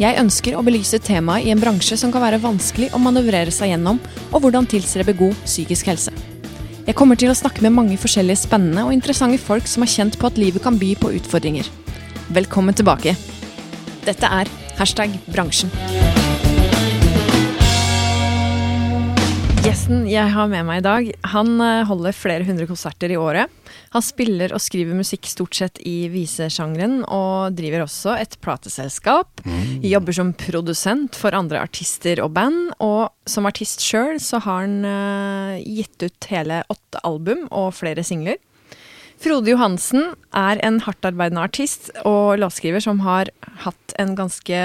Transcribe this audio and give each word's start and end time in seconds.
Jeg 0.00 0.16
ønsker 0.16 0.54
å 0.56 0.62
belyse 0.64 0.96
temaet 1.04 1.44
i 1.44 1.50
en 1.52 1.60
bransje 1.60 1.98
som 2.00 2.08
kan 2.12 2.22
være 2.24 2.38
vanskelig 2.40 2.86
å 2.96 3.00
manøvrere 3.04 3.52
seg 3.52 3.74
gjennom, 3.74 3.98
og 4.30 4.40
hvordan 4.40 4.64
tilstrebe 4.70 5.12
god 5.18 5.36
psykisk 5.44 5.90
helse. 5.92 6.14
Jeg 6.86 6.96
kommer 6.96 7.20
til 7.20 7.28
å 7.28 7.36
snakke 7.36 7.60
med 7.66 7.76
mange 7.76 8.00
forskjellige 8.00 8.46
spennende 8.46 8.86
og 8.86 8.96
interessante 8.96 9.36
folk 9.44 9.68
som 9.68 9.84
har 9.84 9.92
kjent 9.92 10.16
på 10.16 10.30
at 10.30 10.40
livet 10.40 10.64
kan 10.64 10.80
by 10.80 10.94
på 10.96 11.12
utfordringer. 11.20 11.68
Velkommen 12.32 12.80
tilbake. 12.80 13.12
Dette 14.08 14.36
er 14.40 14.48
hashtag 14.80 15.20
bransjen. 15.28 15.68
Gjesten 19.60 20.06
jeg 20.08 20.32
har 20.32 20.46
med 20.48 20.64
meg 20.64 20.78
i 20.80 20.84
dag, 20.86 21.08
han 21.34 21.50
eh, 21.60 21.82
holder 21.84 22.16
flere 22.16 22.46
hundre 22.48 22.64
konserter 22.64 23.12
i 23.12 23.18
året. 23.20 23.50
Han 23.92 24.04
spiller 24.04 24.54
og 24.56 24.62
skriver 24.64 24.96
musikk 24.96 25.28
stort 25.28 25.58
sett 25.58 25.80
i 25.84 26.08
visesjangeren, 26.08 27.02
og 27.04 27.52
driver 27.58 27.84
også 27.84 28.14
et 28.16 28.38
plateselskap. 28.40 29.42
Mm. 29.44 29.82
Jobber 29.84 30.16
som 30.16 30.30
produsent 30.40 31.18
for 31.18 31.36
andre 31.36 31.60
artister 31.60 32.22
og 32.24 32.32
band, 32.38 32.70
og 32.80 33.10
som 33.28 33.48
artist 33.50 33.84
sjøl 33.84 34.16
så 34.22 34.40
har 34.46 34.64
han 34.64 34.80
uh, 34.86 35.58
gitt 35.60 36.08
ut 36.08 36.30
hele 36.32 36.62
åtte 36.72 37.04
album 37.04 37.44
og 37.50 37.74
flere 37.76 38.06
singler. 38.06 38.40
Frode 39.20 39.52
Johansen 39.52 40.14
er 40.32 40.62
en 40.64 40.80
hardtarbeidende 40.86 41.44
artist 41.44 41.92
og 42.08 42.40
låtskriver 42.40 42.80
som 42.80 43.04
har 43.04 43.28
hatt 43.66 43.96
en 44.00 44.16
ganske 44.16 44.64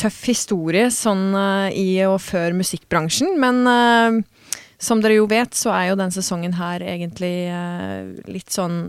tøff 0.00 0.20
historie 0.30 0.88
sånn 0.94 1.30
eh, 1.36 1.76
i 1.76 1.88
og 2.08 2.20
før 2.24 2.54
musikkbransjen, 2.58 3.36
men 3.40 3.64
eh, 3.68 4.20
som 4.80 5.02
dere 5.02 5.18
jo 5.18 5.26
vet, 5.30 5.56
så 5.56 5.74
er 5.76 5.90
jo 5.90 5.98
den 6.00 6.14
sesongen 6.14 6.56
her 6.56 6.84
egentlig 6.84 7.34
eh, 7.52 8.14
litt 8.30 8.52
sånn 8.52 8.86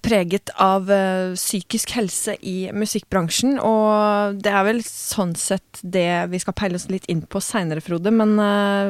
preget 0.00 0.48
av 0.64 0.88
psykisk 1.36 1.90
helse 1.92 2.38
i 2.40 2.70
musikkbransjen, 2.72 3.58
og 3.60 4.38
det 4.40 4.48
er 4.48 4.62
vel 4.64 4.78
sånn 4.80 5.34
sett 5.36 5.82
det 5.84 6.24
vi 6.32 6.40
skal 6.40 6.56
peile 6.56 6.80
oss 6.80 6.86
litt 6.88 7.04
inn 7.12 7.20
på 7.28 7.42
seinere, 7.44 7.84
Frode. 7.84 8.08
Men 8.08 8.32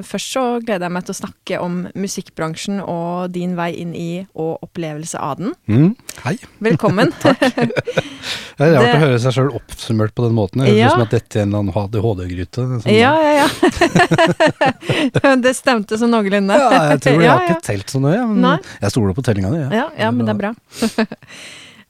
først 0.07 0.37
så 0.37 0.45
gleder 0.63 0.87
jeg 0.87 0.95
meg 0.95 1.09
til 1.09 1.17
å 1.17 1.19
snakke 1.19 1.59
om 1.65 1.81
musikkbransjen 1.99 2.79
og 2.79 3.35
din 3.35 3.59
vei 3.59 3.73
inn 3.83 3.91
i 3.99 4.23
og 4.39 4.63
opplevelse 4.69 5.19
av 5.19 5.43
den. 5.43 5.59
Mm, 5.67 5.91
hei. 6.23 6.37
Velkommen. 6.59 7.11
Det 7.23 8.63
er 8.63 8.73
rart 8.77 8.85
Det- 8.87 8.95
å 8.95 9.01
høre 9.03 9.19
seg 9.21 9.35
sjøl 9.35 9.49
oppsummert 9.59 10.15
på 10.15 10.25
den 10.27 10.35
måten. 10.37 10.61
Det 10.63 10.69
høres 10.71 10.79
Ja. 10.79 10.87
ut 10.87 10.93
som 10.95 11.03
at 11.03 11.11
dette 11.17 11.37
er 11.39 11.43
en 11.43 11.49
eller 11.49 11.59
annen 11.65 11.75
ADHD-gryte. 11.83 12.67
sånn- 12.85 12.95
Ja, 12.95 13.13
ja, 13.21 13.33
ja. 13.43 15.35
det 15.45 15.55
stemte 15.59 15.99
så 15.99 16.07
noenlunde. 16.09 16.55
Ja, 16.55 16.71
jeg 16.95 17.01
tror 17.03 17.19
jeg 17.19 17.27
Ja, 17.27 17.35
har 17.39 17.49
ikke 17.49 17.67
telt 17.67 17.91
så 17.91 18.01
nøye, 18.01 18.23
men 18.29 18.41
Nei. 18.47 18.57
jeg 18.81 18.91
stoler 18.95 19.15
på 19.19 19.25
tellinga 19.27 19.51
di. 19.51 19.59
Ja. 19.65 19.71
Ja, 19.83 19.87
ja, 19.99 20.11
men 20.15 20.27
det 20.27 20.35
er 20.35 20.41
bra. 20.45 20.55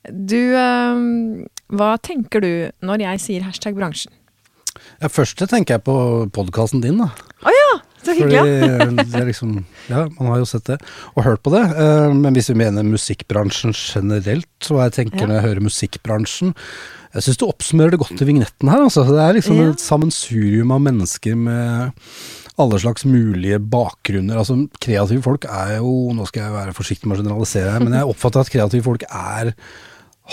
Du, 0.04 0.36
øhm, 0.56 1.46
hva 1.72 1.94
tenker 2.00 2.40
du 2.44 2.50
når 2.84 3.00
jeg 3.06 3.20
sier 3.24 3.42
hashtag 3.46 3.74
bransjen? 3.76 4.12
Ja, 5.00 5.08
først 5.08 5.38
tenker 5.48 5.76
jeg 5.78 5.84
på 5.84 5.94
podkasten 6.34 6.80
din, 6.82 6.98
da. 6.98 7.10
Å 7.44 7.52
ja, 7.52 7.70
så 8.08 8.14
hyggelig. 8.16 9.06
det 9.12 9.20
er 9.20 9.28
liksom 9.28 9.54
Ja, 9.90 10.04
man 10.18 10.30
har 10.32 10.38
jo 10.42 10.48
sett 10.48 10.66
det 10.70 10.78
og 11.14 11.24
hørt 11.26 11.42
på 11.44 11.52
det. 11.54 11.62
eh, 11.76 12.12
Men 12.14 12.34
hvis 12.36 12.50
vi 12.52 12.58
mener 12.60 12.86
musikkbransjen 12.86 13.74
generelt, 13.76 14.48
så 14.64 14.80
jeg 14.84 14.94
tenker 14.98 15.26
når 15.26 15.38
jeg 15.40 15.46
hører 15.48 15.66
musikkbransjen 15.68 16.54
Jeg 17.14 17.22
syns 17.26 17.38
du 17.38 17.44
oppsummerer 17.46 17.94
det 17.94 18.00
godt 18.02 18.22
i 18.24 18.26
vignetten 18.26 18.70
her. 18.72 18.80
Altså. 18.88 19.04
Det 19.06 19.20
er 19.22 19.36
liksom 19.36 19.60
et 19.68 19.82
sammensurium 19.82 20.72
av 20.74 20.80
mennesker 20.82 21.36
med 21.38 21.92
alle 22.58 22.78
slags 22.78 23.04
mulige 23.06 23.58
bakgrunner. 23.58 24.38
Altså, 24.38 24.56
kreative 24.82 25.22
folk 25.22 25.46
er 25.50 25.76
jo 25.78 26.12
Nå 26.14 26.26
skal 26.30 26.46
jeg 26.48 26.54
være 26.58 26.74
forsiktig 26.74 27.06
med 27.10 27.18
å 27.18 27.22
generalisere 27.22 27.78
men 27.82 27.94
jeg 27.98 28.10
oppfatter 28.10 28.42
at 28.44 28.50
kreative 28.54 28.86
folk 28.86 29.06
er 29.10 29.54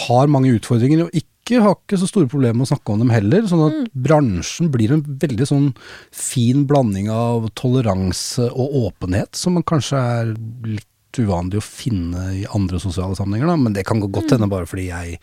har 0.07 0.29
mange 0.31 0.53
utfordringer, 0.55 1.01
og 1.03 1.11
ikke 1.11 1.30
har 1.49 1.75
ikke 1.75 1.97
så 1.99 2.07
store 2.07 2.29
problemer 2.31 2.59
med 2.59 2.67
å 2.67 2.71
snakke 2.75 2.93
om 2.93 2.99
dem 3.01 3.09
heller. 3.11 3.41
Sånn 3.49 3.65
at 3.65 3.89
bransjen 3.93 4.69
blir 4.71 4.93
en 4.93 5.01
veldig 5.03 5.47
sånn 5.49 5.67
fin 6.15 6.65
blanding 6.69 7.09
av 7.11 7.49
toleranse 7.59 8.47
og 8.51 8.77
åpenhet, 8.85 9.35
som 9.35 9.57
man 9.57 9.63
kanskje 9.67 9.99
er 9.99 10.31
litt 10.67 10.87
uvanlig 11.19 11.59
å 11.59 11.65
finne 11.65 12.21
i 12.39 12.45
andre 12.55 12.79
sosiale 12.79 13.17
sammenhenger, 13.17 13.49
da. 13.51 13.57
Men 13.59 13.73
det 13.75 13.83
kan 13.83 13.99
gå 13.99 14.07
godt 14.15 14.31
hende 14.31 14.47
bare 14.47 14.63
fordi 14.69 14.85
jeg 14.87 15.17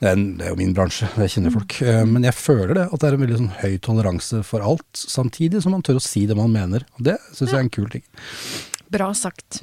det 0.00 0.08
er, 0.08 0.16
en, 0.16 0.24
det 0.40 0.48
er 0.48 0.50
jo 0.50 0.58
min 0.58 0.74
bransje, 0.74 1.06
jeg 1.22 1.30
kjenner 1.36 1.54
folk. 1.54 1.76
Eh, 1.86 2.02
Men 2.08 2.26
jeg 2.26 2.34
føler 2.34 2.74
det, 2.74 2.88
at 2.88 2.98
det 2.98 3.06
er 3.06 3.14
en 3.14 3.22
veldig 3.22 3.38
sånn 3.38 3.54
høy 3.60 3.76
toleranse 3.84 4.42
for 4.48 4.64
alt, 4.66 4.88
samtidig 4.98 5.62
som 5.62 5.76
man 5.76 5.84
tør 5.86 6.00
å 6.00 6.02
si 6.02 6.24
det 6.26 6.34
man 6.38 6.50
mener. 6.50 6.82
Og 6.98 7.06
det 7.12 7.20
syns 7.30 7.52
jeg 7.52 7.58
er 7.60 7.66
en 7.68 7.70
kul 7.78 7.86
ting. 7.92 8.02
Bra 8.90 9.12
sagt. 9.14 9.60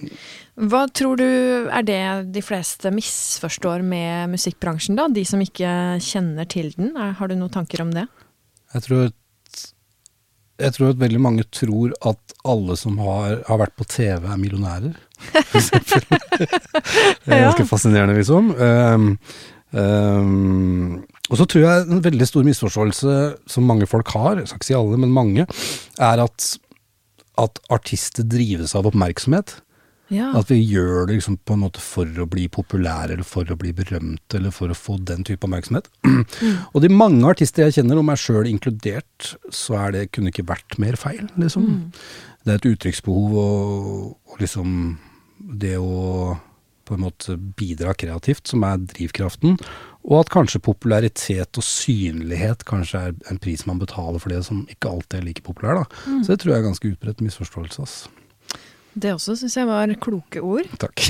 Hva 0.56 0.86
tror 0.96 1.20
du 1.20 1.28
er 1.68 1.84
det 1.86 2.02
de 2.36 2.44
fleste 2.46 2.92
misforstår 2.96 3.84
med 3.84 4.32
musikkbransjen, 4.32 4.96
da? 5.00 5.10
De 5.12 5.26
som 5.28 5.42
ikke 5.44 5.72
kjenner 6.04 6.48
til 6.48 6.72
den? 6.78 6.94
Har 6.96 7.28
du 7.28 7.36
noen 7.36 7.54
tanker 7.54 7.84
om 7.84 7.92
det? 7.96 8.08
Jeg 8.76 8.86
tror 8.88 9.10
jeg 10.58 10.74
tror 10.74 10.90
at 10.90 11.02
veldig 11.02 11.20
mange 11.22 11.46
tror 11.54 11.92
at 12.10 12.38
alle 12.48 12.78
som 12.80 12.98
har, 13.04 13.44
har 13.46 13.60
vært 13.62 13.76
på 13.78 13.86
TV, 13.86 14.26
er 14.26 14.40
millionærer, 14.42 14.96
for 15.20 15.60
eksempel. 15.60 16.02
det 17.28 17.36
er 17.36 17.44
ganske 17.46 17.68
fascinerende, 17.70 18.16
liksom. 18.18 18.50
Um, 18.58 19.08
um, 19.78 20.96
og 21.28 21.38
så 21.38 21.46
tror 21.46 21.66
jeg 21.66 21.86
en 21.86 22.02
veldig 22.04 22.30
stor 22.30 22.48
misforståelse 22.48 23.18
som 23.54 23.70
mange 23.70 23.90
folk 23.90 24.10
har, 24.16 24.40
jeg 24.40 24.50
skal 24.50 24.62
ikke 24.62 24.70
si 24.72 24.78
alle, 24.80 24.98
men 25.04 25.14
mange, 25.14 25.46
er 26.00 26.24
at, 26.26 26.50
at 27.38 27.62
artister 27.74 28.26
drives 28.28 28.76
av 28.78 28.90
oppmerksomhet. 28.90 29.60
Ja. 30.14 30.30
At 30.40 30.48
vi 30.48 30.62
gjør 30.62 31.08
det 31.08 31.18
liksom 31.18 31.36
på 31.44 31.58
en 31.58 31.66
måte 31.66 31.82
for 31.84 32.08
å 32.08 32.28
bli 32.32 32.46
populære, 32.52 33.18
eller 33.18 33.28
for 33.28 33.50
å 33.52 33.58
bli 33.60 33.74
berømte, 33.76 34.40
eller 34.40 34.54
for 34.56 34.72
å 34.72 34.78
få 34.78 34.96
den 35.04 35.26
type 35.28 35.44
oppmerksomhet. 35.44 35.90
Og 36.74 36.80
de 36.84 36.92
mange 36.94 37.28
artister 37.28 37.68
jeg 37.68 37.80
kjenner, 37.80 38.00
og 38.00 38.08
meg 38.08 38.22
sjøl 38.22 38.48
inkludert, 38.48 39.34
så 39.52 39.76
er 39.82 39.96
det, 39.96 40.06
kunne 40.16 40.32
ikke 40.32 40.48
vært 40.48 40.80
mer 40.80 40.96
feil, 41.00 41.28
liksom. 41.36 41.68
Det 42.48 42.54
er 42.54 42.62
et 42.62 42.70
uttrykksbehov 42.70 43.34
og, 43.42 44.04
og 44.32 44.40
liksom 44.40 44.70
det 45.60 45.76
å 45.82 46.38
på 46.88 46.96
en 46.96 47.04
måte 47.04 47.36
bidra 47.60 47.92
kreativt 48.00 48.48
som 48.48 48.64
er 48.64 48.80
drivkraften, 48.94 49.58
og 50.08 50.22
at 50.24 50.30
kanskje 50.32 50.62
popularitet 50.64 51.60
og 51.60 51.64
synlighet 51.68 52.64
kanskje 52.68 53.02
er 53.10 53.16
en 53.32 53.40
pris 53.44 53.66
man 53.68 53.80
betaler 53.82 54.22
for 54.24 54.32
det 54.32 54.40
som 54.48 54.62
ikke 54.72 54.88
alltid 54.94 55.20
er 55.20 55.26
like 55.28 55.44
populær, 55.44 55.82
da. 55.84 56.06
Så 56.24 56.32
det 56.32 56.40
tror 56.46 56.54
jeg 56.56 56.62
er 56.64 56.70
ganske 56.70 56.92
utbredt 56.94 57.24
misforståelse, 57.26 57.84
ass. 57.84 57.98
Det 58.98 59.12
også 59.14 59.36
syns 59.38 59.54
jeg 59.60 59.68
var 59.70 59.92
kloke 60.02 60.42
ord. 60.42 60.66
Takk. 60.82 61.04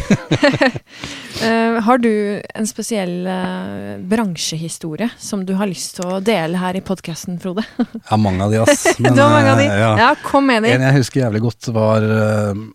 uh, 1.39 1.77
har 1.87 2.01
du 2.03 2.09
en 2.43 2.67
spesiell 2.67 3.21
uh, 3.29 3.93
bransjehistorie 4.11 5.07
som 5.21 5.45
du 5.47 5.53
har 5.55 5.69
lyst 5.71 5.95
til 5.99 6.09
å 6.09 6.17
dele 6.19 6.59
her 6.59 6.75
i 6.75 6.83
podkasten, 6.83 7.37
Frode? 7.39 7.63
Ja, 8.09 8.17
mange 8.19 8.43
av 8.43 8.51
de, 8.51 8.59
ass. 8.65 8.83
du 8.97 9.07
har 9.07 9.31
mange 9.31 9.53
av 9.53 9.61
de? 9.61 9.69
eh, 9.69 9.79
Ja, 9.85 9.93
Ja. 10.01 10.09
kom 10.25 10.49
med 10.51 10.63
de. 10.67 10.73
En 10.75 10.83
jeg 10.89 10.97
husker 10.99 11.23
jævlig 11.27 11.45
godt, 11.47 11.69
var 11.75 12.03
eh, 12.03 12.65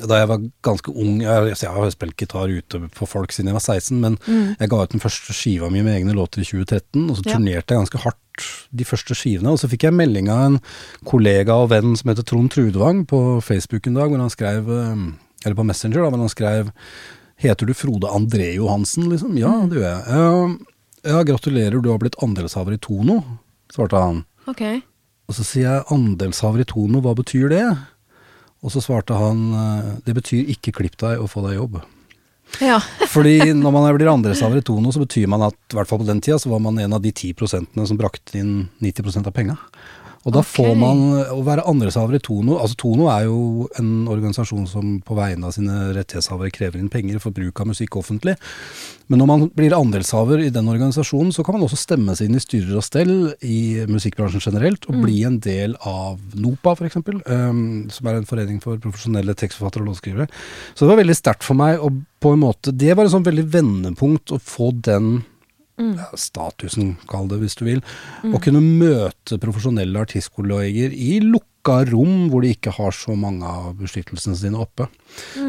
da 0.00 0.16
jeg 0.22 0.28
var 0.30 0.40
ganske 0.64 0.88
ung. 0.96 1.20
Jeg, 1.20 1.52
jeg 1.60 1.70
har 1.70 1.90
spilt 1.92 2.16
gitar 2.16 2.48
ute 2.48 2.78
for 2.96 3.06
folk 3.06 3.30
siden 3.34 3.50
jeg 3.52 3.58
var 3.58 3.64
16, 3.64 4.00
men 4.00 4.16
jeg 4.58 4.68
ga 4.72 4.80
ut 4.82 4.90
den 4.94 5.02
første 5.04 5.34
skiva 5.36 5.68
mi 5.70 5.82
med 5.84 5.98
egne 6.00 6.14
låter 6.16 6.40
i 6.40 6.46
2013, 6.48 7.10
og 7.10 7.16
så 7.18 7.22
Mm. 7.22 7.32
Turnerte 7.32 7.74
jeg 7.74 7.82
ganske 7.82 8.00
hardt 8.02 8.46
de 8.74 8.84
første 8.88 9.14
skivene. 9.14 9.52
Og 9.52 9.58
så 9.60 9.68
fikk 9.68 9.84
jeg 9.84 9.92
melding 9.94 10.30
av 10.32 10.46
en 10.46 10.60
kollega 11.04 11.52
og 11.60 11.68
venn 11.70 11.92
som 11.96 12.08
heter 12.10 12.24
Trond 12.24 12.50
Trudvang 12.50 13.04
på 13.06 13.42
Facebook 13.44 13.86
en 13.86 13.94
dag, 14.00 14.08
hvor 14.08 14.18
han 14.24 14.30
skrev 14.32 14.68
eh, 14.72 15.12
Eller 15.44 15.56
på 15.58 15.64
Messenger, 15.66 16.02
da, 16.02 16.08
hvor 16.10 16.18
han 16.24 16.32
skrev 16.32 16.72
Heter 17.42 17.66
du 17.66 17.74
Frode 17.74 18.06
André 18.08 18.54
Johansen, 18.54 19.08
liksom? 19.10 19.36
Ja, 19.38 19.48
Mm. 19.50 19.68
det 19.70 19.78
gjør 19.78 19.90
jeg. 19.90 20.58
Ja, 21.04 21.22
gratulerer, 21.26 21.82
du 21.82 21.90
har 21.90 21.98
blitt 21.98 22.14
andelshaver 22.22 22.72
i 22.74 22.78
Tono, 22.78 23.20
svarte 23.72 23.98
han. 23.98 24.24
Ok. 24.46 24.62
Og 25.28 25.34
så 25.34 25.42
sier 25.44 25.66
jeg 25.66 25.84
andelshaver 25.90 26.60
i 26.62 26.64
Tono, 26.64 27.00
hva 27.02 27.14
betyr 27.18 27.48
det? 27.50 27.64
Og 28.62 28.72
så 28.74 28.82
svarte 28.82 29.16
han 29.18 29.42
eh, 29.58 29.90
det 30.06 30.14
betyr 30.18 30.52
ikke 30.54 30.74
klipp 30.78 30.98
deg 31.02 31.22
og 31.22 31.30
få 31.32 31.42
deg 31.46 31.58
jobb. 31.58 31.80
Ja. 32.62 32.78
Fordi 33.14 33.52
når 33.56 33.74
man 33.74 33.88
blir 33.96 34.10
andelshaver 34.12 34.60
i 34.60 34.66
Tono, 34.66 34.92
så 34.94 35.02
betyr 35.02 35.30
man 35.30 35.48
at 35.48 35.56
i 35.72 35.78
hvert 35.78 35.90
fall 35.90 36.02
på 36.02 36.08
den 36.08 36.22
tida 36.22 36.38
så 36.40 36.52
var 36.52 36.62
man 36.62 36.78
en 36.82 36.94
av 36.96 37.02
de 37.02 37.12
10 37.12 37.34
prosentene 37.38 37.86
som 37.88 37.98
brakte 37.98 38.38
inn 38.38 38.54
90% 38.84 39.28
av 39.30 39.34
penga. 39.34 39.58
Og 40.22 40.34
da 40.34 40.42
okay. 40.42 40.52
får 40.54 40.76
man 40.78 41.00
å 41.34 41.40
være 41.46 41.64
andreshaver 41.70 42.18
i 42.18 42.22
Tono. 42.22 42.58
Altså 42.62 42.78
Tono 42.78 43.08
er 43.10 43.26
jo 43.26 43.68
en 43.80 44.08
organisasjon 44.10 44.68
som 44.70 44.98
på 45.02 45.16
vegne 45.18 45.48
av 45.48 45.56
sine 45.56 45.88
rettighetshavere 45.96 46.52
krever 46.54 46.78
inn 46.78 46.92
penger 46.92 47.18
for 47.22 47.34
bruk 47.34 47.62
av 47.62 47.72
musikk 47.72 47.98
offentlig. 47.98 48.36
Men 49.10 49.18
når 49.20 49.28
man 49.28 49.42
blir 49.56 49.74
andelshaver 49.76 50.44
i 50.44 50.52
den 50.54 50.70
organisasjonen, 50.70 51.34
så 51.34 51.42
kan 51.44 51.56
man 51.56 51.66
også 51.66 51.80
stemme 51.80 52.14
seg 52.16 52.30
inn 52.30 52.38
i 52.38 52.44
styrer 52.44 52.78
og 52.78 52.86
stell 52.86 53.12
i 53.44 53.82
musikkbransjen 53.90 54.44
generelt, 54.44 54.86
og 54.88 55.02
bli 55.02 55.18
en 55.28 55.40
del 55.42 55.74
av 55.88 56.22
NOPA 56.38 56.76
f.eks., 56.78 57.00
um, 57.02 57.66
som 57.92 58.08
er 58.08 58.20
en 58.20 58.28
forening 58.28 58.62
for 58.62 58.80
profesjonelle 58.82 59.34
tekstforfattere 59.36 59.84
og 59.84 59.90
låtskrivere. 59.90 60.30
Så 60.72 60.86
det 60.86 60.94
var 60.94 61.02
veldig 61.02 61.18
sterkt 61.18 61.46
for 61.46 61.58
meg 61.58 61.82
å 61.82 61.90
på 62.22 62.36
en 62.36 62.42
måte 62.44 62.70
Det 62.70 62.92
var 62.94 63.02
et 63.02 63.10
sånn 63.10 63.26
veldig 63.26 63.48
vendepunkt 63.50 64.30
å 64.30 64.38
få 64.38 64.68
den 64.86 65.24
ja, 65.80 66.08
statusen, 66.18 66.96
kall 67.10 67.28
det 67.30 67.40
hvis 67.42 67.56
du 67.58 67.64
vil. 67.66 67.80
Å 68.28 68.40
kunne 68.42 68.62
møte 68.62 69.38
profesjonelle 69.42 70.02
artistkolleger 70.04 70.92
i 70.92 71.18
lukka 71.24 71.82
rom 71.92 72.28
hvor 72.30 72.42
de 72.44 72.52
ikke 72.54 72.74
har 72.74 72.94
så 72.96 73.14
mange 73.18 73.46
av 73.46 73.72
beskyttelsene 73.80 74.36
sine 74.38 74.60
oppe. 74.62 74.88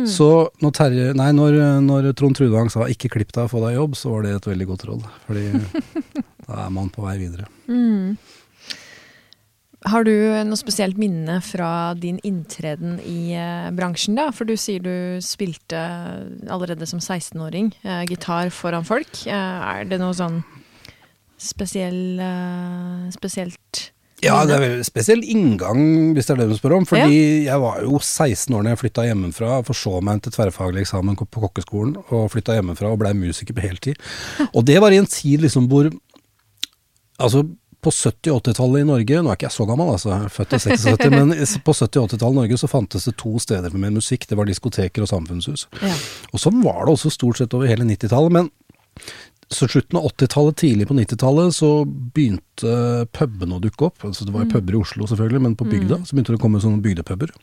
Så 0.10 0.30
når, 0.64 0.76
Terje, 0.78 1.08
nei, 1.18 1.32
når, 1.36 1.58
når 1.86 2.12
Trond 2.20 2.38
Trudvang 2.38 2.70
sa 2.74 2.88
'ikke 2.88 3.12
klipp 3.18 3.34
deg, 3.34 3.50
få 3.52 3.64
deg 3.66 3.78
jobb', 3.80 3.98
så 3.98 4.14
var 4.14 4.24
det 4.24 4.36
et 4.38 4.52
veldig 4.52 4.70
godt 4.70 4.86
råd. 4.90 5.10
Fordi 5.28 5.46
da 6.48 6.66
er 6.66 6.72
man 6.76 6.90
på 6.94 7.04
vei 7.06 7.18
videre. 7.22 7.50
Har 9.90 10.06
du 10.08 10.14
noe 10.48 10.60
spesielt 10.60 11.00
minne 11.00 11.40
fra 11.44 11.94
din 12.00 12.20
inntreden 12.24 13.00
i 13.04 13.34
eh, 13.36 13.70
bransjen, 13.76 14.16
da? 14.16 14.30
For 14.36 14.48
du 14.48 14.56
sier 14.60 14.84
du 14.84 15.20
spilte 15.24 15.80
allerede 16.48 16.88
som 16.88 17.02
16-åring 17.04 17.74
eh, 17.84 18.04
gitar 18.08 18.52
foran 18.56 18.88
folk. 18.88 19.26
Eh, 19.28 19.34
er 19.74 19.90
det 19.90 20.00
noe 20.00 20.16
sånn 20.16 20.40
spesiell, 21.44 22.20
eh, 22.24 23.10
spesielt 23.16 23.90
Ja, 24.24 24.38
det 24.48 24.56
er 24.56 24.62
veldig 24.64 24.86
spesiell 24.88 25.24
inngang, 25.28 26.14
hvis 26.16 26.30
det 26.30 26.38
er 26.38 26.42
det 26.46 26.54
du 26.54 26.56
spør 26.56 26.78
om. 26.78 26.88
Fordi 26.88 27.18
jeg 27.50 27.60
var 27.60 27.82
jo 27.84 28.00
16 28.00 28.56
år 28.56 28.64
da 28.64 28.72
jeg 28.72 28.82
flytta 28.86 29.08
hjemmefra, 29.10 29.58
forså 29.68 30.00
meg 30.08 30.24
til 30.24 30.32
tverrfaglig 30.38 30.86
eksamen 30.86 31.20
på 31.20 31.44
kokkeskolen, 31.44 31.98
og 32.08 32.30
flytta 32.32 32.56
hjemmefra 32.56 32.94
og 32.94 33.02
blei 33.04 33.12
musiker 33.18 33.58
på 33.58 33.66
heltid. 33.68 34.00
Og 34.56 34.64
det 34.64 34.80
var 34.80 34.96
i 34.96 35.02
en 35.02 35.10
tid 35.10 35.44
liksom 35.44 35.68
hvor 35.72 35.92
Altså, 37.22 37.44
på 37.84 37.92
70- 37.94 38.32
og 38.34 38.40
80-tallet 38.42 38.84
i 38.84 38.88
Norge, 38.88 39.20
nå 39.20 39.32
er 39.32 39.38
ikke 39.38 39.48
jeg 39.50 39.56
så 39.58 39.68
gammel, 39.70 39.92
altså, 39.94 40.12
jeg 40.14 40.28
er 40.28 40.34
født 40.38 40.56
i 40.56 40.62
76, 40.64 41.12
men 41.14 41.34
på 41.68 41.76
70- 41.78 42.00
og 42.02 42.08
80-tallet 42.08 42.34
i 42.34 42.40
Norge 42.40 42.60
så 42.62 42.70
fantes 42.72 43.10
det 43.10 43.16
to 43.22 43.36
steder 43.44 43.76
med 43.76 43.98
musikk. 44.00 44.28
Det 44.30 44.40
var 44.40 44.50
diskoteker 44.50 45.06
og 45.06 45.12
samfunnshus. 45.12 45.68
Ja. 45.84 45.94
Og 46.32 46.42
sånn 46.42 46.64
var 46.64 46.86
det 46.86 46.96
også 46.96 47.14
stort 47.14 47.42
sett 47.42 47.54
over 47.58 47.70
hele 47.70 47.88
90-tallet. 47.88 48.34
Men 48.40 48.50
så 49.54 49.68
slutten 49.70 50.00
av 50.00 50.08
80-tallet, 50.10 50.60
tidlig 50.64 50.88
på 50.90 50.98
90-tallet, 50.98 51.56
så 51.56 51.72
begynte 51.86 52.76
pubene 53.14 53.60
å 53.60 53.64
dukke 53.64 53.90
opp. 53.90 54.06
Altså 54.08 54.26
det 54.26 54.34
var 54.34 54.46
jo 54.46 54.54
puber 54.56 54.78
i 54.78 54.82
Oslo 54.82 55.10
selvfølgelig, 55.10 55.44
men 55.46 55.58
på 55.60 55.68
bygda 55.70 56.02
så 56.02 56.16
begynte 56.16 56.34
det 56.34 56.40
å 56.40 56.46
komme 56.46 56.64
sånne 56.64 56.82
bygdepuber. 56.86 57.36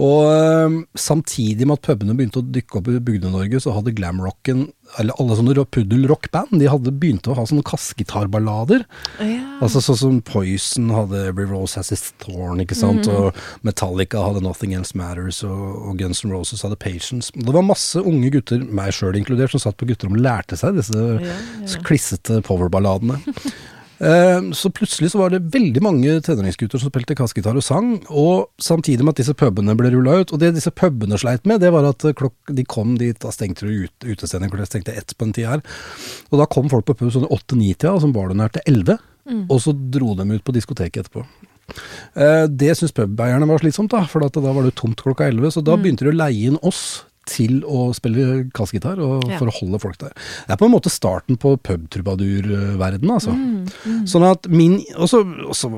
Og 0.00 0.86
samtidig 0.96 1.66
med 1.68 1.76
at 1.76 1.84
pubene 1.84 2.14
begynte 2.16 2.40
å 2.40 2.46
dykke 2.48 2.78
opp 2.78 2.86
i 2.88 3.00
Bygde-Norge, 3.04 3.58
så 3.60 3.74
hadde 3.76 3.92
glamrocken, 3.92 4.62
eller 4.96 5.18
alle 5.20 5.36
sånne 5.36 5.64
puddelrockband, 5.68 6.54
de 6.60 6.70
hadde 6.72 6.94
begynt 6.96 7.28
å 7.28 7.36
ha 7.36 7.44
sånne 7.48 7.64
kassgitarballader. 7.68 8.86
Ja. 9.20 9.42
Altså 9.64 9.82
sånn 9.84 9.98
som 10.00 10.20
Poison 10.24 10.88
hadde 10.96 11.26
Every 11.28 11.44
Rose 11.48 11.76
Has 11.76 11.92
Its 11.92 12.14
Thorn, 12.24 12.62
ikke 12.64 12.78
sant, 12.78 13.04
og 13.12 13.36
Metallica 13.68 14.24
hadde 14.24 14.40
Nothing 14.46 14.72
Else 14.78 14.96
Matters, 14.96 15.42
og, 15.44 15.60
og 15.90 16.00
Guns 16.00 16.24
N' 16.24 16.32
Roses 16.32 16.64
hadde 16.64 16.80
Patience. 16.80 17.28
Det 17.36 17.52
var 17.52 17.66
masse 17.66 18.00
unge 18.00 18.32
gutter, 18.32 18.64
meg 18.64 18.96
sjøl 18.96 19.20
inkludert, 19.20 19.52
som 19.52 19.60
satt 19.60 19.76
på 19.76 19.90
gutterommet 19.92 20.22
og 20.22 20.24
lærte 20.24 20.56
seg 20.60 20.80
disse 20.80 20.96
Ja, 20.96 21.36
ja. 21.36 21.84
klissete 21.84 22.40
powerballadene. 22.48 23.20
Eh, 24.02 24.40
Så 24.52 24.70
plutselig 24.74 25.12
så 25.12 25.18
var 25.20 25.30
det 25.30 25.44
veldig 25.54 25.82
mange 25.84 26.16
tenåringsgutter 26.26 26.80
som 26.82 26.90
spilte 26.90 27.14
kassgitar 27.18 27.54
og 27.56 27.62
sang, 27.62 27.92
og 28.10 28.48
samtidig 28.58 29.04
med 29.06 29.14
at 29.14 29.20
disse 29.22 29.34
pubene 29.38 29.76
ble 29.78 29.92
rulla 29.94 30.16
ut. 30.22 30.32
Og 30.34 30.40
det 30.42 30.54
disse 30.56 30.72
pubene 30.74 31.18
sleit 31.20 31.46
med, 31.46 31.60
det 31.62 31.70
var 31.74 31.86
at 31.86 32.04
eh, 32.08 32.16
klokk, 32.18 32.34
de 32.50 32.64
kom 32.66 32.96
dit, 32.98 33.18
da 33.22 33.30
stengte 33.30 33.68
du 33.68 33.84
ut, 33.86 33.94
utestedene 34.02 34.50
klokka 34.50 34.66
stengte 34.66 34.96
ett 34.96 35.14
på 35.16 35.28
en 35.28 35.32
tid 35.36 35.46
her. 35.46 35.62
Og 36.32 36.42
da 36.42 36.48
kom 36.50 36.68
folk 36.72 36.88
på 36.88 36.96
pub 36.98 37.12
sånn 37.14 37.28
i 37.28 37.32
åtte-ni-tida, 37.36 37.94
som 38.02 38.12
var 38.16 38.28
det 38.32 38.40
nær 38.40 38.52
til 38.52 38.66
elleve, 38.66 38.98
og 39.48 39.60
så 39.62 39.70
dro 39.72 40.16
de 40.18 40.26
ut 40.34 40.42
på 40.44 40.52
diskoteket 40.56 41.04
etterpå. 41.06 41.22
Eh, 42.18 42.46
Det 42.50 42.74
syntes 42.76 42.92
pubeierne 42.96 43.46
var 43.46 43.62
slitsomt, 43.62 43.90
da, 43.94 44.02
for 44.10 44.26
at 44.26 44.34
da 44.34 44.40
var 44.52 44.64
det 44.66 44.74
tomt 44.74 44.98
klokka 44.98 45.28
elleve. 45.30 45.52
Så 45.54 45.62
da 45.62 45.76
begynte 45.78 46.02
de 46.02 46.10
å 46.10 46.16
leie 46.18 46.50
inn 46.50 46.58
oss 46.62 47.04
til 47.28 47.60
å 47.62 47.92
spille 47.94 48.50
kassegitar 48.54 48.98
og 48.98 49.28
Ja. 49.30 49.38
holde 49.38 49.78
folk 49.80 49.98
der. 49.98 50.10
Det 50.46 50.50
er 50.54 50.56
på 50.56 50.66
en 50.66 50.72
måte 50.74 50.90
starten 50.90 51.36
på 51.38 51.56
pubtrubadur-verdenen, 51.62 53.10
altså. 53.10 53.32
Sånn 54.08 54.24
at 54.28 54.48
min 54.48 54.80
også, 54.96 55.22
også 55.48 55.70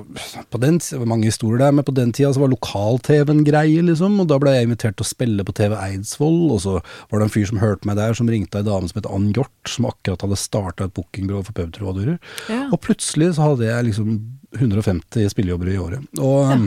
på 0.50 0.60
den, 0.60 0.78
Det 0.78 0.98
var 0.98 1.06
mange 1.06 1.24
historier 1.28 1.58
der, 1.58 1.72
men 1.72 1.84
på 1.84 1.94
den 1.94 2.12
tida 2.12 2.32
så 2.32 2.40
var 2.40 2.48
lokal-TV 2.48 3.30
en 3.30 3.44
greie, 3.44 3.82
liksom. 3.82 4.20
Og 4.20 4.26
da 4.28 4.38
ble 4.38 4.50
jeg 4.54 4.68
invitert 4.68 4.96
til 4.96 5.04
å 5.04 5.12
spille 5.14 5.44
på 5.44 5.54
TV 5.54 5.74
Eidsvoll, 5.76 6.50
og 6.52 6.60
så 6.60 6.82
var 7.10 7.18
det 7.20 7.28
en 7.28 7.34
fyr 7.34 7.46
som 7.46 7.58
hørte 7.58 7.86
meg 7.86 7.96
der, 7.96 8.14
som 8.14 8.26
ringte 8.28 8.58
ei 8.58 8.62
dame 8.66 8.88
som 8.88 9.00
het 9.00 9.10
Ann 9.10 9.32
Hjort, 9.32 9.50
som 9.66 9.86
akkurat 9.86 10.22
hadde 10.22 10.36
starta 10.40 10.84
et 10.88 10.94
bookingbyrå 10.94 11.44
for 11.44 11.52
pubtrubadurer. 11.52 12.18
Ja. 12.48 12.68
Og 12.72 12.80
plutselig 12.80 13.34
så 13.36 13.50
hadde 13.50 13.68
jeg 13.68 13.84
liksom 13.92 14.20
150 14.58 15.28
spillejobber 15.32 15.72
i 15.72 15.78
året. 15.78 16.04
Og 16.18 16.50
ja. 16.50 16.58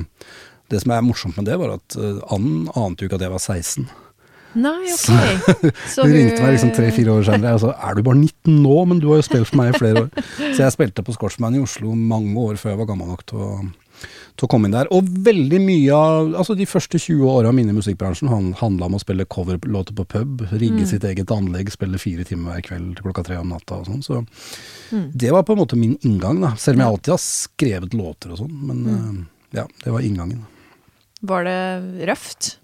det 0.70 0.82
som 0.84 0.92
er 0.92 1.02
morsomt 1.06 1.38
med 1.38 1.46
det, 1.46 1.58
var 1.60 1.78
at 1.78 1.96
uh, 2.00 2.20
Ann 2.34 2.68
ante 2.76 3.04
jo 3.04 3.10
ikke 3.10 3.20
at 3.20 3.28
jeg 3.28 3.32
var 3.32 3.40
16. 3.44 3.88
Nei, 4.58 4.90
ok. 4.90 5.72
Så 5.90 6.04
Hun 6.06 6.14
ringte 6.14 6.44
meg 6.44 6.56
liksom 6.56 6.74
tre-fire 6.76 7.18
år 7.18 7.26
senere 7.28 7.58
og 7.58 7.64
sa 7.64 7.74
er 7.90 7.98
du 7.98 8.06
bare 8.06 8.20
19 8.20 8.62
nå, 8.64 8.78
men 8.90 9.02
du 9.02 9.10
har 9.12 9.22
jo 9.22 9.28
spilt 9.28 9.50
for 9.50 9.60
meg 9.62 9.74
i 9.74 9.82
flere 9.82 10.08
år. 10.08 10.24
Så 10.40 10.64
jeg 10.64 10.74
spilte 10.76 11.06
på 11.06 11.16
Scotsman 11.16 11.58
i 11.58 11.64
Oslo 11.64 11.94
mange 11.98 12.34
år 12.42 12.58
før 12.62 12.74
jeg 12.74 12.82
var 12.82 12.90
gammel 12.90 13.12
nok 13.12 13.22
til 13.30 13.44
å, 13.44 13.52
til 14.34 14.48
å 14.48 14.50
komme 14.52 14.70
inn 14.70 14.76
der. 14.76 14.90
Og 14.96 15.08
veldig 15.28 15.62
mye 15.62 16.02
av 16.10 16.34
altså 16.42 16.58
de 16.58 16.68
første 16.70 17.02
20 17.04 17.30
åra 17.36 17.54
mine 17.56 17.74
i 17.74 17.78
musikkbransjen 17.78 18.32
han, 18.34 18.52
handla 18.58 18.90
om 18.90 18.98
å 18.98 19.04
spille 19.04 19.30
coverlåter 19.30 19.98
på 19.98 20.08
pub, 20.18 20.46
rigge 20.58 20.90
sitt 20.90 21.06
eget 21.08 21.34
anlegg, 21.34 21.72
spille 21.74 22.02
fire 22.02 22.26
timer 22.28 22.56
hver 22.58 22.68
kveld 22.72 22.98
til 22.98 23.10
klokka 23.10 23.28
tre 23.30 23.40
om 23.42 23.54
natta 23.54 23.82
og 23.82 23.90
sånn. 23.92 24.06
Så 24.06 24.24
det 25.14 25.34
var 25.36 25.46
på 25.46 25.54
en 25.54 25.62
måte 25.62 25.80
min 25.80 25.98
inngang, 26.02 26.42
da. 26.42 26.56
Selv 26.58 26.80
om 26.80 26.86
jeg 26.86 26.96
alltid 26.96 27.18
har 27.18 27.26
skrevet 27.28 27.98
låter 27.98 28.34
og 28.34 28.46
sånn. 28.46 28.62
Men 28.72 28.86
mm. 28.88 29.26
ja, 29.62 29.70
det 29.84 29.94
var 29.94 30.06
inngangen. 30.06 30.46
Var 31.28 31.46
det 31.48 31.60
røft? 32.10 32.56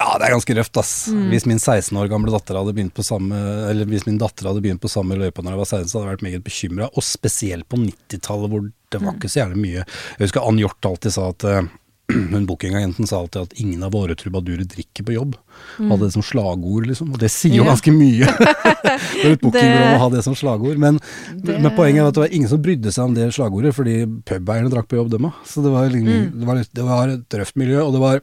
Ja, 0.00 0.14
det 0.16 0.26
er 0.30 0.32
ganske 0.32 0.54
røft, 0.56 0.78
ass. 0.80 0.92
Hvis 1.30 1.44
min 1.44 1.58
16 1.60 1.92
år 2.00 2.08
gamle 2.08 2.32
datter 2.32 2.56
hadde 2.56 2.72
begynt 2.72 2.94
på 2.96 3.04
samme 3.04 3.36
Eller 3.68 3.84
hvis 3.90 4.06
min 4.08 4.16
datter 4.20 4.48
hadde 4.48 4.62
begynt 4.64 4.80
på 4.80 4.88
samme 4.88 5.18
løypa 5.20 5.44
når 5.44 5.52
jeg 5.52 5.60
var 5.60 5.68
16, 5.68 5.90
så 5.90 5.98
hadde 5.98 6.06
jeg 6.08 6.14
vært 6.16 6.24
meget 6.28 6.44
bekymra. 6.46 6.88
Og 6.96 7.04
spesielt 7.04 7.68
på 7.68 7.76
90-tallet, 7.82 8.48
hvor 8.54 8.64
det 8.90 9.02
var 9.04 9.14
ikke 9.18 9.28
så 9.30 9.42
jævlig 9.44 9.60
mye 9.60 9.82
Jeg 9.84 10.22
husker 10.24 10.48
Ann 10.48 10.58
Hjort 10.58 10.88
alltid 10.88 11.12
sa 11.14 11.26
at 11.34 11.44
eh, 11.46 11.68
hun 12.32 12.46
bookingagenten 12.48 13.06
sa 13.06 13.20
alltid 13.20 13.42
at 13.44 13.52
ingen 13.62 13.84
av 13.86 13.92
våre 13.94 14.16
trubadurer 14.18 14.64
drikker 14.66 15.04
på 15.06 15.12
jobb. 15.14 15.36
Hadde 15.76 16.08
det 16.08 16.14
som 16.16 16.24
slagord, 16.26 16.88
liksom. 16.90 17.12
Og 17.14 17.20
det 17.22 17.28
sier 17.30 17.54
jo 17.60 17.62
Ja. 17.62 17.68
ganske 17.70 17.92
mye. 17.94 18.26
For 19.20 19.28
et 19.36 19.44
bookingbyrå 19.44 19.84
Det- 19.84 19.92
å 19.94 20.00
ha 20.02 20.08
det 20.16 20.24
som 20.26 20.34
slagord. 20.34 20.80
Men, 20.82 20.98
Det- 21.36 21.60
men 21.60 21.70
poenget 21.76 22.02
er 22.02 22.08
at 22.08 22.16
det 22.16 22.24
var 22.24 22.34
ingen 22.34 22.50
som 22.50 22.62
brydde 22.64 22.90
seg 22.96 23.04
om 23.04 23.14
det 23.14 23.28
slagordet, 23.36 23.76
fordi 23.76 24.00
pubeierne 24.26 24.72
drakk 24.72 24.88
på 24.90 24.98
jobb, 24.98 25.12
dem 25.12 25.28
òg. 25.30 25.38
Så 25.46 25.62
det 25.62 25.70
var, 25.76 25.86
mm. 25.92 26.32
det, 26.40 26.48
var, 26.50 26.64
det 26.80 26.88
var 26.88 27.14
et 27.14 27.38
røft 27.44 27.60
miljø. 27.62 27.78
Og 27.84 27.94
det 27.94 28.02
var 28.02 28.20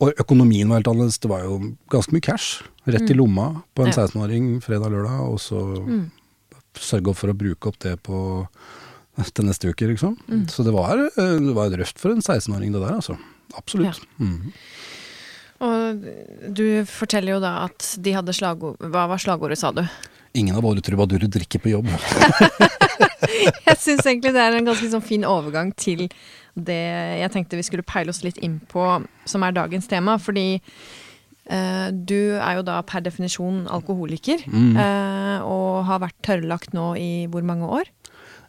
og 0.00 0.20
økonomien 0.20 0.68
var 0.70 0.80
helt 0.80 0.90
annerledes. 0.90 1.20
Det 1.20 1.30
var 1.30 1.44
jo 1.44 1.58
ganske 1.92 2.14
mye 2.16 2.24
cash 2.24 2.62
rett 2.90 3.10
i 3.10 3.16
lomma 3.16 3.62
på 3.76 3.84
en 3.84 3.92
Ja. 3.92 4.06
16-åring 4.06 4.60
fredag-lørdag, 4.64 5.20
og 5.28 5.38
så 5.40 5.60
sørge 6.78 7.14
for 7.14 7.32
å 7.32 7.36
bruke 7.36 7.68
opp 7.68 7.78
det 7.82 7.96
på 8.02 8.20
til 9.20 9.44
neste 9.44 9.68
uke, 9.68 9.84
liksom. 9.90 10.14
Så 10.48 10.64
det 10.64 10.72
var, 10.72 10.96
eh, 10.96 11.36
det 11.36 11.52
var 11.52 11.68
røft 11.76 11.98
for 12.00 12.14
en 12.14 12.22
16-åring, 12.22 12.72
det 12.72 12.80
der, 12.80 12.94
altså. 12.96 13.18
Absolutt. 13.58 14.00
Mm. 14.18 14.52
Og 15.60 16.06
du 16.56 16.84
forteller 16.88 17.34
jo 17.34 17.40
da 17.42 17.66
at 17.66 17.96
de 18.00 18.14
hadde 18.16 18.32
slagord 18.32 18.78
Hva 18.80 19.02
var 19.10 19.20
slagordet, 19.20 19.58
sa 19.60 19.72
du? 19.76 19.82
Ingen 20.32 20.56
av 20.56 20.62
våre 20.64 20.80
trubadurer 20.80 21.28
drikker 21.28 21.60
på 21.60 21.74
jobb. 21.74 21.90
Jeg 23.66 23.76
syns 23.76 24.06
egentlig 24.06 24.32
det 24.32 24.40
er 24.40 24.56
en 24.56 24.68
ganske 24.70 24.88
sånn 24.92 25.04
fin 25.04 25.26
overgang 25.26 25.74
til 25.76 26.06
det 26.56 26.80
jeg 27.20 27.30
tenkte 27.34 27.58
vi 27.60 27.66
skulle 27.66 27.86
peile 27.86 28.10
oss 28.12 28.22
litt 28.26 28.38
inn 28.42 28.58
på, 28.70 28.84
som 29.28 29.42
er 29.46 29.52
dagens 29.56 29.86
tema. 29.90 30.16
Fordi 30.18 30.60
eh, 31.50 31.88
du 31.92 32.36
er 32.38 32.58
jo 32.58 32.64
da 32.66 32.80
per 32.86 33.00
definisjon 33.06 33.66
alkoholiker, 33.70 34.42
Mm. 34.46 34.76
eh, 34.76 35.38
og 35.46 35.84
har 35.86 36.00
vært 36.00 36.18
tørrlagt 36.26 36.74
nå 36.76 36.92
i 36.98 37.26
hvor 37.30 37.42
mange 37.46 37.66
år? 37.68 37.84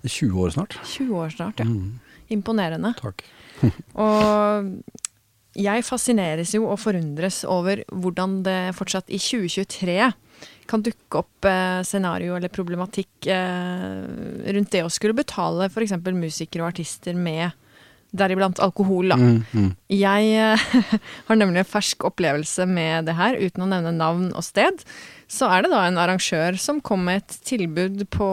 20 0.06 0.34
år 0.42 0.50
snart. 0.58 0.80
20 0.86 1.14
år 1.16 1.30
snart, 1.36 1.60
ja. 1.62 1.66
Mm. 1.66 2.00
Imponerende. 2.32 2.94
Takk. 2.98 3.24
Og 4.02 4.72
jeg 5.60 5.84
fascineres 5.84 6.54
jo 6.56 6.64
og 6.72 6.80
forundres 6.80 7.42
over 7.44 7.82
hvordan 7.92 8.38
det 8.46 8.60
fortsatt 8.78 9.10
i 9.12 9.20
2023 9.20 9.98
kan 10.72 10.82
dukke 10.86 11.20
opp 11.20 11.46
eh, 11.46 11.82
scenario 11.84 12.38
eller 12.38 12.48
problematikk 12.54 13.28
eh, 13.28 14.06
rundt 14.56 14.72
det 14.72 14.86
å 14.86 14.90
skulle 14.94 15.18
betale 15.18 15.68
f.eks. 15.68 15.92
musikere 16.16 16.64
og 16.64 16.70
artister 16.72 17.14
med 17.20 17.52
deriblant 18.12 18.60
alkohol. 18.64 19.12
Da. 19.14 19.18
Mm, 19.20 19.40
mm. 19.54 19.72
Jeg 19.96 20.36
eh, 20.36 20.68
har 21.30 21.40
nemlig 21.40 21.64
en 21.64 21.72
fersk 21.72 22.06
opplevelse 22.08 22.68
med 22.70 23.08
det 23.10 23.18
her, 23.20 23.40
uten 23.40 23.66
å 23.66 23.72
nevne 23.72 23.96
navn 23.96 24.30
og 24.36 24.46
sted. 24.46 24.84
Så 25.32 25.48
er 25.48 25.64
det 25.64 25.72
da 25.74 25.86
en 25.88 26.00
arrangør 26.02 26.60
som 26.60 26.84
kom 26.84 27.06
med 27.08 27.24
et 27.24 27.40
tilbud 27.48 28.06
på 28.12 28.30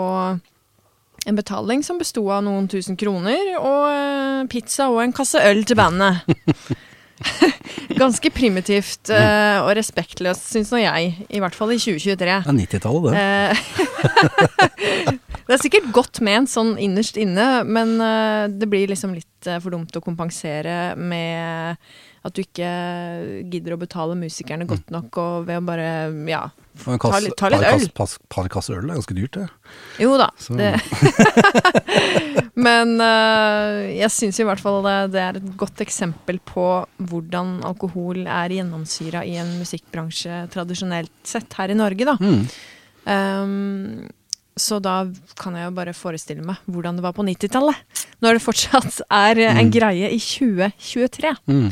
en 1.28 1.36
betaling 1.38 1.82
som 1.84 1.98
besto 2.00 2.22
av 2.32 2.44
noen 2.46 2.68
tusen 2.70 2.98
kroner, 2.98 3.54
og 3.58 3.86
eh, 3.92 4.44
pizza 4.50 4.88
og 4.92 5.02
en 5.04 5.14
kasse 5.16 5.42
øl 5.44 5.64
til 5.68 5.78
bandet. 5.78 6.26
Ganske 8.02 8.30
primitivt 8.34 9.10
uh, 9.10 9.64
og 9.64 9.72
respektløst, 9.78 10.50
syns 10.52 10.70
nå 10.74 10.82
jeg. 10.82 11.14
I 11.28 11.40
hvert 11.42 11.56
fall 11.56 11.72
i 11.74 11.80
2023. 11.80 12.18
Det 12.18 12.28
er 12.28 12.42
90-tallet, 12.62 13.10
det. 13.14 13.18
Det 15.48 15.56
er 15.56 15.62
sikkert 15.62 15.86
godt 15.96 16.18
ment 16.20 16.50
sånn 16.52 16.74
innerst 16.76 17.16
inne, 17.16 17.62
men 17.64 17.94
uh, 18.02 18.44
det 18.52 18.68
blir 18.68 18.90
liksom 18.90 19.14
litt 19.16 19.48
uh, 19.48 19.56
for 19.62 19.72
dumt 19.72 19.96
å 19.96 20.04
kompensere 20.04 20.92
med 21.00 21.80
at 22.24 22.34
du 22.34 22.40
ikke 22.42 22.70
gidder 23.50 23.74
å 23.76 23.80
betale 23.80 24.16
musikerne 24.18 24.66
godt 24.68 24.90
nok, 24.90 25.18
og 25.22 25.46
ved 25.46 25.60
å 25.60 25.64
bare 25.68 25.88
ja, 26.28 26.42
kasse, 26.84 26.98
ta 26.98 27.20
litt- 27.22 27.36
ta 27.38 27.48
litt 27.52 27.60
par 27.62 27.78
øl. 27.78 27.86
Kass, 27.94 28.18
Par 28.28 28.48
kasser 28.52 28.78
øl 28.80 28.90
er 28.90 28.98
ganske 28.98 29.14
dyrt, 29.16 29.38
det. 29.38 29.48
Jo 30.02 30.16
da. 30.20 30.30
Det. 30.58 30.72
Men 32.68 32.96
øh, 33.00 33.80
jeg 34.00 34.10
syns 34.10 34.40
i 34.42 34.46
hvert 34.46 34.60
fall 34.62 34.80
det, 34.86 34.96
det 35.14 35.22
er 35.22 35.38
et 35.38 35.50
godt 35.60 35.82
eksempel 35.84 36.40
på 36.48 36.64
hvordan 37.10 37.58
alkohol 37.68 38.24
er 38.26 38.54
gjennomsyra 38.56 39.22
i 39.28 39.36
en 39.38 39.52
musikkbransje 39.60 40.44
tradisjonelt 40.54 41.12
sett 41.28 41.54
her 41.60 41.70
i 41.70 41.78
Norge, 41.78 42.08
da. 42.08 42.16
Mm. 42.18 42.46
Um, 43.08 44.08
så 44.58 44.80
da 44.82 45.04
kan 45.38 45.54
jeg 45.54 45.68
jo 45.68 45.74
bare 45.76 45.94
forestille 45.94 46.42
meg 46.42 46.58
hvordan 46.66 46.98
det 46.98 47.04
var 47.04 47.14
på 47.14 47.22
90-tallet. 47.28 47.78
Når 48.24 48.38
det 48.40 48.42
fortsatt 48.42 48.96
er 49.06 49.38
en 49.52 49.68
Mm. 49.68 49.70
greie 49.70 50.08
i 50.10 50.18
2023. 50.18 51.30
Mm. 51.46 51.68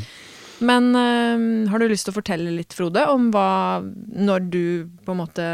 Men 0.64 0.94
øhm, 0.96 1.66
har 1.68 1.80
du 1.80 1.88
lyst 1.90 2.08
til 2.08 2.14
å 2.14 2.18
fortelle 2.18 2.54
litt, 2.54 2.72
Frode, 2.76 3.02
om 3.12 3.28
hva 3.34 3.82
Når 3.84 4.48
du 4.48 4.64
på 5.04 5.12
en 5.12 5.20
måte 5.20 5.46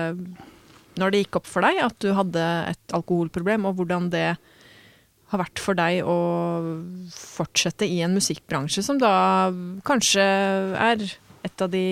Når 1.01 1.13
det 1.13 1.23
gikk 1.25 1.41
opp 1.41 1.49
for 1.51 1.67
deg 1.67 1.81
at 1.83 1.97
du 2.05 2.13
hadde 2.15 2.49
et 2.71 2.95
alkoholproblem, 2.95 3.67
og 3.67 3.81
hvordan 3.81 4.11
det 4.13 4.29
har 5.33 5.41
vært 5.41 5.63
for 5.65 5.79
deg 5.79 6.05
å 6.05 6.17
fortsette 7.17 7.89
i 7.89 8.03
en 8.05 8.13
musikkbransje 8.13 8.85
som 8.85 8.99
da 9.01 9.49
kanskje 9.89 10.27
er 10.77 11.07
et 11.47 11.65
av 11.65 11.71
de 11.73 11.83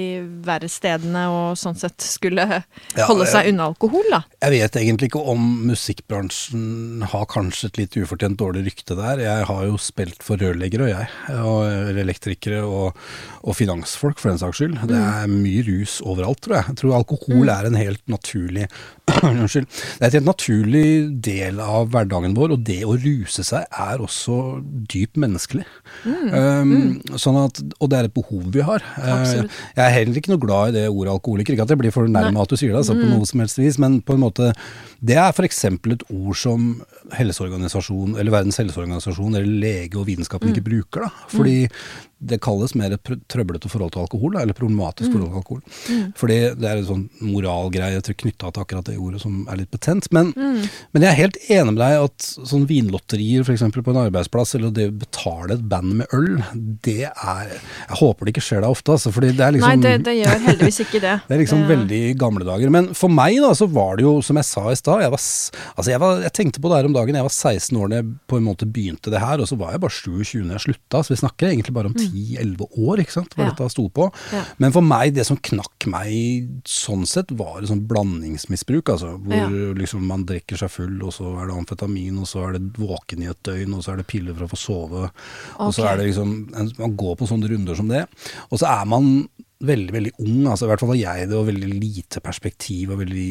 verre 0.47 0.69
stedene 0.71 1.25
og 1.33 1.59
sånn 1.59 1.79
sett 1.79 2.01
skulle 2.05 2.47
Ja, 2.97 3.07
holde 3.09 3.27
seg 3.31 3.51
unna 3.53 3.71
alkohol, 3.71 4.07
da. 4.13 4.23
Jeg 4.45 4.55
vet 4.55 4.79
egentlig 4.81 5.11
ikke 5.11 5.25
om 5.33 5.47
musikkbransjen 5.71 7.05
har 7.13 7.27
kanskje 7.31 7.71
et 7.71 7.81
litt 7.83 7.99
ufortjent 8.01 8.39
dårlig 8.41 8.65
rykte 8.69 8.97
der. 8.99 9.23
Jeg 9.25 9.49
har 9.51 9.67
jo 9.67 9.81
spilt 9.81 10.25
for 10.27 10.41
rørleggere, 10.41 10.87
og 10.87 10.93
jeg. 10.93 11.41
Og 11.41 11.99
elektrikere 12.05 12.63
og, 12.67 12.99
og 13.43 13.59
finansfolk, 13.59 14.21
for 14.23 14.33
den 14.33 14.41
saks 14.43 14.63
skyld. 14.63 14.79
Det 14.91 15.01
er 15.01 15.31
mye 15.31 15.67
rus 15.67 15.99
overalt, 16.05 16.43
tror 16.45 16.61
jeg. 16.61 16.69
Jeg 16.71 16.81
tror 16.83 16.99
alkohol 17.01 17.53
er 17.53 17.71
en 17.71 17.79
helt 17.81 18.03
naturlig 18.11 18.69
Unnskyld. 19.27 19.67
Det 19.67 20.05
er 20.05 20.07
et 20.07 20.17
helt 20.21 20.29
naturlig 20.29 20.87
del 21.25 21.59
av 21.63 21.89
hverdagen 21.91 22.37
vår, 22.37 22.55
og 22.55 22.65
det 22.67 22.81
å 22.87 22.95
ruse 22.95 23.43
seg 23.47 23.67
er 23.67 24.03
også 24.03 24.37
dypt 24.91 25.19
menneskelig. 25.21 25.67
Um, 26.07 27.01
Sånn 27.19 27.39
at, 27.41 27.59
og 27.81 27.91
det 27.91 27.99
er 27.99 28.09
et 28.09 28.15
behov 28.15 28.47
vi 28.55 28.63
har. 28.65 28.85
Eh, 29.01 29.11
Absolutt. 29.11 29.40
Jeg 29.49 29.85
er 29.85 29.95
heller 29.95 30.21
ikke 30.21 30.33
noe 30.33 30.43
glad 30.43 30.71
i 30.71 30.77
det 30.79 30.85
ordet 30.91 31.15
alkoholiker. 31.15 31.57
Ikke 31.57 31.67
at 31.67 31.75
jeg 31.75 31.81
blir 31.83 31.95
for 31.95 32.11
Nei. 32.11 32.27
at 32.31 32.53
du 32.53 32.57
sier 32.57 32.73
det, 32.73 32.83
altså, 32.83 32.97
på 32.99 33.09
noe 33.09 33.29
som 33.29 33.45
helst 33.45 33.61
vis, 33.61 33.79
men 33.83 34.01
på 34.03 34.17
en 34.17 34.25
måte 34.25 34.53
Det 35.01 35.17
er 35.17 35.33
f.eks. 35.33 35.65
et 35.65 36.05
ord 36.13 36.37
som 36.37 36.71
helseorganisasjon, 37.17 38.19
eller 38.21 38.35
Verdens 38.35 38.61
helseorganisasjon 38.61 39.39
eller 39.39 39.61
lege 39.63 39.97
og 39.99 40.07
vitenskapen 40.11 40.53
ikke 40.53 40.67
bruker. 40.67 41.07
da, 41.07 41.29
Fordi 41.33 41.57
det 42.21 42.37
kalles 42.45 42.75
mer 42.77 42.93
et 42.93 43.13
trøblete 43.33 43.71
forhold 43.73 43.95
til 43.95 44.03
alkohol, 44.05 44.37
eller 44.37 44.57
problematisk 44.57 45.09
forhold 45.15 45.31
til 45.31 45.41
alkohol. 45.41 46.11
Fordi 46.21 46.39
det 46.61 46.69
er 46.69 46.81
en 46.81 46.89
sånn 46.89 47.05
moralgreie 47.25 48.03
knytta 48.21 48.51
til 48.51 48.65
akkurat 48.65 48.89
det 48.91 48.99
ordet 49.01 49.23
som 49.23 49.47
er 49.49 49.63
litt 49.63 49.71
betent. 49.73 50.11
Men, 50.13 50.33
men 50.37 51.05
jeg 51.05 51.09
er 51.11 51.19
helt 51.19 51.39
enig 51.49 51.75
med 51.75 51.81
deg 51.81 52.05
at 52.05 52.27
sånn 52.51 52.67
vinlotterier 52.69 53.47
f.eks. 53.47 53.65
på 53.73 53.95
en 53.95 54.03
arbeidsplass, 54.03 54.53
eller 54.59 54.75
det 54.77 54.91
å 54.91 54.97
betale 55.01 55.57
et 55.57 55.65
band 55.71 55.97
med 56.03 56.17
øl, 56.17 56.43
det 56.85 57.09
er 57.09 57.55
Jeg 57.55 57.99
håper 58.03 58.27
det 58.27 58.35
ikke 58.35 58.45
skjer 58.45 58.65
deg 58.65 58.77
ofte, 58.77 58.97
altså. 58.97 59.15
Fordi 59.15 59.33
det 59.39 59.47
er 59.47 59.57
liksom 59.57 59.71
Nei, 59.71 59.81
det, 59.87 59.95
det 60.05 60.17
gjør 60.19 60.45
heldigvis 60.49 60.83
ikke 60.85 61.03
det. 61.07 61.17
det 61.29 61.37
er 61.37 61.43
liksom 61.45 61.65
det... 61.65 61.71
veldig 61.73 62.03
gamle 62.21 62.49
dager. 62.49 62.75
Men 62.77 62.93
for 62.99 63.13
meg 63.13 63.41
da, 63.41 63.55
så 63.57 63.69
var 63.71 63.97
det 63.97 64.05
jo, 64.05 64.19
som 64.27 64.41
jeg 64.41 64.49
sa 64.51 64.67
i 64.69 64.79
stad, 64.79 65.07
jeg, 65.07 65.15
altså 65.17 65.95
jeg, 65.95 66.13
jeg 66.27 66.35
tenkte 66.37 66.61
på 66.61 66.69
det 66.69 66.83
her 66.83 66.91
om 66.91 66.97
dagen, 66.97 67.17
jeg 67.17 67.29
var 67.31 67.37
16 67.37 67.81
år 67.81 67.91
da 67.91 68.03
jeg 68.03 68.13
på 68.29 68.41
en 68.41 68.47
måte 68.47 68.69
begynte 68.69 69.13
det 69.13 69.25
her, 69.25 69.41
og 69.41 69.49
så 69.49 69.57
var 69.61 69.73
jeg 69.75 69.85
bare 69.87 69.97
27 69.97 70.45
når 70.45 70.59
jeg 70.59 70.67
slutta, 70.69 71.01
så 71.01 71.15
vi 71.15 71.21
snakker 71.23 71.51
egentlig 71.51 71.77
bare 71.77 71.91
om 71.91 71.97
10-11 72.11 72.67
år, 72.79 72.99
ikke 73.05 73.13
sant, 73.13 73.35
Mm. 73.37 73.45
Ja. 73.45 73.51
dette 73.51 73.71
sto 73.71 73.89
på. 73.89 74.13
Ja. 74.33 74.45
Men 74.59 74.73
for 74.73 74.83
meg, 74.83 75.15
det 75.15 75.25
som 75.27 75.37
knakk 75.37 75.87
meg 75.87 76.63
sånn 76.65 77.07
sett, 77.07 77.31
var 77.31 77.59
et 77.63 77.69
sånn 77.71 77.87
blandingsmisbruk, 77.87 78.89
altså, 78.91 79.17
hvor 79.23 79.35
Ja. 79.37 79.49
liksom 79.75 80.03
man 80.07 80.25
drikker 80.27 80.57
seg 80.59 80.71
full, 80.71 81.03
og 81.03 81.13
så 81.13 81.41
er 81.41 81.47
det 81.47 81.57
amfetamin, 81.57 82.19
og 82.19 82.27
så 82.27 82.49
er 82.49 82.53
det 82.59 82.73
våken 82.75 83.23
i 83.23 83.31
et 83.31 83.43
døgn, 83.43 83.75
og 83.75 83.83
så 83.85 83.93
er 83.93 83.97
det 83.99 84.07
piller 84.09 84.35
for 84.35 84.45
å 84.47 84.51
få 84.51 84.59
sove, 84.59 85.11
og 85.59 85.73
så 85.75 85.85
er 85.91 85.97
det 85.97 86.07
liksom, 86.15 86.51
man 86.79 86.97
går 86.97 87.17
på 87.17 87.29
sånne 87.29 87.49
runder 87.51 87.75
som 87.77 87.89
det, 87.89 88.07
og 88.51 88.59
så 88.59 88.81
er 88.81 88.85
man 88.87 89.29
veldig, 89.61 89.93
veldig 89.93 90.13
ung, 90.25 90.47
altså 90.49 90.67
i 90.67 90.71
hvert 90.71 90.83
fall 90.83 90.93
var 90.95 91.01
jeg 91.01 91.29
det, 91.29 91.37
og 91.37 91.49
veldig 91.51 91.71
lite 91.71 92.23
perspektiv 92.25 92.95
og 92.95 93.03
veldig 93.03 93.31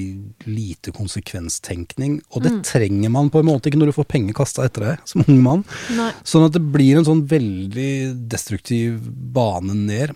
lite 0.49 0.93
konsekvenstenkning, 0.95 2.19
og 2.33 2.45
det 2.45 2.53
trenger 2.69 3.13
man 3.13 3.31
på 3.33 3.41
en 3.41 3.49
måte 3.49 3.71
ikke 3.71 3.81
når 3.81 3.91
du 3.91 3.97
får 3.97 4.09
penger 4.13 4.37
kasta 4.37 4.67
etter 4.69 4.85
deg 4.85 5.05
som 5.09 5.25
ung 5.25 5.39
mann. 5.45 5.63
Nei. 5.97 6.11
Sånn 6.27 6.45
at 6.47 6.55
det 6.55 6.63
blir 6.73 6.99
en 6.99 7.07
sånn 7.07 7.25
veldig 7.29 7.93
destruktiv 8.29 8.99
bane 9.09 9.77
ned. 9.77 10.13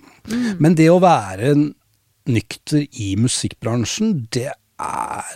Men 0.61 0.77
det 0.77 0.89
å 0.93 1.01
være 1.03 1.55
nykter 2.29 2.85
i 3.03 3.13
musikkbransjen, 3.19 4.27
det 4.31 4.51
er 4.81 5.27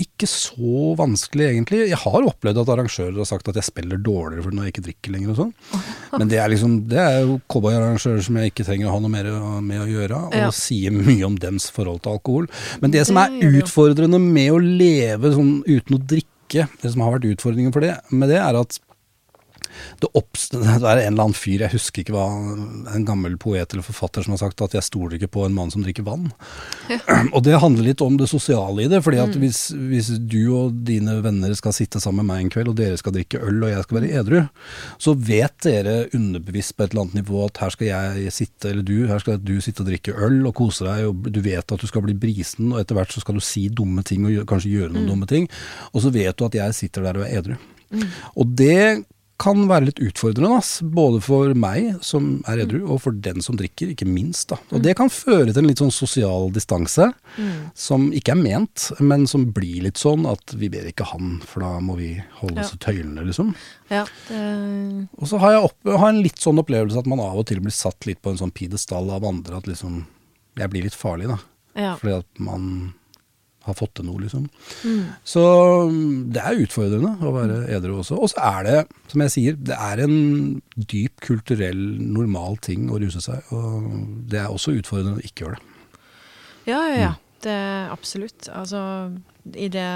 ikke 0.00 0.26
så 0.30 0.94
vanskelig, 0.98 1.48
egentlig. 1.50 1.80
Jeg 1.90 1.98
har 1.98 2.26
opplevd 2.30 2.60
at 2.62 2.70
arrangører 2.74 3.18
har 3.18 3.28
sagt 3.28 3.48
at 3.50 3.58
jeg 3.58 3.66
spiller 3.66 3.98
dårligere 4.00 4.44
for 4.46 4.54
når 4.54 4.68
jeg 4.68 4.74
ikke 4.74 4.84
drikker 4.88 5.14
lenger 5.14 5.32
og 5.34 5.40
sånn. 5.42 5.52
Men 6.22 6.30
det 6.32 6.38
er 6.42 6.52
liksom, 6.52 6.76
det 6.90 7.00
er 7.02 7.18
jo 7.26 7.38
cowboyarrangører 7.50 8.22
som 8.24 8.38
jeg 8.40 8.52
ikke 8.52 8.66
trenger 8.68 8.88
å 8.88 8.94
ha 8.96 9.02
noe 9.04 9.12
mer 9.12 9.30
med 9.64 9.82
å 9.84 9.88
gjøre, 9.90 10.22
og 10.30 10.36
Ja. 10.38 10.50
sier 10.54 10.94
mye 10.94 11.26
om 11.26 11.36
dems 11.42 11.68
forhold 11.74 12.02
til 12.04 12.14
alkohol. 12.16 12.48
Men 12.80 12.94
det 12.94 13.06
som 13.08 13.18
er 13.20 13.34
utfordrende 13.50 14.20
med 14.22 14.52
å 14.54 14.60
leve 14.62 15.34
sånn 15.34 15.58
uten 15.66 15.98
å 15.98 16.02
drikke, 16.14 16.68
det 16.80 16.92
som 16.94 17.02
har 17.04 17.18
vært 17.18 17.28
utfordringen 17.34 17.74
for 17.74 17.84
det, 17.84 17.96
med 18.10 18.30
det 18.32 18.38
er 18.40 18.56
at 18.62 18.78
det, 20.02 20.10
oppstår 20.18 20.64
det 20.82 20.90
er 20.90 21.02
en 21.02 21.12
eller 21.12 21.28
annen 21.28 21.36
fyr, 21.36 21.64
jeg 21.64 21.74
husker 21.74 22.04
ikke 22.04 22.14
hva, 22.16 22.26
en 22.94 23.06
gammel 23.08 23.36
poet 23.40 23.72
eller 23.72 23.86
forfatter 23.86 24.24
som 24.24 24.34
har 24.34 24.42
sagt 24.42 24.62
at 24.64 24.76
jeg 24.76 24.86
stoler 24.86 25.18
ikke 25.18 25.30
på 25.38 25.46
en 25.46 25.56
mann 25.56 25.72
som 25.74 25.84
drikker 25.84 26.06
vann. 26.06 26.30
Og 27.34 27.40
det 27.46 27.58
handler 27.62 27.90
litt 27.90 28.04
om 28.04 28.18
det 28.20 28.30
sosiale 28.30 28.84
i 28.84 28.90
det, 28.90 29.02
fordi 29.04 29.20
at 29.22 29.38
hvis, 29.38 29.68
hvis 29.90 30.12
du 30.18 30.40
og 30.56 30.78
dine 30.88 31.18
venner 31.24 31.54
skal 31.58 31.74
sitte 31.76 32.02
sammen 32.02 32.24
med 32.24 32.32
meg 32.32 32.44
en 32.44 32.52
kveld, 32.54 32.72
og 32.72 32.78
dere 32.78 32.98
skal 33.00 33.14
drikke 33.14 33.42
øl 33.44 33.62
og 33.62 33.72
jeg 33.72 33.86
skal 33.86 33.98
være 34.00 34.12
edru, 34.22 34.38
så 35.00 35.14
vet 35.14 35.54
dere 35.66 35.96
underbevisst 36.16 36.76
på 36.76 36.84
et 36.84 36.94
eller 36.94 37.06
annet 37.06 37.20
nivå 37.20 37.44
at 37.46 37.62
her 37.62 37.74
skal 37.74 37.90
jeg 37.90 38.34
sitte, 38.34 38.72
eller 38.72 38.86
du, 38.86 38.96
her 39.10 39.22
skal 39.22 39.40
du 39.42 39.56
sitte 39.64 39.84
og 39.84 39.90
drikke 39.90 40.16
øl 40.16 40.40
og 40.48 40.56
kose 40.58 40.86
deg, 40.86 41.06
og 41.10 41.30
du 41.32 41.40
vet 41.44 41.76
at 41.76 41.82
du 41.82 41.88
skal 41.90 42.04
bli 42.04 42.16
brisen, 42.18 42.72
og 42.72 42.82
etter 42.82 42.98
hvert 42.98 43.14
så 43.14 43.22
skal 43.24 43.38
du 43.38 43.44
si 43.44 43.68
dumme 43.68 44.04
ting 44.06 44.26
og 44.28 44.46
kanskje 44.48 44.74
gjøre 44.74 44.94
noen 44.94 45.10
dumme 45.12 45.28
ting, 45.30 45.48
og 45.92 46.04
så 46.04 46.12
vet 46.14 46.38
du 46.38 46.46
at 46.48 46.58
jeg 46.58 46.76
sitter 46.76 47.08
der 47.08 47.20
og 47.20 47.28
er 47.28 47.38
edru. 47.40 47.58
Og 48.36 48.50
det 48.58 49.04
kan 49.38 49.68
være 49.70 49.86
litt 49.88 50.00
utfordrende, 50.02 50.56
ass. 50.58 50.80
både 50.82 51.20
for 51.22 51.52
meg 51.54 52.00
som 52.02 52.42
er 52.50 52.64
edru, 52.64 52.80
og 52.90 53.00
for 53.04 53.12
den 53.12 53.40
som 53.44 53.54
drikker, 53.58 53.92
ikke 53.94 54.06
minst. 54.08 54.48
Da. 54.50 54.58
Og 54.74 54.82
det 54.82 54.96
kan 54.98 55.08
føre 55.08 55.52
til 55.52 55.60
en 55.62 55.68
litt 55.70 55.78
sånn 55.78 55.92
sosial 55.94 56.50
distanse, 56.54 57.06
som 57.78 58.08
ikke 58.12 58.34
er 58.34 58.40
ment, 58.42 58.88
men 58.98 59.26
som 59.30 59.46
blir 59.54 59.84
litt 59.86 60.00
sånn 60.00 60.26
at 60.30 60.54
vi 60.58 60.68
ber 60.72 60.88
ikke 60.90 61.06
han, 61.12 61.36
for 61.46 61.62
da 61.62 61.78
må 61.84 61.96
vi 62.00 62.10
holde 62.40 62.60
oss 62.64 62.74
Ja. 62.74 62.78
i 62.80 62.82
tøylene, 62.88 63.24
liksom. 63.30 63.54
Ja, 63.90 64.04
det, 64.28 65.08
Og 65.18 65.28
så 65.30 65.38
har 65.38 65.52
jeg 65.52 65.62
opp, 65.70 65.78
har 65.98 66.08
en 66.08 66.22
litt 66.22 66.38
sånn 66.42 66.58
opplevelse 66.58 66.98
at 66.98 67.06
man 67.06 67.20
av 67.20 67.38
og 67.38 67.46
til 67.46 67.60
blir 67.60 67.72
satt 67.72 68.06
litt 68.06 68.20
på 68.20 68.30
en 68.30 68.38
sånn 68.42 68.52
pidestall 68.52 69.08
av 69.10 69.24
andre, 69.24 69.56
at 69.62 69.66
liksom 69.70 70.06
jeg 70.58 70.70
blir 70.70 70.82
litt 70.82 70.98
farlig, 70.98 71.28
da. 71.30 71.38
ja. 71.78 71.94
Fordi 71.96 72.18
at 72.18 72.40
man 72.42 72.94
har 73.68 73.76
fått 73.78 73.92
til 73.98 74.06
noe, 74.08 74.20
liksom. 74.24 74.48
Mm. 74.88 75.04
Så 75.28 75.42
mm, 75.92 76.32
det 76.34 76.42
er 76.42 76.60
utfordrende 76.64 77.12
å 77.28 77.32
være 77.36 77.60
edru 77.76 77.98
også. 78.00 78.18
Og 78.18 78.32
så 78.32 78.42
er 78.48 78.66
det, 78.68 78.76
som 79.12 79.24
jeg 79.24 79.34
sier, 79.36 79.56
det 79.70 79.76
er 79.78 80.02
en 80.04 80.18
dyp 80.76 81.20
kulturell, 81.24 81.80
normal 82.18 82.58
ting 82.64 82.88
å 82.92 82.98
ruse 83.02 83.22
seg. 83.24 83.48
Og 83.54 83.88
det 84.32 84.42
er 84.42 84.50
også 84.52 84.74
utfordrende 84.78 85.20
å 85.20 85.24
ikke 85.28 85.46
gjøre 85.46 85.60
det. 85.60 85.74
Ja, 86.68 86.82
ja, 86.88 86.92
Mm. 86.92 87.00
ja. 87.06 87.14
Det 87.38 87.52
er 87.54 87.92
absolutt. 87.94 88.48
Altså, 88.50 88.78
i 89.54 89.68
det, 89.70 89.86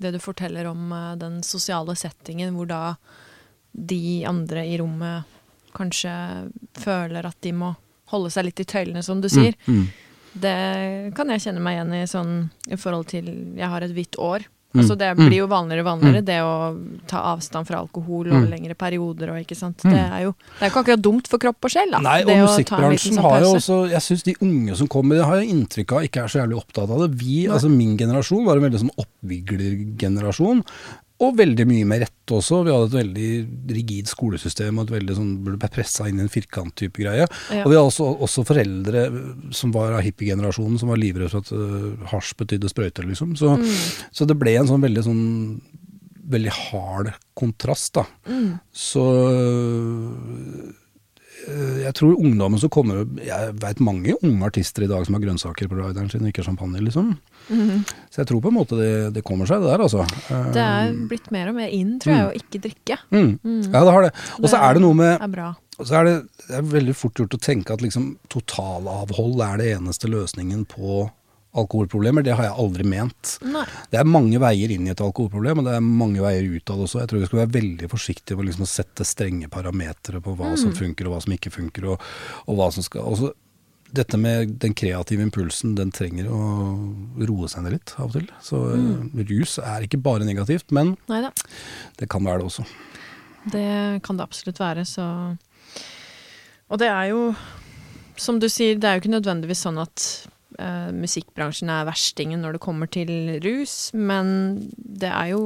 det 0.00 0.12
du 0.14 0.18
forteller 0.24 0.64
om 0.70 0.86
eh, 0.96 1.10
den 1.20 1.42
sosiale 1.44 1.92
settingen, 2.00 2.54
hvor 2.56 2.66
da 2.70 2.78
de 3.76 4.24
andre 4.24 4.62
i 4.64 4.78
rommet 4.80 5.28
kanskje 5.76 6.14
føler 6.80 7.28
at 7.28 7.36
de 7.44 7.52
må 7.52 7.74
holde 8.08 8.30
seg 8.32 8.46
litt 8.48 8.62
i 8.62 8.68
tøylene, 8.72 9.02
som 9.04 9.20
du 9.20 9.28
sier. 9.28 9.52
Mm. 9.68 9.84
Det 10.40 11.14
kan 11.16 11.28
jeg 11.32 11.40
kjenne 11.46 11.60
meg 11.64 11.78
igjen 11.78 11.94
i 11.94 12.04
sånn 12.10 12.34
i 12.68 12.76
forhold 12.76 13.06
til 13.08 13.24
Jeg 13.56 13.68
har 13.72 13.80
et 13.86 13.94
hvitt 13.96 14.18
år. 14.18 14.44
Mm. 14.74 14.80
Altså 14.82 14.96
det 14.98 15.06
Mm. 15.16 15.28
blir 15.30 15.38
jo 15.38 15.46
vanligere 15.48 15.80
og 15.80 15.86
vanligere, 15.88 16.24
det 16.26 16.36
å 16.42 16.76
ta 17.08 17.22
avstand 17.32 17.66
fra 17.66 17.78
alkohol 17.78 18.26
over 18.28 18.44
Mm. 18.44 18.50
lengre 18.50 18.74
perioder 18.76 19.30
og 19.32 19.38
ikke 19.40 19.56
sant. 19.56 19.78
Mm. 19.84 19.90
Det 19.94 20.00
er 20.12 20.20
jo 20.26 20.34
det 20.58 20.60
er 20.66 20.70
ikke 20.70 20.82
akkurat 20.84 21.00
dumt 21.02 21.26
for 21.28 21.38
kropp 21.38 21.64
og 21.64 21.70
sjel, 21.70 21.90
da. 21.90 21.98
Nei, 22.04 22.20
og 22.24 22.28
musikkbransjen 22.44 23.14
sånn 23.16 23.22
har 23.22 23.40
jo 23.40 23.54
også 23.54 23.78
Jeg 23.90 24.00
syns 24.02 24.22
de 24.24 24.34
unge 24.42 24.76
som 24.76 24.86
kommer, 24.88 25.22
har 25.24 25.36
jeg 25.40 25.48
inntrykk 25.54 25.92
av 25.96 26.02
ikke 26.04 26.24
er 26.24 26.28
så 26.28 26.42
jævlig 26.44 26.58
opptatt 26.60 26.90
av 26.90 26.98
det. 27.08 27.16
Vi, 27.16 27.46
Nei. 27.46 27.54
altså 27.54 27.70
Min 27.70 27.96
generasjon 27.96 28.44
var 28.44 28.56
en 28.56 28.62
veldig 28.70 28.80
sånn 28.84 28.96
oppviglergenerasjon. 29.00 30.62
Og 31.24 31.36
veldig 31.38 31.64
mye 31.68 31.86
med 31.88 32.02
rette 32.04 32.36
også. 32.36 32.58
Vi 32.66 32.72
hadde 32.74 32.88
et 32.90 32.96
veldig 32.98 33.30
rigid 33.78 34.10
skolesystem 34.10 34.76
og 34.76 34.84
et 34.84 34.96
veldig 34.98 35.16
sånn, 35.16 35.30
ble 35.46 35.70
pressa 35.72 36.08
inn 36.10 36.20
i 36.20 36.26
en 36.26 36.32
firkant-type 36.32 37.00
greie. 37.00 37.24
Ja. 37.24 37.62
Og 37.62 37.72
vi 37.72 37.78
hadde 37.78 37.86
også, 37.88 38.10
også 38.26 38.44
foreldre 38.48 39.06
som 39.56 39.72
var 39.72 39.96
av 39.96 40.04
hippiegenerasjonen, 40.04 40.76
som 40.82 40.92
var 40.92 41.00
livredde 41.00 41.32
for 41.32 41.46
at 41.46 41.52
uh, 41.56 42.10
hasj 42.12 42.34
betydde 42.42 42.68
sprøyter, 42.72 43.08
liksom. 43.08 43.32
Så, 43.40 43.54
så 44.12 44.28
det 44.28 44.36
ble 44.40 44.58
en 44.60 44.68
sånn 44.68 44.84
veldig 44.84 45.06
sånn 45.06 45.24
veldig 46.26 46.52
hard 46.52 47.12
kontrast, 47.38 47.94
da. 47.96 48.04
Så 48.74 49.04
øh, 49.30 50.74
jeg 51.82 51.94
tror 51.94 52.16
ungdommen 52.18 52.58
som 52.58 52.70
kommer 52.72 53.04
Jeg 53.22 53.52
veit 53.62 53.78
mange 53.84 54.16
unge 54.18 54.48
artister 54.48 54.82
i 54.86 54.88
dag 54.90 55.04
som 55.06 55.14
har 55.16 55.22
grønnsaker 55.22 55.68
på 55.70 55.78
rideren 55.78 56.10
sin 56.10 56.26
ikke 56.26 56.44
champagne, 56.46 56.80
liksom. 56.82 57.12
Så 58.10 58.22
jeg 58.22 58.30
tror 58.30 58.40
på 58.42 58.50
en 58.50 58.56
måte 58.56 58.78
det, 58.80 58.90
det 59.14 59.22
kommer 59.26 59.46
seg, 59.48 59.62
det 59.62 59.70
der, 59.70 59.84
altså. 59.84 60.02
Eh, 60.32 60.48
Det 60.56 60.64
er 60.64 60.96
blitt 61.10 61.30
mer 61.34 61.52
og 61.52 61.58
mer 61.60 61.70
inn, 61.74 61.96
tror 62.02 62.14
jeg, 62.16 62.26
å 62.26 62.40
ikke 62.40 62.62
drikke. 62.66 62.98
mm. 63.12 63.62
Ja, 63.70 63.84
det 63.86 63.94
har 63.94 64.08
det. 64.08 64.12
Og 64.40 64.48
så 64.50 64.58
er 64.62 64.74
det 64.74 64.82
noe 64.82 64.98
med 64.98 65.14
er 65.14 65.30
så 65.86 65.98
er 66.00 66.08
det, 66.08 66.16
det 66.48 66.56
er 66.56 66.68
veldig 66.72 66.94
fort 66.96 67.20
gjort 67.20 67.36
å 67.36 67.42
tenke 67.42 67.74
at 67.76 67.82
liksom 67.84 68.14
totalavhold 68.32 69.42
er 69.44 69.60
det 69.60 69.70
eneste 69.76 70.08
løsningen 70.08 70.64
på 70.70 71.04
alkoholproblemer. 71.62 72.24
Det 72.26 72.34
har 72.36 72.48
jeg 72.48 72.58
aldri 72.62 72.86
ment. 72.88 73.36
Nei. 73.46 73.64
Det 73.92 74.00
er 74.00 74.08
mange 74.08 74.40
veier 74.42 74.74
inn 74.74 74.86
i 74.88 74.92
et 74.92 75.02
alkoholproblem, 75.02 75.62
og 75.62 75.68
det 75.68 75.76
er 75.78 75.86
mange 75.86 76.22
veier 76.24 76.46
ut 76.46 76.72
av 76.72 76.78
det 76.78 76.86
også. 76.88 77.00
Jeg 77.02 77.10
tror 77.10 77.22
vi 77.22 77.30
skal 77.30 77.42
være 77.42 77.54
veldig 77.56 77.90
forsiktige 77.92 78.38
med 78.38 78.50
liksom 78.50 78.66
å 78.66 78.70
sette 78.70 79.08
strenge 79.08 79.50
parametere 79.52 80.22
på 80.24 80.36
hva 80.38 80.52
som 80.60 80.74
funker 80.76 81.08
og 81.08 81.16
hva 81.16 81.24
som 81.24 81.34
ikke 81.36 81.54
funker, 81.54 81.90
og, 81.92 82.06
og 82.46 82.60
hva 82.60 82.70
som 82.74 82.86
skal 82.86 83.08
også, 83.14 83.34
Dette 83.96 84.18
med 84.18 84.56
den 84.60 84.72
kreative 84.74 85.22
impulsen, 85.22 85.76
den 85.78 85.92
trenger 85.94 86.26
å 86.26 86.38
roe 87.28 87.46
seg 87.48 87.62
ned 87.62 87.76
litt 87.76 87.92
av 87.94 88.08
og 88.08 88.16
til. 88.16 88.24
Så 88.42 88.58
mm. 88.74 89.12
rus 89.28 89.54
er 89.62 89.86
ikke 89.86 90.00
bare 90.02 90.26
negativt, 90.26 90.74
men 90.74 90.96
Neida. 91.06 91.30
det 92.00 92.08
kan 92.10 92.26
være 92.26 92.42
det 92.42 92.48
også. 92.50 92.66
Det 93.54 94.02
kan 94.02 94.18
det 94.18 94.26
absolutt 94.26 94.58
være, 94.58 94.84
så 94.84 95.06
Og 96.66 96.80
det 96.82 96.88
er 96.90 97.12
jo, 97.12 97.30
som 98.18 98.40
du 98.42 98.48
sier, 98.50 98.74
det 98.74 98.90
er 98.90 98.98
jo 98.98 99.04
ikke 99.04 99.14
nødvendigvis 99.14 99.62
sånn 99.68 99.78
at 99.78 100.26
eh, 100.58 100.90
musikkbransjen 100.96 101.70
er 101.72 101.88
verstingen 101.88 102.42
når 102.44 102.56
det 102.56 102.64
kommer 102.64 102.90
til 102.90 103.10
rus, 103.44 103.90
men 103.94 104.60
det 104.76 105.10
er 105.12 105.32
jo 105.34 105.42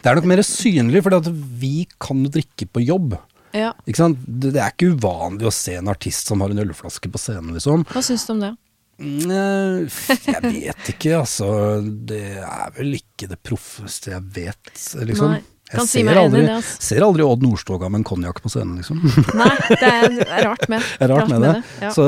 Det 0.00 0.10
er 0.10 0.18
nok 0.18 0.28
mer 0.30 0.42
synlig, 0.42 1.04
for 1.06 1.32
vi 1.60 1.86
kan 2.02 2.24
jo 2.24 2.32
drikke 2.34 2.66
på 2.66 2.82
jobb. 2.82 3.18
Ja? 3.56 3.72
Det, 3.86 4.54
er 4.54 4.72
ikke 4.72 4.92
uvanlig 4.96 5.48
å 5.48 5.54
se 5.54 5.78
en 5.78 5.88
artist 5.88 6.28
som 6.28 6.42
har 6.44 6.52
en 6.52 6.64
ølflaske 6.66 7.10
på 7.10 7.20
scenen, 7.20 7.54
liksom. 7.56 7.86
hva 7.88 8.02
syns 8.04 8.26
du 8.28 8.34
om 8.34 8.42
det? 8.42 8.54
Mm, 8.98 9.86
Jeg 10.26 10.42
vet 10.42 10.88
ikke, 10.90 11.12
altså. 11.20 11.48
Det 11.84 12.22
er 12.42 12.72
vel 12.74 12.96
ikke 12.98 13.28
det 13.30 13.38
proffeste 13.46 14.10
jeg 14.10 14.24
vet, 14.34 14.72
liksom. 15.06 15.36
Nei, 15.36 15.44
Jeg 15.68 15.84
ser 15.88 16.00
enig 16.00 16.16
aldri, 16.16 16.40
det, 16.46 16.52
altså. 16.56 16.80
ser 16.88 17.04
aldri 17.04 17.24
Odd 17.26 17.42
Nordstoga 17.44 17.88
med 17.92 18.00
en 18.00 18.04
konjakk 18.08 18.38
på 18.40 18.48
scenen, 18.52 18.78
liksom. 18.80 19.02
Nei, 19.40 19.50
det 19.68 19.88
er, 19.88 20.16
er 20.38 20.46
rart 20.48 20.64
med, 20.72 20.80
Det 20.98 21.04
er 21.04 21.12
rart 21.12 21.28
med 21.28 21.44
det. 21.44 21.52
ja. 21.82 21.90
Så, 21.92 22.06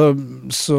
så, 0.57 0.79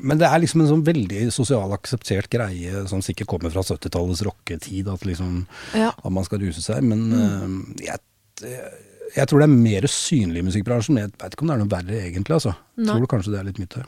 men 0.00 0.18
det 0.20 0.28
er 0.30 0.40
liksom 0.42 0.62
en 0.64 0.70
sånn 0.70 0.84
veldig 0.86 1.26
sosial 1.34 1.72
akseptert 1.76 2.30
greie 2.32 2.86
som 2.90 3.02
sikkert 3.04 3.28
kommer 3.34 3.52
fra 3.52 3.64
70-tallets 3.66 4.24
rocketid, 4.26 4.88
at 4.92 5.04
liksom 5.08 5.42
ja. 5.76 5.92
at 5.92 6.12
man 6.12 6.24
skal 6.26 6.42
ruse 6.46 6.64
seg. 6.64 6.82
Men 6.86 7.04
Mm. 7.06 7.60
eh, 7.84 7.92
jeg, 7.92 8.56
jeg 9.16 9.28
tror 9.30 9.40
det 9.42 9.46
er 9.46 9.54
mer 9.54 9.86
synlig 9.90 10.40
i 10.42 10.46
musikkbransjen, 10.48 10.96
men 10.96 11.06
jeg 11.06 11.14
veit 11.20 11.36
ikke 11.36 11.44
om 11.46 11.52
det 11.52 11.54
er 11.58 11.62
noe 11.62 11.72
verre 11.76 12.00
egentlig, 12.08 12.34
altså. 12.40 12.56
Tror 12.74 12.88
Nei. 12.88 12.96
tror 13.02 13.10
kanskje 13.14 13.32
det 13.36 13.40
er 13.42 13.48
litt 13.50 13.60
myte. 13.62 13.84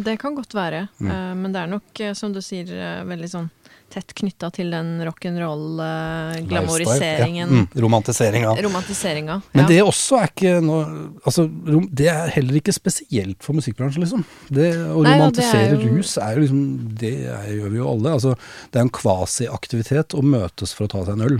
Det 0.00 0.14
kan 0.22 0.34
godt 0.38 0.54
være, 0.56 0.86
Mm. 1.00 1.10
eh, 1.12 1.34
men 1.36 1.52
det 1.52 1.60
er 1.60 1.70
nok, 1.76 2.00
eh, 2.00 2.14
som 2.16 2.32
du 2.32 2.40
sier, 2.40 2.64
veldig 3.06 3.28
sånn 3.28 3.50
tett 3.90 4.14
knytta 4.14 4.50
til 4.54 4.70
den 4.72 5.00
rock'n'roll-glamoriseringen. 5.06 7.36
Ja. 7.36 7.46
Mm, 7.46 7.66
romantiseringa. 7.84 8.54
Romantiseringa. 8.62 9.40
Men 9.52 9.62
ja. 9.64 9.68
det 9.68 9.82
også 9.84 10.16
er 10.22 10.26
ikke 10.32 10.54
noe 10.64 10.84
Altså, 11.26 11.44
det 11.92 12.08
er 12.12 12.28
heller 12.36 12.54
ikke 12.60 12.72
spesielt 12.74 13.42
for 13.44 13.52
musikkbransjen, 13.58 14.02
liksom. 14.04 14.22
Det, 14.48 14.70
å 14.78 14.80
Nei, 14.80 14.94
og 14.94 15.04
det 15.04 15.12
romantisere 15.16 15.66
er 15.66 15.70
jo- 15.76 15.88
rus 15.98 16.12
er 16.18 16.30
jo 16.36 16.40
liksom 16.46 16.60
Det 17.00 17.14
er, 17.26 17.48
gjør 17.60 17.70
vi 17.70 17.76
jo 17.82 17.88
alle. 17.94 18.08
Altså, 18.18 18.30
det 18.70 18.76
er 18.80 18.84
en 18.86 18.96
kvasiaktivitet 19.00 20.08
å 20.16 20.20
møtes 20.22 20.70
for 20.74 20.82
å 20.86 20.88
ta 20.94 21.00
seg 21.04 21.12
en 21.18 21.26
øl. 21.28 21.38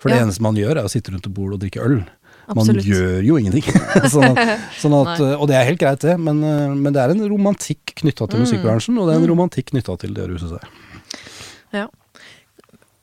For 0.00 0.06
det 0.10 0.16
Ja. 0.18 0.22
eneste 0.26 0.40
man 0.44 0.56
gjør, 0.56 0.76
er 0.78 0.84
å 0.84 0.88
sitte 0.92 1.10
rundt 1.12 1.26
et 1.26 1.34
bord 1.34 1.52
og 1.54 1.60
drikke 1.60 1.80
øl. 1.82 2.02
Man 2.52 2.58
Absolutt. 2.66 2.84
gjør 2.84 3.22
jo 3.24 3.36
ingenting. 3.38 3.62
sånn 4.12 4.24
at, 4.36 4.58
sånn 4.82 4.92
at, 4.98 5.20
og 5.38 5.46
det 5.48 5.56
er 5.56 5.64
helt 5.64 5.78
greit, 5.80 6.00
det, 6.02 6.16
men, 6.20 6.42
eh, 6.42 6.74
men 6.74 6.92
det 6.92 7.00
er 7.00 7.10
en 7.14 7.28
romantikk 7.30 7.94
knytta 8.02 8.26
til 8.28 8.38
Mm. 8.40 8.44
musikkbransjen, 8.44 8.98
og 8.98 9.06
det 9.08 9.14
er 9.14 9.18
en 9.22 9.28
romantikk 9.30 9.66
knytta 9.70 9.94
til 10.02 10.12
det 10.12 10.22
å 10.26 10.28
ruse 10.28 10.48
seg. 10.50 10.60
Ja. 11.72 11.88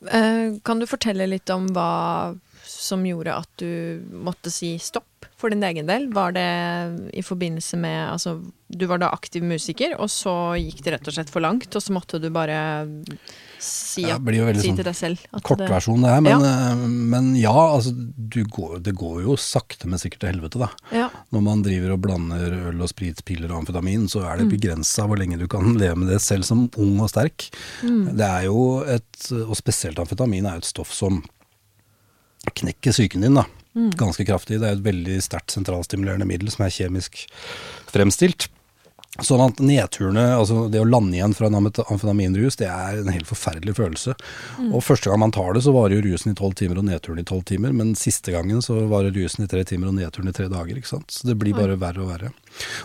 Eh, 0.08 0.60
kan 0.64 0.80
du 0.80 0.88
fortelle 0.88 1.28
litt 1.28 1.50
om 1.52 1.68
hva 1.76 2.38
som 2.70 3.04
gjorde 3.06 3.34
at 3.36 3.50
du 3.60 4.00
måtte 4.14 4.52
si 4.54 4.76
stopp 4.80 5.28
for 5.40 5.52
din 5.52 5.64
egen 5.66 5.90
del? 5.90 6.08
Var 6.14 6.36
det 6.38 6.50
i 7.18 7.24
forbindelse 7.26 7.80
med 7.82 8.00
Altså, 8.14 8.38
du 8.68 8.86
var 8.88 9.02
da 9.02 9.12
aktiv 9.16 9.44
musiker, 9.44 9.98
og 10.00 10.12
så 10.14 10.56
gikk 10.60 10.84
det 10.86 10.96
rett 10.96 11.10
og 11.10 11.18
slett 11.18 11.34
for 11.34 11.44
langt, 11.44 11.74
og 11.76 11.84
så 11.84 11.96
måtte 11.96 12.22
du 12.22 12.30
bare 12.34 12.60
si, 13.60 14.04
Ja, 14.08 14.16
si 14.18 14.70
sånn 14.70 14.78
til 14.80 14.88
deg 14.88 14.96
selv 14.98 15.24
Kortversjon 15.44 16.02
det 16.06 16.10
her, 16.14 16.22
men 16.26 16.44
ja, 16.46 16.76
men 16.76 17.30
ja 17.40 17.54
altså, 17.54 17.92
du 17.94 18.40
går, 18.48 18.80
det 18.86 18.94
går 18.98 19.22
jo 19.26 19.36
sakte, 19.40 19.88
men 19.92 20.00
sikkert 20.02 20.24
til 20.24 20.32
helvete, 20.34 20.60
da. 20.62 20.70
Ja. 20.96 21.10
Når 21.36 21.44
man 21.46 21.64
driver 21.66 21.96
og 21.96 22.02
blander 22.06 22.56
øl 22.72 22.82
og 22.86 22.92
spritpiller 22.92 23.52
og 23.52 23.62
amfetamin, 23.64 24.08
så 24.12 24.24
er 24.26 24.38
Mm. 24.40 24.44
det 24.50 24.60
begrensa 24.60 25.06
hvor 25.08 25.20
lenge 25.20 25.38
du 25.40 25.48
kan 25.52 25.74
leve 25.82 25.96
med 26.00 26.10
det, 26.14 26.22
selv 26.24 26.44
som 26.48 26.70
ung 26.78 27.00
og 27.04 27.10
sterk. 27.12 27.50
Mm. 27.84 28.16
Det 28.18 28.26
er 28.30 28.48
jo 28.48 28.84
et, 28.88 29.32
og 29.44 29.56
spesielt 29.60 30.00
amfetamin 30.00 30.46
er 30.48 30.58
jo 30.60 30.64
et 30.64 30.72
stoff 30.72 30.94
som 30.96 31.22
knekker 32.56 32.92
psyken 32.96 33.22
din, 33.26 33.36
da. 33.36 33.44
Mm. 33.76 33.92
Ganske 34.00 34.26
kraftig. 34.26 34.60
Det 34.62 34.68
er 34.70 34.78
et 34.78 34.86
veldig 34.86 35.20
sterkt 35.22 35.54
sentralstimulerende 35.54 36.26
middel 36.28 36.50
som 36.52 36.66
er 36.66 36.74
kjemisk 36.74 37.26
fremstilt. 37.92 38.48
Sånn 39.26 39.44
at 39.44 39.60
nedturene, 39.64 40.26
altså 40.38 40.68
det 40.72 40.82
å 40.82 40.88
lande 40.88 41.18
igjen 41.18 41.36
fra 41.38 41.50
en 41.50 41.58
amfet- 41.60 41.84
amfetaminrus, 41.86 42.58
det 42.60 42.68
er 42.72 43.02
en 43.02 43.12
helt 43.14 43.30
forferdelig 43.30 43.76
følelse. 43.78 44.16
Mm. 44.60 44.72
Og 44.74 44.84
første 44.86 45.12
gang 45.12 45.22
man 45.24 45.34
tar 45.36 45.54
det, 45.56 45.64
så 45.66 45.74
varer 45.76 45.98
jo 45.98 46.06
rusen 46.10 46.34
i 46.34 46.38
tolv 46.40 46.58
timer 46.60 46.82
og 46.82 46.88
nedturen 46.90 47.22
i 47.22 47.28
tolv 47.28 47.46
timer. 47.50 47.74
Men 47.76 47.96
siste 48.00 48.34
gangen 48.36 48.64
så 48.66 48.78
varer 48.92 49.16
rusen 49.16 49.46
i 49.46 49.50
tre 49.52 49.64
timer 49.68 49.92
og 49.92 49.98
nedturen 50.00 50.32
i 50.32 50.36
tre 50.36 50.50
dager. 50.52 50.76
ikke 50.80 50.94
sant? 50.94 51.12
Så 51.12 51.30
det 51.30 51.38
blir 51.42 51.58
bare 51.58 51.80
verre 51.80 52.04
og 52.04 52.12
verre. 52.14 52.34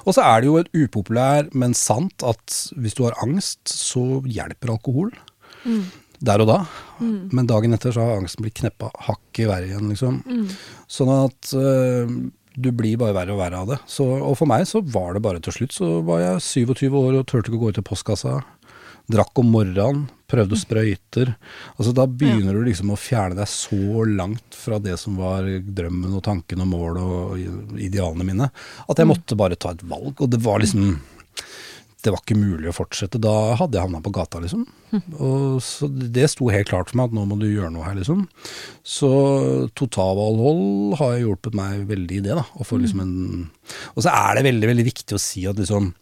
Og 0.04 0.14
så 0.16 0.24
er 0.26 0.40
det 0.40 0.50
jo 0.50 0.60
et 0.60 0.72
upopulær, 0.74 1.50
men 1.54 1.74
sant, 1.78 2.24
at 2.26 2.60
hvis 2.76 2.96
du 2.98 3.04
har 3.06 3.18
angst, 3.24 3.62
så 3.70 4.22
hjelper 4.26 4.74
alkohol. 4.76 5.12
Mm. 5.64 5.84
Der 6.24 6.40
og 6.40 6.48
da. 6.48 6.60
Men 7.00 7.48
dagen 7.50 7.74
etter 7.76 7.92
så 7.92 8.04
har 8.06 8.20
angsten 8.20 8.44
blitt 8.46 8.56
kneppa 8.60 8.88
hakket 9.08 9.48
verre 9.50 9.66
igjen, 9.68 9.90
liksom. 9.90 10.22
Mm. 10.24 10.46
Sånn 10.88 11.10
at 11.12 11.50
øh, 11.58 12.14
du 12.54 12.70
blir 12.74 12.98
bare 13.00 13.14
verre 13.16 13.34
og 13.34 13.40
verre 13.42 13.62
av 13.62 13.70
det. 13.72 13.78
Så, 13.90 14.06
og 14.22 14.36
for 14.38 14.50
meg 14.50 14.66
så 14.70 14.82
var 14.94 15.14
det 15.16 15.24
bare 15.24 15.42
til 15.42 15.56
slutt. 15.56 15.74
Så 15.74 15.88
var 16.06 16.22
jeg 16.22 16.44
27 16.44 16.86
år 17.00 17.20
og 17.20 17.26
turte 17.30 17.50
ikke 17.50 17.58
å 17.58 17.64
gå 17.64 17.72
ut 17.72 17.78
til 17.80 17.86
postkassa. 17.86 18.36
Drakk 19.10 19.36
om 19.42 19.50
morgenen, 19.52 20.06
prøvde 20.30 20.56
sprøyter. 20.56 21.34
Altså 21.76 21.92
Da 21.96 22.06
begynner 22.08 22.56
du 22.56 22.62
liksom 22.64 22.94
å 22.94 22.98
fjerne 22.98 23.36
deg 23.36 23.50
så 23.50 24.06
langt 24.08 24.56
fra 24.56 24.78
det 24.80 24.96
som 25.02 25.18
var 25.20 25.44
drømmen 25.44 26.14
og 26.16 26.24
tanken 26.24 26.62
og 26.64 26.70
målet 26.70 27.02
og 27.04 27.82
idealene 27.84 28.24
mine, 28.30 28.48
at 28.88 29.02
jeg 29.02 29.10
måtte 29.10 29.36
bare 29.38 29.58
ta 29.60 29.74
et 29.74 29.84
valg. 29.84 30.16
Og 30.16 30.30
det 30.32 30.40
var 30.44 30.62
liksom 30.64 30.94
det 32.04 32.12
var 32.12 32.20
ikke 32.20 32.36
mulig 32.36 32.68
å 32.68 32.76
fortsette. 32.76 33.20
Da 33.22 33.54
hadde 33.58 33.78
jeg 33.78 33.86
havna 33.86 34.02
på 34.04 34.12
gata, 34.14 34.40
liksom. 34.42 34.66
Og 35.16 35.56
så 35.64 35.88
det 35.88 36.28
sto 36.32 36.50
helt 36.52 36.68
klart 36.68 36.90
for 36.90 37.00
meg 37.00 37.10
at 37.10 37.16
nå 37.16 37.24
må 37.30 37.38
du 37.40 37.46
gjøre 37.48 37.72
noe 37.72 37.86
her, 37.86 37.96
liksom. 37.96 38.26
Så 38.84 39.10
totalavhold 39.78 40.98
har 41.00 41.16
hjulpet 41.22 41.56
meg 41.56 41.86
veldig 41.88 42.20
i 42.20 42.24
det, 42.26 42.36
da. 42.36 42.44
Få 42.64 42.78
liksom 42.82 43.02
en 43.04 43.16
Og 43.94 44.04
så 44.04 44.12
er 44.12 44.36
det 44.36 44.46
veldig, 44.50 44.70
veldig 44.74 44.86
viktig 44.90 45.16
å 45.16 45.22
si 45.22 45.46
at 45.48 45.58
liksom 45.60 45.94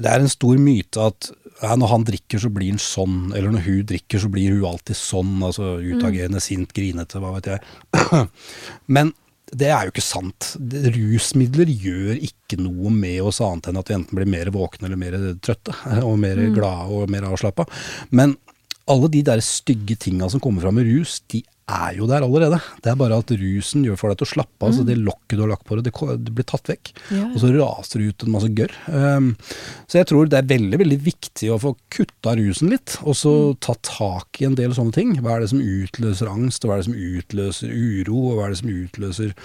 Det 0.00 0.08
er 0.08 0.24
en 0.24 0.32
stor 0.32 0.56
myte 0.60 1.08
at 1.12 1.32
ja, 1.62 1.76
når 1.78 1.90
han 1.92 2.04
drikker, 2.08 2.40
så 2.42 2.48
blir 2.50 2.72
han 2.72 2.80
sånn. 2.82 3.18
Eller 3.36 3.52
når 3.54 3.66
hun 3.68 3.82
drikker, 3.92 4.18
så 4.18 4.30
blir 4.32 4.56
hun 4.56 4.64
alltid 4.66 4.98
sånn. 4.98 5.36
Altså 5.46 5.76
utagerende, 5.78 6.40
sint, 6.42 6.72
grinete, 6.74 7.20
hva 7.22 7.36
vet 7.36 7.52
jeg. 7.52 8.24
Men 8.96 9.12
det 9.52 9.68
er 9.68 9.84
jo 9.84 9.92
ikke 9.92 10.04
sant. 10.04 10.54
Rusmidler 10.94 11.68
gjør 11.68 12.20
ikke 12.24 12.56
noe 12.60 12.92
med 12.94 13.20
oss 13.28 13.42
annet 13.44 13.68
enn 13.68 13.80
at 13.80 13.90
vi 13.90 13.96
enten 13.98 14.18
blir 14.18 14.30
mer 14.32 14.50
våkne 14.54 14.88
eller 14.88 15.00
mer 15.00 15.16
trøtte. 15.44 15.74
Og 16.08 16.16
mer 16.20 16.40
glade 16.56 16.88
og 16.88 17.12
mer 17.12 17.28
avslappa. 17.28 17.66
Men 18.10 18.36
alle 18.90 19.10
de 19.12 19.22
der 19.26 19.42
stygge 19.44 19.96
tinga 20.00 20.28
som 20.32 20.42
kommer 20.42 20.64
fram 20.64 20.80
med 20.80 20.88
rus, 20.88 21.20
de 21.30 21.42
er 21.70 21.94
jo 21.96 22.08
der 22.10 22.24
allerede. 22.26 22.58
Det 22.82 22.90
er 22.90 22.98
bare 22.98 23.18
at 23.22 23.30
rusen 23.38 23.84
gjør 23.86 23.98
for 24.00 24.10
deg 24.10 24.20
til 24.20 24.26
å 24.26 24.32
slappe 24.32 24.66
av. 24.66 24.74
Så 24.76 24.84
det 24.86 24.98
lokket 24.98 25.38
du 25.38 25.44
har 25.44 25.52
lagt 25.52 25.66
på 25.68 25.78
det, 25.78 25.92
det, 25.92 26.34
blir 26.34 26.46
tatt 26.48 26.68
vekk. 26.70 26.92
Ja. 27.14 27.28
Og 27.30 27.38
så 27.42 27.52
raser 27.54 28.02
det 28.02 28.08
ut 28.10 28.26
en 28.26 28.34
masse 28.34 28.50
gørr. 28.58 28.74
Um, 28.88 29.30
så 29.86 30.00
jeg 30.00 30.10
tror 30.10 30.30
det 30.30 30.40
er 30.40 30.50
veldig 30.50 30.80
veldig 30.82 30.98
viktig 31.06 31.52
å 31.52 31.60
få 31.62 31.74
kutta 31.92 32.34
rusen 32.38 32.72
litt, 32.72 32.96
og 33.06 33.16
så 33.18 33.34
ta 33.62 33.76
tak 33.86 34.42
i 34.42 34.48
en 34.48 34.58
del 34.58 34.74
sånne 34.76 34.96
ting. 34.96 35.14
Hva 35.22 35.36
er 35.36 35.44
det 35.44 35.52
som 35.52 35.62
utløser 35.62 36.32
angst, 36.32 36.64
og 36.64 36.72
hva 36.72 36.78
er 36.78 36.82
det 36.82 36.90
som 36.90 36.98
utløser 36.98 37.72
uro, 37.72 38.18
og 38.32 38.38
hva 38.38 38.48
er 38.48 38.54
det 38.54 38.62
som 38.62 38.74
utløser 38.74 39.36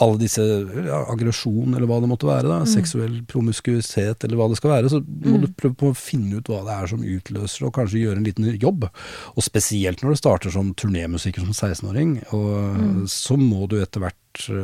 alle 0.00 0.20
disse 0.20 0.42
ja, 0.42 1.00
aggresjon, 1.12 1.74
eller 1.74 1.88
hva 1.88 1.98
det 2.02 2.08
måtte 2.10 2.28
være, 2.28 2.48
da, 2.48 2.60
seksuell 2.68 3.20
promiskuitet, 3.28 4.24
eller 4.24 4.40
hva 4.40 4.48
det 4.50 4.58
skal 4.60 4.74
være, 4.74 4.92
så 4.92 5.00
må 5.02 5.42
du 5.42 5.50
prøve 5.52 5.76
på 5.82 5.90
å 5.92 5.98
finne 5.98 6.40
ut 6.40 6.48
hva 6.50 6.62
det 6.66 6.76
er 6.76 6.90
som 6.92 7.04
utløser, 7.04 7.66
og 7.68 7.74
kanskje 7.76 8.04
gjøre 8.04 8.20
en 8.20 8.26
liten 8.26 8.48
jobb. 8.60 8.88
Og 9.34 9.44
spesielt 9.44 10.00
når 10.02 10.16
du 10.16 10.20
starter 10.22 10.54
som 10.54 10.72
turnémusiker 10.72 11.44
som 11.44 11.52
16-åring, 11.52 12.16
mm. 12.30 13.04
så 13.12 13.36
må 13.40 13.68
du 13.70 13.80
etter 13.82 14.06
hvert 14.06 14.16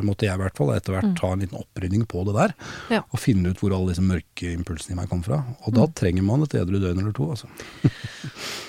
måtte 0.06 0.28
jeg 0.28 0.38
i 0.38 0.38
hvert 0.38 0.54
fall 0.54 0.68
etter 0.76 0.94
hvert 0.94 1.16
ta 1.18 1.32
en 1.34 1.40
liten 1.42 1.58
opprydning 1.58 2.04
på 2.06 2.22
det 2.28 2.36
der. 2.36 2.56
Ja. 2.94 3.02
Og 3.10 3.18
finne 3.18 3.50
ut 3.50 3.60
hvor 3.60 3.74
alle 3.74 3.90
disse 3.90 4.04
mørke 4.04 4.52
impulsene 4.54 4.94
i 4.94 5.00
meg 5.00 5.10
kom 5.10 5.24
fra. 5.26 5.42
Og 5.66 5.74
da 5.74 5.88
trenger 5.90 6.22
man 6.26 6.46
et 6.46 6.54
edru 6.54 6.78
døgn 6.78 7.02
eller 7.02 7.14
to, 7.16 7.32
altså. 7.34 7.50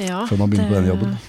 Ja, 0.01 0.25
Før 0.29 0.41
man 0.41 0.49
begynner 0.49 0.73
på 0.73 0.79
den 0.79 0.89
jobben. 0.95 1.19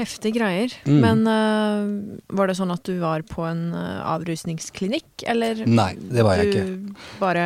Heftige 0.00 0.38
greier. 0.38 0.72
Mm. 0.88 0.98
Men 1.04 1.22
uh, 1.28 2.34
var 2.36 2.48
det 2.50 2.56
sånn 2.58 2.72
at 2.72 2.82
du 2.88 2.96
var 3.02 3.22
på 3.28 3.44
en 3.44 3.70
øh, 3.76 4.00
avrusningsklinikk, 4.14 5.26
eller 5.28 5.60
Nei, 5.68 5.92
det 6.00 6.24
var 6.24 6.40
jeg 6.40 6.50
ikke. 6.50 6.96
bare 7.20 7.44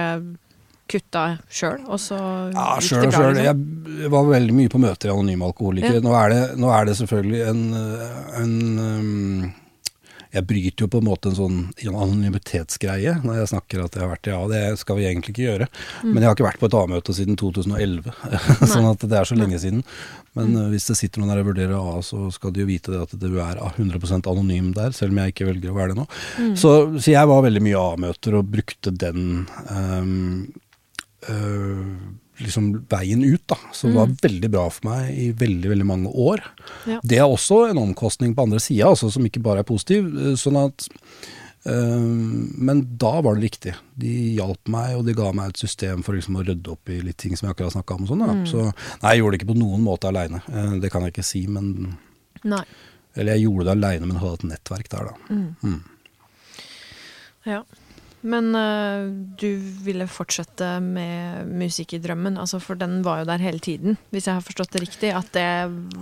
kutta 0.91 1.25
sjøl, 1.49 1.81
og 1.89 1.99
så 2.03 2.19
Ja, 2.53 2.77
gikk 2.77 2.89
selv, 2.89 3.03
det 3.03 3.11
bra? 3.11 3.19
sjøl. 3.19 3.35
liksom? 3.39 3.99
Jeg 4.05 4.13
var 4.13 4.31
veldig 4.31 4.55
mye 4.61 4.73
på 4.73 4.81
møter 4.83 5.11
i 5.11 5.13
Anonyme 5.15 5.49
alkoholikere. 5.49 5.99
Ja. 5.99 6.05
Nå, 6.05 6.15
det, 6.31 6.41
nå 6.61 6.73
er 6.77 6.89
det 6.91 6.97
selvfølgelig 7.01 7.43
en, 7.49 7.63
øh, 7.81 8.41
en 8.43 8.55
øhm, 8.85 9.53
Jeg 10.35 10.47
bryter 10.51 10.85
jo 10.85 10.91
på 10.91 10.99
en 11.01 11.07
måte 11.07 11.31
en 11.31 11.37
sånn 11.39 11.59
anonymitetsgreie 11.87 13.17
når 13.23 13.39
jeg 13.41 13.51
snakker 13.53 13.85
at 13.85 13.95
jeg 13.95 14.03
har 14.03 14.11
vært 14.11 14.29
i 14.29 14.33
Ja, 14.35 14.41
det 14.51 14.63
skal 14.81 14.99
vi 14.99 15.07
egentlig 15.07 15.35
ikke 15.35 15.47
gjøre. 15.47 15.69
Mm. 16.03 16.11
Men 16.11 16.19
jeg 16.23 16.29
har 16.29 16.37
ikke 16.37 16.49
vært 16.49 16.61
på 16.63 16.69
et 16.71 16.77
A-møte 16.81 17.15
siden 17.15 17.39
2011, 17.39 18.11
sånn 18.75 18.89
at 18.91 19.07
det 19.07 19.19
er 19.21 19.31
så 19.31 19.39
lenge 19.39 19.61
siden. 19.63 19.85
Men 20.35 20.51
Mm. 20.51 20.57
øh, 20.59 20.71
hvis 20.73 20.89
det 20.91 20.97
sitter 20.99 21.23
noen 21.23 21.31
der 21.31 21.41
og 21.45 21.47
vurderer 21.53 21.75
A, 21.79 22.01
så 22.03 22.25
skal 22.35 22.51
de 22.51 22.65
jo 22.65 22.67
vite 22.67 22.91
det 22.91 23.03
at 23.05 23.13
du 23.23 23.37
er 23.39 23.61
100% 23.79 24.27
anonym 24.27 24.73
der, 24.75 24.91
selv 24.91 25.15
om 25.15 25.21
jeg 25.23 25.31
ikke 25.35 25.47
velger 25.47 25.71
å 25.71 25.77
være 25.79 25.93
det 25.95 25.99
nå. 26.01 26.07
Mm. 26.43 26.57
Så, 26.59 26.73
så 26.99 27.13
jeg 27.15 27.31
var 27.31 27.45
veldig 27.47 27.63
mye 27.63 27.79
A-møter 27.93 28.35
og 28.41 28.51
brukte 28.51 28.91
den 28.91 29.47
um, 29.71 30.53
øh, 31.31 31.95
liksom 32.43 32.73
veien 32.91 33.23
ut, 33.25 33.43
da. 33.51 33.57
Som 33.73 33.95
var 33.95 34.11
veldig 34.23 34.51
bra 34.51 34.65
for 34.73 34.89
meg 34.89 35.13
i 35.15 35.29
veldig, 35.39 35.71
veldig 35.71 35.87
mange 35.87 36.11
år. 36.11 36.43
Ja. 36.91 36.99
Det 37.05 37.19
er 37.21 37.29
også 37.29 37.69
en 37.71 37.79
omkostning 37.79 38.35
på 38.35 38.47
andre 38.49 38.61
sida, 38.63 38.89
altså, 38.91 39.11
som 39.15 39.27
ikke 39.27 39.43
bare 39.45 39.63
er 39.63 39.69
positiv. 39.69 40.09
øh, 40.11 40.35
Sånn 40.41 40.59
at 40.65 40.89
Men 41.65 42.83
da 43.01 43.21
var 43.25 43.39
det 43.39 43.47
riktig. 43.47 43.73
De 43.97 44.11
hjalp 44.37 44.69
meg, 44.69 44.99
og 44.99 45.07
de 45.07 45.15
ga 45.17 45.31
meg 45.33 45.49
et 45.55 45.63
system 45.63 46.03
for 46.05 46.13
liksom, 46.13 46.37
å 46.37 46.45
rydde 46.45 46.75
opp 46.75 46.91
i 46.93 46.99
litt 47.01 47.17
ting 47.17 47.37
som 47.39 47.47
jeg 47.49 47.55
akkurat 47.55 47.73
snakka 47.73 47.95
om. 47.97 48.07
Sånn, 48.11 48.21
mm. 48.21 48.43
Så 48.51 48.67
nei, 48.67 49.15
jeg 49.15 49.23
gjorde 49.23 49.33
det 49.33 49.41
ikke 49.41 49.53
på 49.55 49.57
noen 49.63 49.81
måte 49.87 50.11
aleine. 50.11 50.43
Det 50.83 50.91
kan 50.93 51.07
jeg 51.07 51.15
ikke 51.15 51.25
si, 51.25 51.47
men 51.49 51.97
Nei. 52.45 52.61
Eller 53.17 53.39
jeg 53.39 53.47
gjorde 53.47 53.65
det 53.65 53.75
aleine, 53.79 54.07
men 54.11 54.21
hadde 54.21 54.43
et 54.43 54.49
nettverk 54.51 54.91
der, 54.93 55.09
da. 55.09 55.15
Mm. 55.65 55.81
Ja. 57.49 57.63
Men 58.25 58.55
uh, 58.57 59.11
du 59.37 59.51
ville 59.85 60.07
fortsette 60.09 60.69
med 60.81 61.51
musikerdrømmen, 61.61 62.39
altså 62.41 62.61
for 62.63 62.81
den 62.81 63.03
var 63.05 63.21
jo 63.21 63.29
der 63.29 63.43
hele 63.45 63.61
tiden, 63.61 63.99
hvis 64.15 64.31
jeg 64.31 64.39
har 64.39 64.47
forstått 64.47 64.73
det 64.73 64.85
riktig. 64.87 65.11
At 65.13 65.29
det 65.37 65.49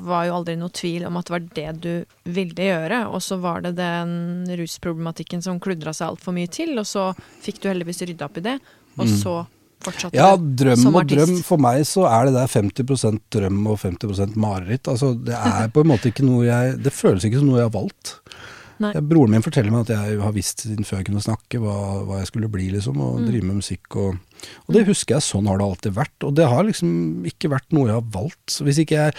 var 0.07 0.29
jo 0.29 0.37
aldri 0.39 0.55
noe 0.61 0.71
tvil 0.71 1.09
om 1.09 1.19
at 1.19 1.27
det 1.27 1.35
var 1.35 1.49
det 1.59 1.73
du 1.83 2.31
ville 2.39 2.69
gjøre. 2.69 3.01
Og 3.11 3.25
så 3.27 3.41
var 3.43 3.65
det 3.67 3.75
den 3.81 4.47
rusproblematikken 4.61 5.43
som 5.43 5.59
kludra 5.63 5.95
seg 5.97 6.13
altfor 6.13 6.37
mye 6.37 6.51
til, 6.53 6.77
og 6.79 6.87
så 6.87 7.11
fikk 7.43 7.63
du 7.63 7.73
heldigvis 7.73 8.05
rydda 8.07 8.31
opp 8.31 8.39
i 8.39 8.47
det, 8.47 8.57
og 9.01 9.11
så 9.11 9.37
fortsatte 9.83 10.19
Ja, 10.19 10.33
drøm 10.37 10.79
som 10.79 10.97
og 10.99 11.11
drøm. 11.11 11.37
For 11.47 11.63
meg 11.63 11.83
så 11.89 12.07
er 12.11 12.29
det 12.29 12.37
der 12.37 12.51
50% 12.51 13.23
drøm 13.35 13.61
og 13.67 13.81
50% 13.83 14.39
mareritt. 14.41 14.89
Altså, 14.91 15.13
det 15.19 15.37
er 15.37 15.71
på 15.75 15.83
en 15.83 15.91
måte 15.91 16.13
ikke 16.13 16.27
noe 16.27 16.47
jeg 16.47 16.79
Det 16.83 16.95
føles 16.95 17.27
ikke 17.27 17.43
som 17.43 17.51
noe 17.51 17.63
jeg 17.63 17.71
har 17.71 17.75
valgt. 17.75 18.17
Nei. 18.81 18.93
Broren 19.01 19.31
min 19.31 19.43
forteller 19.43 19.71
meg 19.71 19.85
at 19.85 19.93
jeg 19.95 20.21
har 20.21 20.33
visst 20.33 20.63
siden 20.65 20.85
før 20.85 20.99
jeg 21.03 21.07
kunne 21.11 21.23
snakke 21.23 21.61
hva, 21.61 21.75
hva 22.09 22.19
jeg 22.23 22.27
skulle 22.33 22.49
bli, 22.51 22.71
liksom, 22.73 22.97
og 23.01 23.21
Mm. 23.21 23.27
drive 23.29 23.45
med 23.45 23.57
musikk. 23.61 23.97
Og, 23.97 24.17
og 24.67 24.75
det 24.75 24.87
husker 24.89 25.15
jeg, 25.17 25.23
sånn 25.23 25.47
har 25.47 25.59
det 25.59 25.67
alltid 25.67 25.93
vært. 25.95 26.25
Og 26.27 26.35
det 26.35 26.49
har 26.49 26.65
liksom 26.65 27.25
ikke 27.29 27.51
vært 27.53 27.71
noe 27.73 27.87
jeg 27.87 27.95
har 27.95 28.09
valgt. 28.17 28.47
Så 28.51 28.65
hvis 28.65 28.79
ikke 28.83 28.97
jeg 28.99 29.15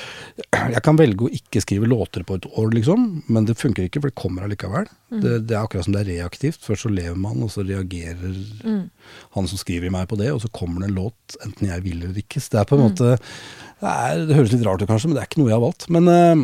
Jeg 0.73 0.81
kan 0.83 0.95
velge 0.97 1.25
å 1.27 1.31
ikke 1.31 1.61
skrive 1.61 1.87
låter 1.87 2.23
på 2.23 2.35
et 2.35 2.45
år, 2.57 2.71
liksom, 2.71 3.23
men 3.27 3.45
det 3.45 3.57
funker 3.57 3.83
ikke, 3.89 3.99
for 4.01 4.09
det 4.09 4.15
kommer 4.15 4.43
allikevel. 4.43 4.87
Mm. 5.11 5.21
Det, 5.21 5.47
det 5.47 5.55
er 5.57 5.63
akkurat 5.65 5.83
som 5.85 5.93
det 5.93 6.01
er 6.07 6.11
reaktivt. 6.23 6.59
Først 6.63 6.83
så 6.85 6.89
lever 6.93 7.15
man, 7.17 7.41
og 7.43 7.49
så 7.51 7.63
reagerer 7.67 8.33
Mm. 8.63 8.89
han 9.35 9.47
som 9.47 9.57
skriver 9.57 9.87
i 9.87 9.89
meg 9.89 10.07
på 10.07 10.17
det, 10.17 10.31
og 10.31 10.41
så 10.41 10.49
kommer 10.51 10.81
det 10.81 10.89
en 10.89 10.95
låt 10.95 11.35
enten 11.45 11.67
jeg 11.67 11.83
vil 11.83 12.01
eller 12.03 12.15
ikke. 12.21 12.39
Så 12.41 12.49
det 12.51 12.59
er 12.61 12.65
på 12.65 12.75
en 12.77 12.83
Mm. 12.83 12.89
måte 12.91 13.19
det, 13.19 13.89
er, 13.91 14.25
det 14.25 14.35
høres 14.35 14.51
litt 14.53 14.65
rart 14.65 14.81
ut 14.81 14.87
kanskje, 14.87 15.07
men 15.07 15.15
det 15.15 15.23
er 15.23 15.27
ikke 15.27 15.39
noe 15.43 15.49
jeg 15.51 15.59
har 15.59 15.67
valgt. 15.67 15.89
Men, 15.89 16.07
eh, 16.07 16.35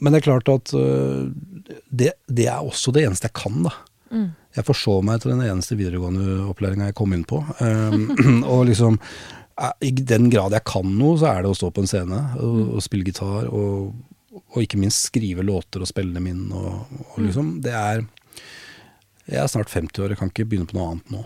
men 0.00 0.12
det 0.12 0.22
er 0.22 0.30
klart 0.32 0.48
at 0.48 0.72
eh, 0.72 1.28
det, 1.88 2.12
det 2.26 2.46
er 2.50 2.60
også 2.64 2.92
det 2.94 3.06
eneste 3.06 3.30
jeg 3.30 3.38
kan, 3.40 3.62
da. 3.66 3.74
Mm. 4.10 4.30
Jeg 4.56 4.66
forsov 4.66 5.04
meg 5.06 5.20
til 5.22 5.30
den 5.30 5.44
eneste 5.46 5.76
videregående 5.78 6.40
opplæringa 6.50 6.90
jeg 6.90 6.98
kom 6.98 7.12
inn 7.14 7.26
på. 7.28 7.42
Um, 7.62 8.42
og 8.52 8.64
liksom 8.70 8.98
eh, 8.98 9.74
I 9.86 9.92
den 9.94 10.30
grad 10.32 10.56
jeg 10.56 10.66
kan 10.66 10.88
noe, 10.98 11.18
så 11.20 11.30
er 11.30 11.44
det 11.44 11.52
å 11.52 11.58
stå 11.58 11.70
på 11.74 11.84
en 11.84 11.90
scene 11.90 12.22
og, 12.42 12.62
og 12.76 12.84
spille 12.84 13.06
gitar. 13.06 13.46
Og, 13.54 13.92
og 14.40 14.62
ikke 14.64 14.80
minst 14.80 15.06
skrive 15.10 15.46
låter 15.46 15.82
og 15.82 15.90
spille 15.90 16.16
dem 16.16 16.26
inn. 16.32 16.48
Og, 16.50 16.96
og 17.12 17.20
liksom, 17.22 17.60
det 17.62 17.76
er 17.76 18.02
Jeg 19.30 19.38
er 19.44 19.50
snart 19.52 19.70
50 19.70 20.02
år, 20.02 20.10
jeg 20.10 20.18
kan 20.18 20.30
ikke 20.32 20.48
begynne 20.50 20.66
på 20.66 20.74
noe 20.74 20.88
annet 20.90 21.12
nå. 21.14 21.20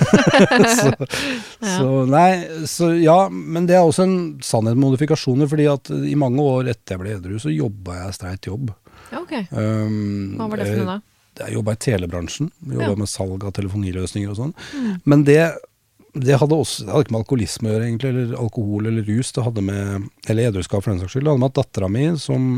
så, 0.80 0.92
så 1.60 1.88
nei, 2.08 2.30
så 2.64 2.94
ja, 2.96 3.26
men 3.28 3.68
det 3.68 3.76
er 3.76 3.84
også 3.84 4.06
en 4.08 4.20
sannhet 4.40 4.78
med 4.78 4.86
modifikasjoner. 4.86 5.50
fordi 5.50 5.68
at 5.68 5.92
i 5.92 6.16
mange 6.16 6.40
år 6.40 6.72
etter 6.72 6.96
jeg 6.96 7.02
ble 7.04 7.18
edru, 7.18 7.36
så 7.42 7.52
jobba 7.52 8.06
jeg 8.06 8.16
streit 8.16 8.48
jobb. 8.48 8.72
Ja, 9.10 9.20
ok. 9.22 9.32
Um, 9.50 10.36
Hva 10.38 10.48
var 10.50 10.60
det 10.60 10.68
for 10.70 10.82
noe 10.82 10.94
da? 10.94 11.00
Jeg 11.40 11.54
jobba 11.56 11.72
i 11.74 11.80
telebransjen. 11.80 12.50
Jobba 12.66 12.84
Ja. 12.84 12.94
Mm. 12.94 12.98
med 13.04 13.08
salg 13.08 13.44
av 13.46 13.52
telefoniløsninger 13.56 14.30
og 14.32 14.36
sånn. 14.36 14.54
Men 15.08 15.24
det, 15.24 15.38
det 16.12 16.38
hadde 16.40 16.58
også 16.58 16.84
Det 16.84 16.92
hadde 16.92 17.06
ikke 17.06 17.14
med 17.14 17.22
alkoholisme 17.22 17.70
å 17.70 17.72
gjøre, 17.72 17.86
egentlig, 17.86 18.10
eller 18.10 18.34
alkohol 18.40 18.90
eller 18.90 19.06
rus. 19.08 19.32
Det 19.32 19.46
hadde 19.46 19.62
med 19.62 20.08
Eller 20.28 20.50
edruskap, 20.50 20.82
for 20.84 20.92
den 20.92 21.00
saks 21.00 21.14
skyld. 21.14 21.24
Det 21.24 21.32
hadde 21.32 21.44
med 21.44 21.52
at 21.52 21.60
dattera 21.62 21.88
mi, 21.88 22.06
som 22.18 22.50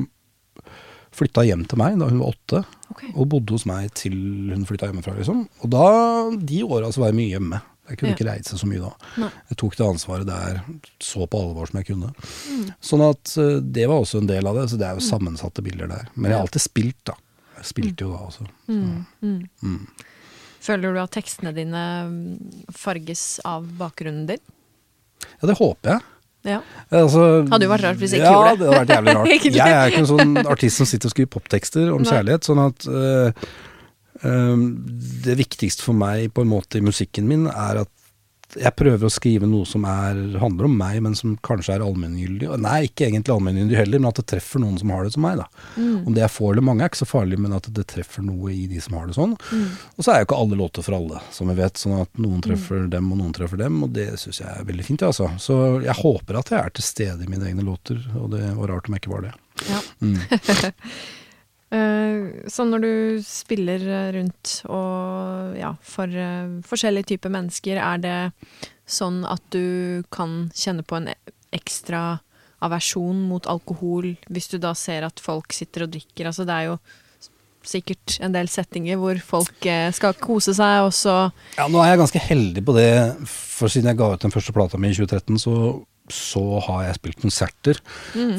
flytta 1.13 1.45
hjem 1.45 1.67
til 1.69 1.77
meg 1.77 1.99
da 2.01 2.09
hun 2.09 2.23
var 2.23 2.33
åtte, 2.33 2.63
okay. 2.89 3.11
og 3.13 3.29
bodde 3.35 3.53
hos 3.53 3.67
meg 3.69 3.91
til 3.99 4.15
hun 4.49 4.65
flytta 4.65 4.89
hjemmefra, 4.89 5.13
liksom. 5.19 5.43
Og 5.61 5.73
da, 5.75 5.85
de 6.41 6.63
åra 6.65 6.89
så 6.89 7.03
var 7.03 7.13
jeg 7.13 7.19
mye 7.19 7.35
hjemme. 7.35 7.61
Jeg 7.93 7.99
kunne 8.01 8.13
Ja. 8.13 8.17
ikke 8.17 8.29
reise 8.31 8.57
så 8.59 8.69
mye 8.69 8.81
da. 8.83 8.93
Nei. 9.21 9.29
Jeg 9.53 9.59
tok 9.61 9.77
det 9.77 9.85
ansvaret 9.87 10.29
der 10.29 10.63
så 11.05 11.27
på 11.29 11.41
alvor 11.45 11.69
som 11.69 11.81
jeg 11.83 11.91
kunne. 11.93 12.13
Mm. 12.49 12.63
Sånn 12.81 13.05
at 13.05 13.35
eh, 13.43 13.59
det 13.61 13.85
var 13.91 14.01
også 14.01 14.23
en 14.23 14.31
del 14.31 14.49
av 14.49 14.57
det, 14.57 14.65
så 14.73 14.79
det 14.81 14.89
er 14.89 14.97
jo 14.97 15.05
sammensatte 15.05 15.65
bilder 15.67 15.91
der. 15.93 16.09
Men 16.17 16.31
jeg 16.33 16.39
har 16.41 16.47
alltid 16.47 16.65
spilt, 16.65 17.03
da. 17.11 17.19
Jeg 17.59 17.69
spilte 17.69 18.07
jo 18.09 18.15
da 18.15 18.23
også. 18.31 18.49
Mm. 18.73 19.05
Mm. 19.23 19.37
Mm. 19.63 20.09
Føler 20.63 20.95
du 20.95 21.03
at 21.03 21.11
tekstene 21.15 21.53
dine 21.55 21.83
mm, 22.09 22.65
farges 22.75 23.27
av 23.45 23.67
bakgrunnen 23.79 24.25
din? 24.31 24.43
Ja, 25.43 25.47
det 25.51 25.57
håper 25.59 25.97
jeg. 25.97 26.09
Ja. 26.43 26.57
Altså, 26.91 27.21
Hadde 27.53 27.67
jo 27.69 27.71
vært 27.71 27.85
rart 27.87 27.99
hvis 28.01 28.15
jeg 28.17 28.23
ikke 28.23 28.31
ja, 28.31 28.39
gjorde 28.39 28.57
det. 28.59 28.67
Ja, 28.67 28.71
det 28.71 28.79
hadde 28.79 28.79
vært 28.81 28.95
jævlig 28.97 29.15
rart. 29.19 29.59
Jeg 29.59 29.75
er 29.77 29.93
ikke 29.93 30.01
en 30.03 30.09
sånn 30.11 30.41
artist 30.57 30.81
som 30.81 30.89
sitter 30.91 31.11
og 31.11 31.15
skriver 31.15 31.31
poptekster 31.37 31.93
om 31.95 32.03
Nei. 32.03 32.11
kjærlighet, 32.11 32.49
sånn 32.49 32.63
at 32.65 32.87
øh, 32.91 33.47
det 34.23 35.35
viktigste 35.39 35.83
for 35.83 35.99
meg 35.99 36.29
på 36.35 36.45
en 36.45 36.53
måte 36.53 36.79
i 36.79 36.85
musikken 36.85 37.27
min 37.27 37.49
er 37.51 37.83
at 37.83 37.91
jeg 38.61 38.75
prøver 38.77 39.07
å 39.07 39.13
skrive 39.13 39.49
noe 39.49 39.67
som 39.69 39.85
er, 39.89 40.19
handler 40.41 40.69
om 40.69 40.75
meg, 40.77 40.99
men 41.05 41.15
som 41.17 41.35
kanskje 41.45 41.77
er 41.77 41.85
allmenngyldig. 41.85 42.51
Nei, 42.61 42.83
ikke 42.89 43.07
egentlig 43.07 43.33
allmenngyldig 43.35 43.79
heller, 43.79 44.03
men 44.03 44.11
at 44.11 44.21
det 44.21 44.27
treffer 44.35 44.63
noen 44.63 44.77
som 44.81 44.93
har 44.93 45.07
det 45.07 45.15
som 45.15 45.25
meg. 45.25 45.41
da. 45.41 45.47
Mm. 45.77 45.95
Om 46.11 46.17
det 46.17 46.25
er 46.27 46.33
få 46.33 46.51
eller 46.53 46.67
mange 46.67 46.85
er 46.85 46.93
ikke 46.93 47.03
så 47.03 47.09
farlig, 47.09 47.39
men 47.41 47.57
at 47.57 47.71
det 47.73 47.87
treffer 47.93 48.27
noe 48.27 48.53
i 48.53 48.67
de 48.71 48.83
som 48.85 48.99
har 48.99 49.09
det 49.09 49.17
sånn. 49.17 49.35
Mm. 49.53 49.65
Og 49.97 50.05
så 50.05 50.13
er 50.13 50.21
jo 50.21 50.29
ikke 50.29 50.43
alle 50.45 50.61
låter 50.61 50.87
for 50.89 50.99
alle, 50.99 51.23
som 51.33 51.53
vi 51.53 51.57
vet. 51.63 51.81
Sånn 51.81 51.97
at 52.03 52.21
noen 52.21 52.45
treffer 52.45 52.85
dem, 52.93 53.09
og 53.15 53.23
noen 53.23 53.33
treffer 53.37 53.63
dem. 53.63 53.81
Og 53.87 53.97
det 53.97 54.11
syns 54.21 54.43
jeg 54.43 54.51
er 54.53 54.69
veldig 54.69 54.89
fint, 54.91 55.07
altså. 55.09 55.33
Så 55.41 55.59
jeg 55.87 55.97
håper 56.03 56.43
at 56.43 56.53
jeg 56.53 56.61
er 56.61 56.77
til 56.77 56.89
stede 56.91 57.25
i 57.25 57.33
mine 57.33 57.49
egne 57.49 57.67
låter, 57.67 58.05
og 58.21 58.35
det 58.37 58.45
var 58.59 58.75
rart 58.75 58.91
om 58.91 58.99
jeg 58.99 59.05
ikke 59.05 59.17
var 59.17 59.29
det. 59.31 59.35
Ja. 59.71 59.83
Eh, 61.73 62.49
Så 62.53 62.67
når 62.69 62.83
du 62.85 62.93
spiller 63.25 63.81
eh, 63.89 64.11
rundt 64.19 64.59
og 64.69 65.57
ja, 65.57 65.73
for 65.81 66.05
eh, 66.13 66.59
forskjellige 66.69 67.15
typer 67.15 67.33
mennesker, 67.33 67.81
er 67.81 68.03
det 68.03 68.19
sånn 68.85 69.23
at 69.25 69.41
du 69.55 70.03
kan 70.13 70.51
kjenne 70.57 70.85
på 70.85 70.99
en 71.01 71.09
e- 71.15 71.33
ekstra 71.57 72.21
aversjon 72.63 73.25
mot 73.27 73.47
alkohol 73.51 74.13
hvis 74.31 74.51
du 74.53 74.59
da 74.63 74.75
ser 74.79 75.07
at 75.09 75.19
folk 75.23 75.53
sitter 75.57 75.87
og 75.87 75.95
drikker? 75.97 76.29
Altså 76.29 76.45
det 76.47 76.55
er 76.59 76.69
jo 76.73 76.77
sikkert 77.63 78.17
en 78.23 78.35
del 78.35 78.49
settinger 78.51 78.99
hvor 78.99 79.19
folk 79.23 79.67
skal 79.95 80.17
kose 80.19 80.51
seg, 80.59 80.81
og 80.89 80.93
så 80.97 81.15
Ja, 81.57 81.69
nå 81.71 81.79
er 81.83 81.93
jeg 81.93 82.01
ganske 82.03 82.23
heldig 82.27 82.65
på 82.67 82.75
det, 82.75 82.89
for 83.31 83.71
siden 83.71 83.93
jeg 83.93 84.01
ga 84.01 84.09
ut 84.17 84.25
den 84.25 84.35
første 84.35 84.55
plata 84.57 84.81
mi 84.83 84.91
i 84.91 84.97
2013, 84.99 85.39
så 85.39 85.55
så 86.11 86.59
har 86.67 86.83
jeg 86.89 86.97
spilt 86.99 87.21
konserter 87.23 87.79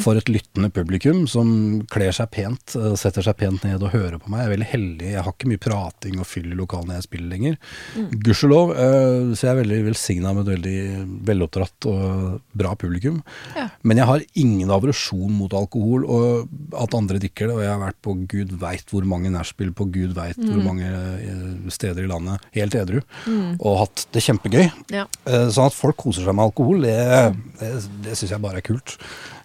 for 0.03 0.17
et 0.19 0.27
lyttende 0.29 0.69
publikum 0.73 1.23
som 1.31 1.47
kler 1.89 2.11
seg 2.13 2.29
pent, 2.35 2.75
eh, 2.75 2.93
setter 2.99 3.23
seg 3.25 3.37
pent 3.39 3.63
ned 3.63 3.81
og 3.81 3.93
hører 3.95 4.19
på 4.21 4.29
meg. 4.29 4.41
Jeg 4.43 4.45
er 4.49 4.53
veldig 4.57 4.67
heldig. 4.73 5.11
Jeg 5.13 5.23
har 5.23 5.31
ikke 5.33 5.49
mye 5.49 5.61
prating 5.63 6.19
og 6.19 6.27
fyll 6.27 6.51
i 6.51 6.57
lokalene 6.59 6.97
jeg 6.99 7.07
spiller 7.07 7.29
lenger. 7.31 7.57
Gudskjelov. 8.25 8.73
eh, 8.75 9.33
Så 9.33 9.47
jeg 9.47 9.51
er 9.53 9.61
veldig 9.63 9.79
velsigna 9.87 10.33
med 10.35 10.47
et 10.47 10.53
veldig 10.57 11.23
veloppdratt 11.25 11.87
og 11.89 12.41
bra 12.53 12.75
publikum. 12.75 13.21
Ja. 13.55 13.69
Men 13.83 13.97
jeg 13.97 14.05
har 14.11 14.21
ingen 14.35 14.69
aversjon 14.69 15.31
mot 15.31 15.53
alkohol 15.53 16.05
og 16.05 16.49
at 16.77 16.93
andre 16.93 17.17
drikker 17.23 17.47
det. 17.47 17.55
Og 17.55 17.63
jeg 17.63 17.71
har 17.73 17.81
vært 17.81 18.01
på 18.03 18.15
gud 18.27 18.51
veit 18.61 18.85
hvor 18.91 19.05
mange 19.07 19.31
nachspiel 19.33 19.71
på 19.73 19.87
gud 19.91 20.13
veit 20.17 20.37
hvor 20.37 20.61
mange 20.63 20.85
eh, 20.85 21.69
steder 21.73 22.03
i 22.05 22.11
landet 22.11 22.43
helt 22.53 22.75
edru. 22.75 23.01
Og 23.59 23.79
hatt 23.85 24.05
det 24.13 24.23
kjempegøy. 24.27 24.67
Ja. 24.93 25.07
Sånn 25.25 25.67
at 25.71 25.73
folk 25.77 25.97
koser 25.97 26.25
seg 26.27 26.35
med 26.35 26.45
alkohol, 26.49 26.81
det, 26.83 26.97
det, 27.59 27.71
det 28.05 28.17
syns 28.17 28.31
jeg 28.31 28.41
bare 28.43 28.61
er 28.61 28.65
kult. 28.65 28.97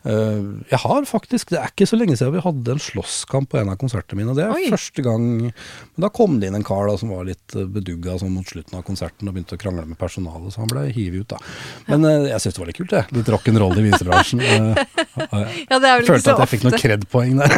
Eh, 0.04 0.42
Jeg 0.70 0.78
har 0.84 1.02
faktisk, 1.10 1.48
Det 1.50 1.58
er 1.58 1.72
ikke 1.72 1.86
så 1.88 1.96
lenge 1.98 2.16
siden 2.16 2.32
vi 2.36 2.42
hadde 2.44 2.70
en 2.76 2.78
slåsskamp 2.78 3.48
på 3.50 3.58
en 3.58 3.68
av 3.72 3.76
konsertene 3.80 4.20
mine. 4.20 4.34
Det 4.36 4.44
er 4.44 4.52
Oi. 4.54 4.68
første 4.70 5.02
gang 5.02 5.24
Men 5.50 6.04
Da 6.04 6.08
kom 6.14 6.38
det 6.40 6.48
inn 6.48 6.54
en 6.54 6.64
kar 6.64 6.86
da 6.86 6.96
som 6.96 7.10
var 7.10 7.24
litt 7.26 7.56
eh, 7.56 7.66
bedugga 7.66 8.18
sånn 8.20 8.30
mot 8.36 8.46
slutten 8.46 8.78
av 8.78 8.84
konserten 8.86 9.28
og 9.28 9.34
begynte 9.34 9.56
å 9.58 9.60
krangle 9.60 9.86
med 9.88 9.98
personalet, 9.98 10.52
så 10.54 10.62
han 10.62 10.70
ble 10.70 10.86
hivet 10.94 11.24
ut, 11.26 11.28
da. 11.34 11.38
Men 11.88 12.02
ja. 12.06 12.36
jeg 12.36 12.40
syns 12.46 12.54
det 12.54 12.62
var 12.62 12.70
litt 12.70 12.78
kult, 12.78 12.94
jeg. 12.94 13.10
Litt 13.18 13.32
rock'n'roll 13.34 13.78
i 13.82 13.86
visebransjen. 13.90 14.44
Eh, 15.18 15.64
ja, 15.68 15.78
det 15.82 15.88
er 15.88 15.96
vel 15.98 16.04
ikke 16.04 16.12
Følte 16.14 16.30
så 16.30 16.34
at 16.36 16.40
jeg 16.44 16.50
fikk 16.52 16.62
noen 16.64 16.74
ofte. 16.76 16.84
kred-poeng 16.86 17.32
der. 17.42 17.50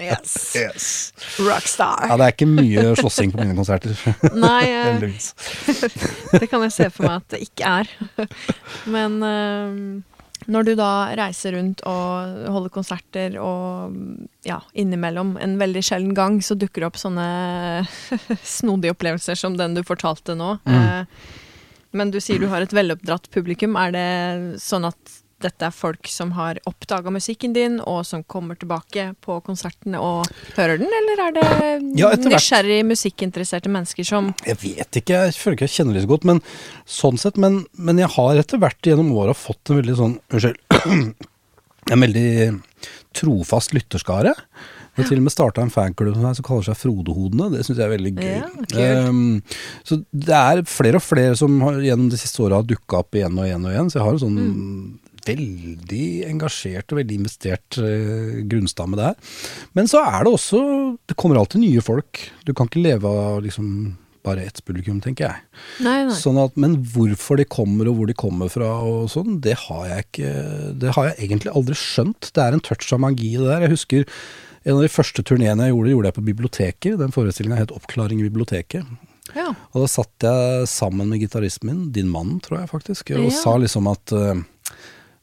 Yes. 0.00 0.34
Yes. 0.56 0.86
Rockstar. 1.40 2.06
Ja, 2.08 2.16
det 2.16 2.26
er 2.28 2.34
ikke 2.34 2.48
mye 2.48 2.84
slåssing 2.98 3.32
på 3.34 3.40
mine 3.42 3.56
konserter. 3.58 3.96
Nei, 4.46 4.64
eh, 4.70 5.02
det 6.38 6.46
kan 6.50 6.62
jeg 6.66 6.72
se 6.76 6.88
for 6.94 7.08
meg 7.08 7.16
at 7.20 7.34
det 7.34 7.42
ikke 7.48 7.74
er. 7.80 7.90
Men 8.90 9.18
eh, 9.26 10.19
når 10.48 10.66
du 10.68 10.72
da 10.78 10.90
reiser 11.18 11.54
rundt 11.56 11.82
og 11.88 12.46
holder 12.54 12.72
konserter 12.72 13.36
og 13.42 13.96
ja, 14.46 14.60
innimellom 14.72 15.34
en 15.42 15.58
veldig 15.60 15.82
sjelden 15.84 16.14
gang, 16.16 16.40
så 16.44 16.56
dukker 16.58 16.84
det 16.84 16.90
opp 16.90 17.00
sånne 17.00 17.26
snodige 18.56 18.94
opplevelser 18.96 19.38
som 19.38 19.58
den 19.60 19.76
du 19.76 19.82
fortalte 19.86 20.36
nå. 20.38 20.56
Mm. 20.64 21.06
men 21.92 22.12
du 22.14 22.20
sier 22.22 22.40
du 22.40 22.48
har 22.52 22.64
et 22.64 22.74
veloppdratt 22.76 23.28
publikum. 23.34 23.76
Er 23.76 23.94
det 23.96 24.08
sånn 24.62 24.88
at 24.88 25.19
dette 25.44 25.66
er 25.66 25.74
folk 25.74 26.08
som 26.10 26.32
har 26.36 26.60
oppdaga 26.68 27.12
musikken 27.14 27.54
din, 27.56 27.78
og 27.80 28.02
som 28.08 28.22
kommer 28.24 28.58
tilbake 28.60 29.10
på 29.24 29.38
konsertene 29.46 30.00
og 30.02 30.28
hører 30.56 30.80
den, 30.82 30.90
eller 31.00 31.24
er 31.26 31.36
det 31.38 31.46
Ja, 32.00 32.12
nysgjerrig 32.16 32.82
musikkinteresserte 32.88 33.72
mennesker 33.72 34.06
som 34.06 34.32
Jeg 34.46 34.60
vet 34.62 35.00
ikke, 35.02 35.24
jeg 35.26 35.38
føler 35.38 35.58
ikke 35.58 35.68
jeg 35.68 35.76
kjenner 35.78 35.98
det 35.98 36.04
så 36.06 36.12
godt, 36.12 36.28
men 36.28 36.42
sånn 36.88 37.20
sett. 37.20 37.40
Men, 37.40 37.62
men 37.78 38.00
jeg 38.02 38.12
har 38.16 38.40
etter 38.40 38.60
hvert 38.60 38.90
gjennom 38.90 39.12
åra 39.16 39.36
fått 39.36 39.72
en 39.72 39.80
veldig 39.82 39.98
sånn 39.98 40.18
Unnskyld. 40.30 40.60
En 41.90 42.02
veldig 42.04 42.60
trofast 43.16 43.72
lytterskare. 43.74 44.34
Har 44.98 45.06
til 45.08 45.20
og 45.20 45.26
med 45.26 45.32
starta 45.32 45.62
en 45.64 45.72
fanklubb 45.72 46.16
som, 46.18 46.44
kaller 46.46 46.66
seg 46.66 46.78
Frodehodene. 46.78 47.48
Det 47.54 47.64
syns 47.66 47.78
jeg 47.78 47.86
er 47.86 47.92
veldig 47.94 48.12
gøy. 48.16 48.32
Ja. 48.76 48.84
Ehm, 48.84 49.40
så 49.86 50.00
det 50.10 50.36
er 50.36 50.62
flere 50.68 51.00
og 51.00 51.04
flere 51.06 51.36
som 51.38 51.56
har, 51.64 51.78
gjennom 51.84 52.10
de 52.12 52.18
siste 52.20 52.42
åra 52.44 52.60
har 52.60 52.68
dukka 52.68 53.00
opp 53.00 53.16
igjen 53.18 53.38
og 53.38 53.46
igjen 53.48 53.66
og 53.66 53.72
igjen. 53.72 53.90
Så 53.92 54.00
jeg 54.00 54.06
har 54.06 54.18
en 54.18 54.24
sånn 54.24 54.40
Mm. 54.40 54.98
Veldig 55.26 56.04
engasjert 56.30 56.92
og 56.92 57.00
veldig 57.00 57.16
investert 57.20 57.78
eh, 57.82 58.40
grunnstamme 58.50 58.98
der. 59.00 59.14
Men 59.76 59.88
så 59.90 60.02
er 60.06 60.24
det 60.26 60.32
også 60.34 60.60
Det 61.08 61.16
kommer 61.20 61.36
alltid 61.40 61.60
nye 61.64 61.82
folk. 61.84 62.30
Du 62.46 62.52
kan 62.54 62.66
ikke 62.70 62.82
leve 62.84 63.08
av 63.08 63.42
liksom 63.44 63.96
bare 64.22 64.42
ett 64.44 64.60
publikum, 64.66 64.98
tenker 65.00 65.30
jeg. 65.30 65.44
Nei, 65.80 66.02
nei. 66.04 66.12
Sånn 66.14 66.36
at, 66.42 66.52
men 66.60 66.74
hvorfor 66.92 67.38
de 67.40 67.46
kommer 67.48 67.88
og 67.88 67.96
hvor 67.96 68.10
de 68.10 68.16
kommer 68.20 68.50
fra 68.52 68.68
og 68.84 69.06
sånn, 69.08 69.38
det 69.40 69.54
har 69.62 69.86
jeg 69.88 70.04
ikke 70.10 70.32
Det 70.82 70.92
har 70.96 71.08
jeg 71.08 71.28
egentlig 71.30 71.54
aldri 71.56 71.76
skjønt. 71.80 72.28
Det 72.36 72.42
er 72.44 72.52
en 72.52 72.60
touch 72.60 72.92
av 72.92 73.00
magi 73.00 73.32
det 73.38 73.46
der. 73.48 73.64
Jeg 73.64 73.72
husker 73.78 74.04
en 74.68 74.76
av 74.76 74.82
de 74.84 74.92
første 74.92 75.24
turneene 75.24 75.64
jeg 75.70 75.72
gjorde, 75.72 75.94
gjorde 75.94 76.10
jeg 76.10 76.18
på 76.18 76.26
biblioteket. 76.26 76.98
Den 77.00 77.14
forestillinga 77.16 77.56
het 77.62 77.72
'Oppklaring 77.72 78.20
i 78.20 78.28
biblioteket'. 78.28 78.84
Ja. 79.34 79.54
Og 79.72 79.84
da 79.84 79.86
satt 79.86 80.24
jeg 80.26 80.68
sammen 80.68 81.08
med 81.08 81.20
gitaristen 81.22 81.70
min, 81.70 81.92
din 81.92 82.08
mann, 82.10 82.40
tror 82.40 82.60
jeg 82.60 82.68
faktisk, 82.68 83.10
og 83.16 83.30
Ja. 83.30 83.30
sa 83.30 83.56
liksom 83.56 83.86
at 83.90 84.12
eh, 84.12 84.42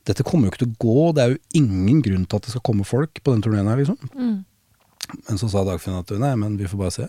dette 0.07 0.25
kommer 0.25 0.47
jo 0.47 0.53
ikke 0.53 0.63
til 0.63 0.71
å 0.71 0.79
gå, 0.83 0.99
det 1.15 1.23
er 1.23 1.33
jo 1.33 1.41
ingen 1.59 2.01
grunn 2.05 2.25
til 2.25 2.39
at 2.39 2.47
det 2.47 2.53
skal 2.53 2.63
komme 2.65 2.87
folk 2.87 3.21
på 3.23 3.33
den 3.33 3.43
turneen 3.45 3.69
her, 3.69 3.79
liksom. 3.81 3.99
Mm. 4.15 4.37
Men 5.27 5.39
så 5.39 5.49
sa 5.51 5.63
Dagfinn 5.67 5.99
at 5.99 6.11
nei, 6.19 6.33
men 6.39 6.57
vi 6.59 6.67
får 6.69 6.81
bare 6.81 6.95
se. 6.95 7.07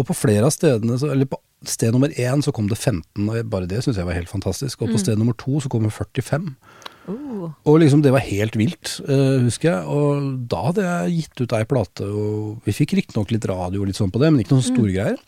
Og 0.00 0.06
på 0.08 0.16
flere 0.16 0.48
av 0.48 0.54
stedene, 0.54 0.96
så, 1.00 1.10
eller 1.12 1.28
på 1.28 1.38
sted 1.68 1.92
nummer 1.94 2.12
én 2.18 2.42
så 2.44 2.52
kom 2.54 2.68
det 2.70 2.78
15, 2.80 3.28
og 3.28 3.50
bare 3.52 3.68
det 3.70 3.82
syns 3.84 4.00
jeg 4.00 4.08
var 4.08 4.16
helt 4.16 4.32
fantastisk. 4.32 4.82
Og 4.82 4.94
på 4.94 5.00
sted 5.00 5.20
nummer 5.20 5.36
to 5.38 5.60
så 5.62 5.70
kom 5.72 5.84
det 5.86 5.92
45. 5.94 6.54
Og 7.68 7.78
liksom 7.82 8.02
det 8.04 8.12
var 8.14 8.24
helt 8.26 8.56
vilt, 8.58 8.94
uh, 9.08 9.40
husker 9.44 9.70
jeg. 9.70 9.82
Og 9.90 10.46
da 10.50 10.60
hadde 10.68 10.84
jeg 10.86 11.16
gitt 11.18 11.42
ut 11.44 11.54
ei 11.58 11.64
plate, 11.68 12.06
og 12.08 12.66
vi 12.66 12.74
fikk 12.76 12.94
riktignok 12.98 13.32
litt 13.34 13.46
radio 13.50 13.82
og 13.82 13.90
litt 13.90 13.98
sånn 13.98 14.12
på 14.14 14.20
det, 14.22 14.30
men 14.32 14.42
ikke 14.44 14.56
noen 14.56 14.66
store 14.66 14.92
greier. 14.94 15.18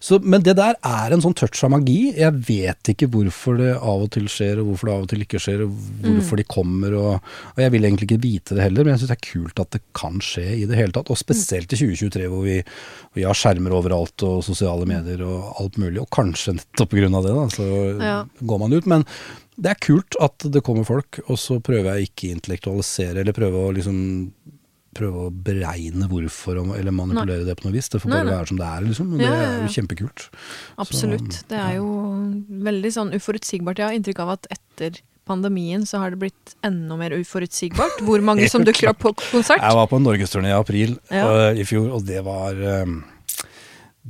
Så, 0.00 0.18
men 0.22 0.44
det 0.46 0.56
der 0.58 0.78
er 0.86 1.14
en 1.16 1.24
sånn 1.24 1.36
touch 1.38 1.62
av 1.66 1.72
magi. 1.74 2.12
Jeg 2.16 2.32
vet 2.48 2.92
ikke 2.94 3.10
hvorfor 3.12 3.58
det 3.60 3.72
av 3.76 4.06
og 4.06 4.12
til 4.14 4.28
skjer, 4.32 4.62
og 4.62 4.70
hvorfor 4.72 4.90
det 4.90 4.94
av 4.96 5.06
og 5.06 5.10
til 5.12 5.24
ikke 5.26 5.42
skjer, 5.42 5.64
og 5.66 5.82
hvorfor 6.06 6.40
de 6.40 6.46
kommer. 6.48 6.96
Og, 6.98 7.32
og 7.54 7.62
jeg 7.64 7.74
vil 7.74 7.88
egentlig 7.88 8.08
ikke 8.10 8.22
vite 8.24 8.56
det 8.58 8.64
heller, 8.68 8.84
men 8.86 8.94
jeg 8.96 9.02
syns 9.04 9.12
det 9.12 9.18
er 9.18 9.26
kult 9.32 9.64
at 9.64 9.74
det 9.76 9.82
kan 9.98 10.22
skje 10.24 10.46
i 10.62 10.64
det 10.70 10.78
hele 10.78 10.94
tatt. 10.96 11.10
Og 11.12 11.20
spesielt 11.20 11.72
i 11.74 11.80
2023 11.80 12.30
hvor 12.32 12.46
vi, 12.46 12.60
vi 13.18 13.26
har 13.26 13.36
skjermer 13.38 13.74
overalt 13.76 14.24
og 14.28 14.40
sosiale 14.46 14.86
medier 14.88 15.24
og 15.26 15.60
alt 15.62 15.78
mulig. 15.82 16.00
Og 16.02 16.10
kanskje 16.14 16.56
nettopp 16.58 16.94
pga. 16.94 17.08
det, 17.22 17.34
da, 17.36 17.44
så 17.52 17.66
Ja. 17.98 18.24
går 18.40 18.58
man 18.58 18.72
ut. 18.72 18.86
Men 18.86 19.04
det 19.58 19.72
er 19.72 19.80
kult 19.82 20.18
at 20.22 20.46
det 20.54 20.62
kommer 20.66 20.86
folk, 20.86 21.20
og 21.26 21.38
så 21.40 21.58
prøver 21.64 21.98
jeg 21.98 22.12
ikke 22.12 22.30
intellektualisere 22.36 23.24
eller 23.24 23.36
prøve 23.36 23.64
å 23.66 23.74
liksom 23.74 23.98
prøve 24.98 25.26
å 25.28 25.30
beregne 25.30 26.08
hvorfor 26.10 26.58
eller 26.74 26.94
manipulere 26.94 27.46
det 27.46 27.56
på 27.58 27.66
noe 27.66 27.76
vis. 27.76 27.90
Det 27.92 28.00
får 28.02 28.12
bare 28.12 28.26
nei. 28.26 28.36
være 28.38 28.50
som 28.50 28.58
det 28.60 28.68
er, 28.68 28.86
liksom. 28.86 29.12
Og 29.12 29.20
Ja, 29.22 29.28
det 29.28 29.42
ja, 29.42 29.50
er 29.50 29.60
jo 29.60 29.74
kjempekult. 29.76 30.24
Absolutt. 30.84 31.42
Det 31.50 31.60
er 31.60 31.76
jo 31.76 31.90
veldig 32.68 32.94
sånn 32.96 33.12
uforutsigbart. 33.18 33.82
Jeg 33.82 33.90
har 33.90 33.98
inntrykk 33.98 34.24
av 34.24 34.34
at 34.38 34.50
etter 34.56 34.98
pandemien 35.28 35.84
så 35.86 36.00
har 36.02 36.14
det 36.14 36.22
blitt 36.22 36.54
enda 36.64 36.96
mer 36.96 37.12
uforutsigbart 37.18 38.00
hvor 38.06 38.24
mange 38.24 38.48
som 38.50 38.64
dukker 38.68 38.94
opp 38.94 39.02
på 39.04 39.14
konsert. 39.20 39.60
Jeg 39.60 39.78
var 39.78 39.90
på 39.90 40.00
en 40.00 40.08
norgesturné 40.08 40.54
i 40.54 40.56
april 40.56 40.96
øh, 41.12 41.50
i 41.52 41.68
fjor, 41.68 41.90
og 41.98 42.06
det 42.08 42.24
var 42.26 42.56
øh, 42.56 42.96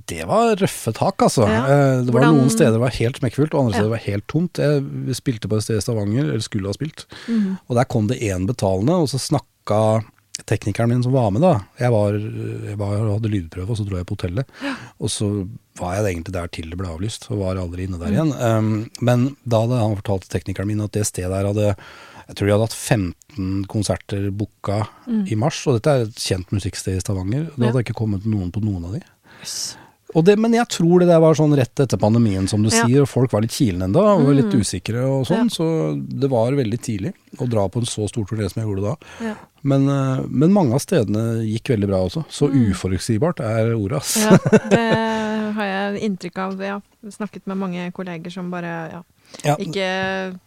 det 0.07 0.25
var 0.29 0.55
røffe 0.57 0.93
tak, 0.95 1.17
altså. 1.27 1.47
Ja. 1.49 1.63
Eh, 1.65 2.05
Det 2.05 2.13
var 2.15 2.21
Hvordan- 2.23 2.37
Noen 2.39 2.51
steder 2.51 2.73
det 2.73 2.81
var 2.81 2.91
helt 2.91 3.17
smekkfullt, 3.19 3.55
og 3.55 3.61
andre 3.65 3.73
steder 3.73 3.89
det 3.91 3.97
var 3.97 4.07
helt 4.13 4.27
tomt. 4.29 4.55
Jeg 4.59 5.17
spilte 5.17 5.49
på 5.49 5.57
et 5.57 5.63
sted 5.65 5.77
i 5.77 5.81
Stavanger, 5.81 6.25
eller 6.29 6.41
skulle 6.41 6.67
ha 6.67 6.73
spilt, 6.73 7.07
Mhm. 7.29 7.59
og 7.69 7.77
der 7.77 7.85
kom 7.85 8.07
det 8.07 8.21
én 8.21 8.47
betalende, 8.47 8.91
og 8.95 9.09
så 9.09 9.19
snakka 9.19 10.05
teknikeren 10.47 10.89
min 10.89 11.03
som 11.03 11.13
var 11.13 11.31
med, 11.33 11.43
da. 11.43 11.61
Jeg, 11.81 11.91
var, 11.91 12.13
jeg 12.13 12.79
var, 12.79 12.97
hadde 13.19 13.29
lydprøve, 13.29 13.71
og 13.71 13.77
så 13.77 13.85
dro 13.89 13.97
jeg 13.97 14.07
på 14.07 14.17
hotellet. 14.17 14.47
Og 15.01 15.09
så 15.11 15.49
var 15.81 15.97
jeg 15.97 16.15
egentlig 16.15 16.33
der 16.33 16.47
til 16.47 16.71
det 16.71 16.79
ble 16.79 16.87
avlyst, 16.87 17.31
og 17.31 17.39
var 17.41 17.57
aldri 17.57 17.87
inne 17.89 17.99
Mm. 17.99 18.01
der 18.01 18.13
igjen. 18.13 18.33
Um, 18.59 18.91
men 19.01 19.37
da 19.47 19.63
hadde 19.67 19.79
han 19.81 19.97
fortalt 19.97 20.29
teknikeren 20.29 20.67
min 20.69 20.81
at 20.81 20.93
det 20.93 21.05
stedet 21.07 21.31
der 21.31 21.45
hadde 21.53 21.77
jeg 22.29 22.37
tror 22.37 22.47
de 22.47 22.53
hadde 22.53 22.67
hatt 22.69 22.75
15 22.75 23.65
konserter 23.67 24.31
booka 24.31 24.87
i 25.09 25.35
mars, 25.35 25.67
og 25.67 25.81
dette 25.81 25.87
er 25.89 26.03
et 26.03 26.15
kjent 26.15 26.51
musikksted 26.53 26.97
i 26.97 27.01
Stavanger. 27.01 27.47
Det 27.57 27.65
hadde 27.73 27.75
Ja. 27.75 27.81
ikke 27.81 27.97
kommet 27.97 28.27
noen 28.27 28.53
på 28.53 28.61
noen 28.63 28.85
av 28.85 28.93
de. 28.93 29.01
Det, 30.25 30.35
men 30.41 30.55
jeg 30.57 30.67
tror 30.73 31.01
det 31.03 31.07
der 31.11 31.21
var 31.21 31.35
sånn 31.37 31.53
rett 31.55 31.79
etter 31.85 31.99
pandemien, 32.01 32.47
som 32.49 32.63
du 32.65 32.71
Ja. 32.73 32.87
sier, 32.87 33.03
og 33.03 33.09
folk 33.09 33.31
var 33.31 33.43
litt 33.45 33.53
kilende 33.53 33.85
enda, 33.85 34.01
og 34.17 34.35
litt 34.35 34.47
Mm. 34.51 34.61
usikre 34.65 35.03
og 35.05 35.27
sånn, 35.29 35.51
så 35.53 35.95
det 36.01 36.31
var 36.31 36.51
veldig 36.53 36.81
tidlig 36.81 37.13
å 37.39 37.47
dra 37.49 37.69
på 37.69 37.77
en 37.79 37.85
så 37.85 38.09
stor 38.09 38.25
turné 38.25 38.49
som 38.51 38.63
jeg 38.63 38.67
gjorde 38.69 38.83
da. 38.89 38.97
Ja. 39.27 39.35
Men, 39.63 39.87
eh, 39.89 40.25
men 40.29 40.51
mange 40.53 40.73
av 40.73 40.81
stedene 40.81 41.45
gikk 41.45 41.69
veldig 41.77 41.87
bra 41.87 42.01
også, 42.09 42.25
så 42.31 42.49
uforutsigbart 42.49 43.41
er 43.41 43.75
ordet, 43.77 43.99
ass. 43.99 44.17
Mm. 44.17 44.31
ja, 44.31 44.39
det 44.71 45.55
har 45.55 45.65
jeg 45.67 46.01
inntrykk 46.11 46.39
av. 46.39 46.59
Jeg 46.59 46.71
har 46.73 46.83
snakket 47.11 47.47
med 47.47 47.57
mange 47.59 47.93
kolleger 47.93 48.33
som 48.33 48.51
bare 48.51 48.91
ja, 48.91 49.03
Ja, 49.45 49.57
ikke 49.57 50.41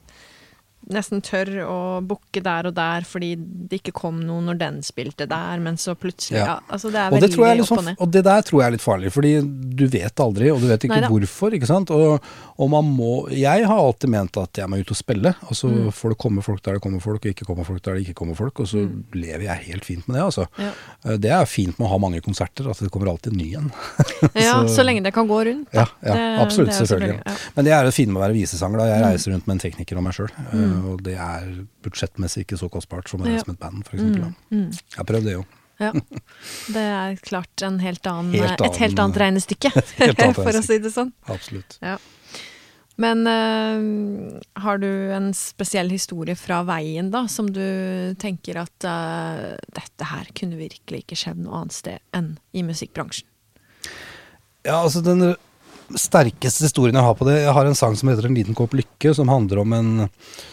nesten 0.90 1.22
tør 1.22 1.48
å 1.68 1.78
booke 2.06 2.42
der 2.44 2.68
og 2.68 2.74
der 2.76 3.02
fordi 3.08 3.36
det 3.38 3.82
ikke 3.82 3.94
kom 3.94 4.20
noe 4.26 4.42
når 4.42 4.58
den 4.58 4.80
spilte 4.82 5.28
der, 5.30 5.60
men 5.60 5.76
så 5.78 5.94
plutselig 5.96 6.40
Ja. 6.40 6.46
ja. 6.46 6.60
altså 6.70 6.90
Det 6.92 7.00
er 7.00 7.12
og, 7.14 7.20
det 7.22 7.30
jeg 7.32 7.38
veldig 7.38 7.62
opp 7.64 7.72
og 7.72 7.78
sånn, 7.78 7.86
ned. 7.86 7.96
og 8.00 8.12
det 8.12 8.24
der 8.24 8.42
tror 8.42 8.62
jeg 8.62 8.68
er 8.68 8.72
litt 8.72 8.82
farlig, 8.86 9.12
fordi 9.14 9.32
du 9.78 9.88
vet 9.88 10.16
aldri, 10.20 10.50
og 10.52 10.60
du 10.60 10.68
vet 10.68 10.80
ikke 10.88 10.98
Neida. 11.02 11.08
hvorfor, 11.14 11.54
ikke 11.54 11.68
sant. 11.70 11.92
Og, 11.92 12.20
og 12.58 12.70
man 12.70 12.86
må 12.86 13.30
Jeg 13.32 13.66
har 13.66 13.78
alltid 13.78 14.10
ment 14.10 14.38
at 14.38 14.54
jeg 14.58 14.68
må 14.68 14.80
ut 14.82 14.92
og 14.92 14.98
spille, 14.98 15.36
og 15.48 15.54
så 15.56 15.70
Mm. 15.72 15.92
får 15.94 16.10
det 16.10 16.18
komme 16.18 16.42
folk 16.44 16.62
der 16.64 16.74
det 16.74 16.82
kommer 16.82 17.00
folk, 17.02 17.24
og 17.26 17.32
ikke 17.32 17.46
kommer 17.46 17.64
folk 17.66 17.82
der 17.84 17.94
det 17.96 18.02
ikke 18.08 18.14
kommer 18.16 18.36
folk, 18.36 18.60
og 18.60 18.68
så 18.68 18.84
lever 19.14 19.44
jeg 19.46 19.58
helt 19.72 19.86
fint 19.86 20.08
med 20.08 20.18
det, 20.18 20.24
altså. 20.24 20.48
Ja. 20.58 20.72
Eh, 21.06 21.18
Det 21.18 21.32
er 21.32 21.46
fint 21.46 21.78
med 21.80 21.88
å 21.88 21.92
ha 21.92 21.98
mange 21.98 22.22
konserter, 22.22 22.70
at 22.70 22.78
det 22.80 22.92
kommer 22.92 23.08
alltid 23.10 23.34
ny 23.34 23.54
en. 23.56 23.72
Ja, 24.36 24.66
Så- 24.68 24.76
så 24.78 24.84
lenge 24.84 25.04
det 25.04 25.14
kan 25.14 25.28
gå 25.28 25.46
rundt. 25.46 25.68
Ja, 25.74 25.86
Det- 26.04 26.40
absolutt, 26.42 26.70
det 26.70 26.76
selvfølgelig. 26.88 27.22
selvfølgelig. 27.24 27.54
Men 27.56 27.66
det 27.66 27.74
er 27.74 27.84
det 27.86 27.94
fine 27.94 28.12
med 28.14 28.22
å 28.22 28.26
være 28.28 28.34
visesanger, 28.34 28.78
da. 28.78 28.84
Mm. 28.86 28.92
Jeg 28.92 29.04
reiser 29.14 29.32
rundt 29.34 29.48
med 29.48 29.54
en 29.56 29.60
tekniker 29.72 29.98
og 29.98 30.04
meg 30.04 30.14
sjøl, 30.14 30.30
og 30.92 31.02
det 31.06 31.16
er 31.20 31.50
budsjettmessig 31.86 32.46
ikke 32.46 32.58
så 32.62 32.70
kostbart 32.72 33.10
som 33.12 33.24
Ja. 33.26 33.40
som 33.44 33.54
et 33.54 33.60
band, 33.60 33.84
f.eks. 33.88 34.02
Mm. 34.04 34.36
Mm. 34.52 34.70
Jeg 34.72 34.98
har 34.98 35.08
prøvd 35.10 35.28
det 35.30 35.34
jo. 35.40 35.44
Ja. 35.82 35.92
Det 36.70 36.82
er 36.86 37.16
klart 37.26 37.64
en 37.66 37.80
helt 37.82 38.06
annen, 38.06 38.34
Helt 38.38 38.62
et 38.62 38.78
helt 38.84 39.00
annet 39.02 39.18
regnestykke, 39.18 39.72
Helt 40.04 40.20
annet 40.22 40.36
for 40.46 40.54
å 40.60 40.62
si 40.66 40.78
det 40.84 40.92
sånn. 40.94 41.14
Absolutt. 41.32 41.78
Ja. 41.82 41.96
Men 43.02 43.24
eh, 43.26 44.40
har 44.62 44.78
du 44.78 44.90
en 45.16 45.32
spesiell 45.34 45.90
historie 45.90 46.36
fra 46.38 46.60
veien, 46.68 47.10
da, 47.10 47.24
som 47.32 47.48
du 47.50 47.64
tenker 48.22 48.60
at 48.62 48.86
eh, 48.86 49.56
dette 49.74 50.10
her 50.12 50.30
kunne 50.38 50.60
virkelig 50.60 51.06
ikke 51.06 51.18
skjedd 51.18 51.40
noe 51.42 51.64
annet 51.64 51.74
sted 51.80 52.04
enn 52.14 52.36
i 52.54 52.62
musikkbransjen? 52.68 53.26
Ja, 54.68 54.84
altså 54.84 55.02
den 55.02 55.32
sterkeste 56.00 56.68
historien 56.68 56.96
jeg 56.96 57.06
har 57.06 57.16
på 57.18 57.26
det 57.28 57.38
Jeg 57.42 57.54
har 57.56 57.68
en 57.68 57.78
sang 57.78 57.96
som 57.98 58.10
heter 58.12 58.28
En 58.28 58.36
liten 58.38 58.56
kopp 58.58 58.74
lykke, 58.78 59.14
som 59.18 59.32
handler 59.32 59.62
om 59.64 59.74
en 59.78 59.92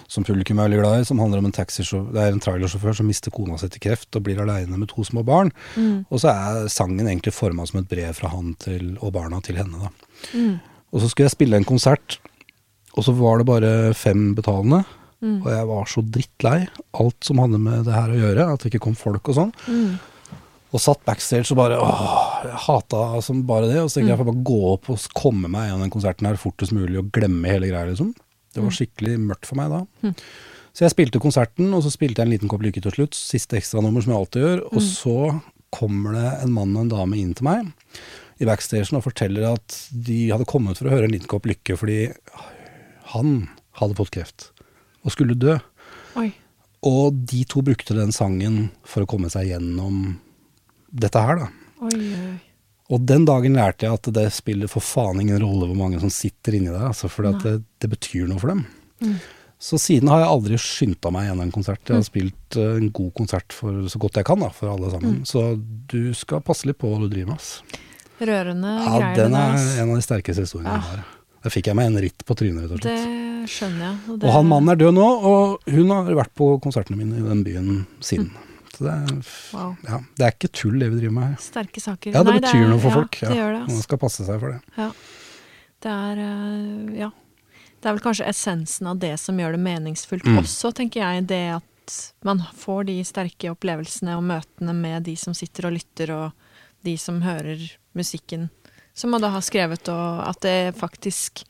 som 0.09 0.25
publikum 0.25 0.59
er 0.59 0.69
veldig 0.69 0.79
glad 0.81 1.01
i, 1.01 1.05
som 1.05 1.19
handler 1.21 1.43
om 1.43 1.49
en 1.51 1.55
det 1.55 2.23
er 2.23 2.33
en 2.33 2.41
trailersjåfør 2.41 2.97
som 2.97 3.07
mister 3.07 3.31
kona 3.35 3.59
si 3.61 3.69
til 3.69 3.83
kreft 3.85 4.17
og 4.17 4.25
blir 4.25 4.41
aleine 4.41 4.79
med 4.79 4.89
to 4.89 5.05
små 5.05 5.23
barn. 5.27 5.51
Og 6.09 6.23
så 6.23 6.31
er 6.33 6.69
sangen 6.73 7.07
egentlig 7.07 7.35
forma 7.37 7.67
som 7.69 7.81
et 7.83 7.91
brev 7.91 8.15
fra 8.17 8.31
han 8.33 8.55
til, 8.63 8.97
og 9.03 9.13
barna 9.13 9.41
til 9.45 9.61
henne. 9.61 9.77
da. 9.79 9.91
Og 10.93 11.03
så 11.03 11.11
skulle 11.11 11.29
jeg 11.29 11.37
spille 11.37 11.57
en 11.61 11.69
konsert, 11.69 12.19
og 12.97 13.05
så 13.05 13.13
var 13.13 13.39
det 13.39 13.47
bare 13.51 13.73
fem 13.95 14.35
betalende. 14.35 14.85
Og 15.43 15.49
jeg 15.51 15.67
var 15.67 15.89
så 15.91 16.03
drittlei 16.15 16.59
alt 16.95 17.25
som 17.27 17.41
hadde 17.43 17.59
med 17.59 17.85
det 17.85 17.95
her 17.95 18.13
å 18.15 18.19
gjøre, 18.21 18.45
at 18.55 18.63
det 18.63 18.71
ikke 18.73 18.85
kom 18.87 18.95
folk 18.97 19.29
og 19.29 19.35
sånn. 19.35 19.53
Og 20.69 20.83
satt 20.85 21.01
backstage 21.09 21.49
og 21.55 21.61
bare 21.63 21.79
åh, 21.81 22.43
jeg 22.45 22.63
hata 22.67 23.03
som 23.25 23.41
bare 23.49 23.71
det. 23.71 23.79
Og 23.81 23.89
så 23.89 23.99
tenkte 23.99 24.11
jeg 24.11 24.15
jeg 24.17 24.21
får 24.21 24.31
bare 24.31 24.47
gå 24.51 24.59
opp 24.75 24.91
og 24.93 25.07
komme 25.17 25.49
meg 25.53 25.69
gjennom 25.69 25.87
den 25.87 25.95
konserten 25.95 26.29
her 26.29 26.41
fortest 26.41 26.75
mulig 26.77 27.01
og 27.01 27.09
glemme 27.15 27.49
hele 27.49 27.71
greia, 27.71 27.89
liksom. 27.89 28.13
Det 28.53 28.65
var 28.65 28.75
skikkelig 28.75 29.17
mørkt 29.23 29.49
for 29.49 29.61
meg 29.61 29.73
da. 29.73 30.13
Så 30.77 30.85
jeg 30.85 30.93
spilte 30.93 31.21
konserten, 31.23 31.73
og 31.75 31.83
så 31.85 31.91
spilte 31.93 32.21
jeg 32.21 32.29
en 32.29 32.35
liten 32.35 32.51
kopp 32.51 32.63
lykke 32.65 32.83
til 32.85 32.95
slutt. 32.95 33.17
Siste 33.17 33.59
ekstranummer, 33.59 34.05
som 34.05 34.13
jeg 34.13 34.21
alltid 34.21 34.45
gjør. 34.45 34.61
Og 34.71 34.85
så 34.85 35.17
kommer 35.75 36.17
det 36.17 36.29
en 36.43 36.53
mann 36.55 36.77
og 36.77 36.85
en 36.85 36.93
dame 36.93 37.19
inn 37.21 37.35
til 37.37 37.49
meg 37.49 37.73
i 38.39 38.47
backstagen 38.47 38.99
og 38.99 39.05
forteller 39.05 39.49
at 39.51 39.79
de 39.91 40.29
hadde 40.31 40.47
kommet 40.49 40.79
for 40.79 40.89
å 40.89 40.93
høre 40.95 41.09
en 41.09 41.15
liten 41.15 41.31
kopp 41.31 41.49
lykke 41.51 41.75
fordi 41.79 41.99
han 43.15 43.33
hadde 43.81 43.97
fått 43.99 44.13
kreft 44.15 44.51
og 45.03 45.15
skulle 45.15 45.39
dø. 45.39 45.57
Oi. 46.21 46.31
Og 46.87 47.19
de 47.29 47.43
to 47.49 47.63
brukte 47.67 47.97
den 47.97 48.15
sangen 48.15 48.69
for 48.87 49.03
å 49.03 49.11
komme 49.11 49.31
seg 49.33 49.51
gjennom 49.51 50.19
dette 50.93 51.21
her, 51.23 51.37
da. 51.45 51.49
Oi, 51.83 51.97
oi. 51.99 52.37
Og 52.89 53.03
den 53.05 53.27
dagen 53.29 53.53
lærte 53.59 53.85
jeg 53.85 53.93
at 53.99 54.09
det 54.17 54.27
spiller 54.33 54.71
for 54.73 54.81
faen 54.81 55.21
ingen 55.21 55.43
rolle 55.43 55.67
hvor 55.69 55.77
mange 55.77 55.99
som 56.01 56.09
sitter 56.09 56.55
inni 56.57 56.71
der, 56.73 56.87
altså, 56.89 57.11
for 57.13 57.29
det, 57.29 57.59
det 57.85 57.91
betyr 57.93 58.27
noe 58.31 58.41
for 58.41 58.49
dem. 58.55 58.63
Så 59.61 59.77
siden 59.83 60.09
har 60.09 60.23
jeg 60.23 60.31
aldri 60.31 60.57
skynda 60.63 61.11
meg 61.13 61.27
gjennom 61.29 61.43
en 61.45 61.53
konsert. 61.53 61.83
Jeg 61.91 61.99
har 61.99 62.07
spilt 62.07 62.57
eh, 62.57 62.77
en 62.79 62.89
god 62.95 63.11
konsert 63.19 63.53
for 63.53 63.85
så 63.91 63.99
godt 64.01 64.21
jeg 64.21 64.25
kan, 64.29 64.39
da, 64.41 64.49
for 64.55 64.71
alle 64.73 64.89
sammen. 64.95 65.19
Så 65.27 65.43
du 65.91 66.15
skal 66.15 66.41
passe 66.47 66.65
litt 66.71 66.79
på 66.79 66.89
hva 66.93 67.01
du 67.03 67.09
driver 67.11 67.35
med. 67.35 67.43
ass. 67.43 67.85
Rørende 68.23 68.71
Ja, 68.79 68.97
greier. 68.99 69.15
det 69.19 69.25
den 69.27 69.35
er 69.39 69.53
deres. 69.53 69.67
en 69.83 69.91
av 69.93 69.99
de 70.01 70.07
sterkeste 70.09 70.47
historiene 70.47 70.73
jeg 70.79 70.87
har. 70.89 71.03
Der 71.45 71.55
fikk 71.55 71.69
jeg 71.71 71.77
meg 71.79 71.91
en 71.91 72.01
ritt 72.03 72.25
på 72.27 72.35
trynet, 72.39 72.65
rett 72.71 72.79
og 72.79 72.81
Det 72.87 73.51
skjønner 73.51 73.85
jeg. 73.85 73.99
Og, 74.15 74.25
Og 74.25 74.33
han 74.35 74.49
mannen 74.51 74.73
er 74.73 74.81
død 74.81 74.95
nå, 74.97 75.09
og 75.33 75.71
hun 75.77 75.93
har 75.95 76.09
vært 76.19 76.33
på 76.39 76.49
konsertene 76.65 76.99
mine 76.99 77.19
i 77.21 77.27
den 77.29 77.45
byen 77.47 77.69
siden. 78.01 78.33
Så 78.79 78.85
det 78.87 78.93
er, 78.95 79.23
Wow. 79.53 79.73
ja, 79.89 79.99
det 80.17 80.25
er 80.27 80.35
ikke 80.37 80.51
tull 80.55 80.79
det 80.79 80.89
vi 80.93 81.01
driver 81.01 81.15
med 81.17 81.25
her. 81.33 81.37
Sterke 81.43 81.81
saker. 81.83 82.13
Ja, 82.15 82.23
det 82.23 82.31
Nei, 82.35 82.41
betyr 82.45 82.63
er- 82.63 82.69
noe 82.71 82.79
for 82.85 82.89
ja, 82.93 82.95
folk. 83.01 83.17
Ja. 83.23 83.29
Det 83.33 83.37
gjør 83.41 83.53
det, 83.53 83.61
Man 83.65 83.71
altså. 83.73 83.83
skal 83.89 83.99
passe 83.99 84.27
seg 84.29 84.39
for 84.41 84.53
det. 84.53 84.61
Ja. 84.79 84.91
Det 85.83 85.91
er 85.95 86.21
eh, 86.25 86.99
Ja. 87.01 87.11
Det 87.81 87.87
er 87.87 87.93
vel 87.95 88.03
kanskje 88.03 88.27
essensen 88.27 88.87
av 88.91 88.99
det 88.99 89.13
som 89.21 89.37
gjør 89.39 89.53
det 89.55 89.61
meningsfullt 89.63 90.25
Mm. 90.27 90.39
også, 90.41 90.73
tenker 90.75 91.01
jeg. 91.01 91.27
Det 91.29 91.43
at 91.57 92.15
man 92.25 92.39
får 92.55 92.87
de 92.87 92.97
sterke 93.05 93.51
opplevelsene 93.51 94.17
og 94.17 94.23
møtene 94.25 94.75
med 94.75 95.05
de 95.05 95.15
som 95.17 95.33
sitter 95.35 95.67
og 95.67 95.73
lytter, 95.79 96.11
og 96.11 96.33
de 96.85 96.97
som 96.99 97.21
hører 97.23 97.71
musikken 97.95 98.51
som 98.95 99.11
man 99.11 99.21
da 99.21 99.31
har 99.31 99.41
skrevet, 99.41 99.89
og 99.89 100.29
at 100.29 100.41
det 100.41 100.75
faktisk 100.77 101.45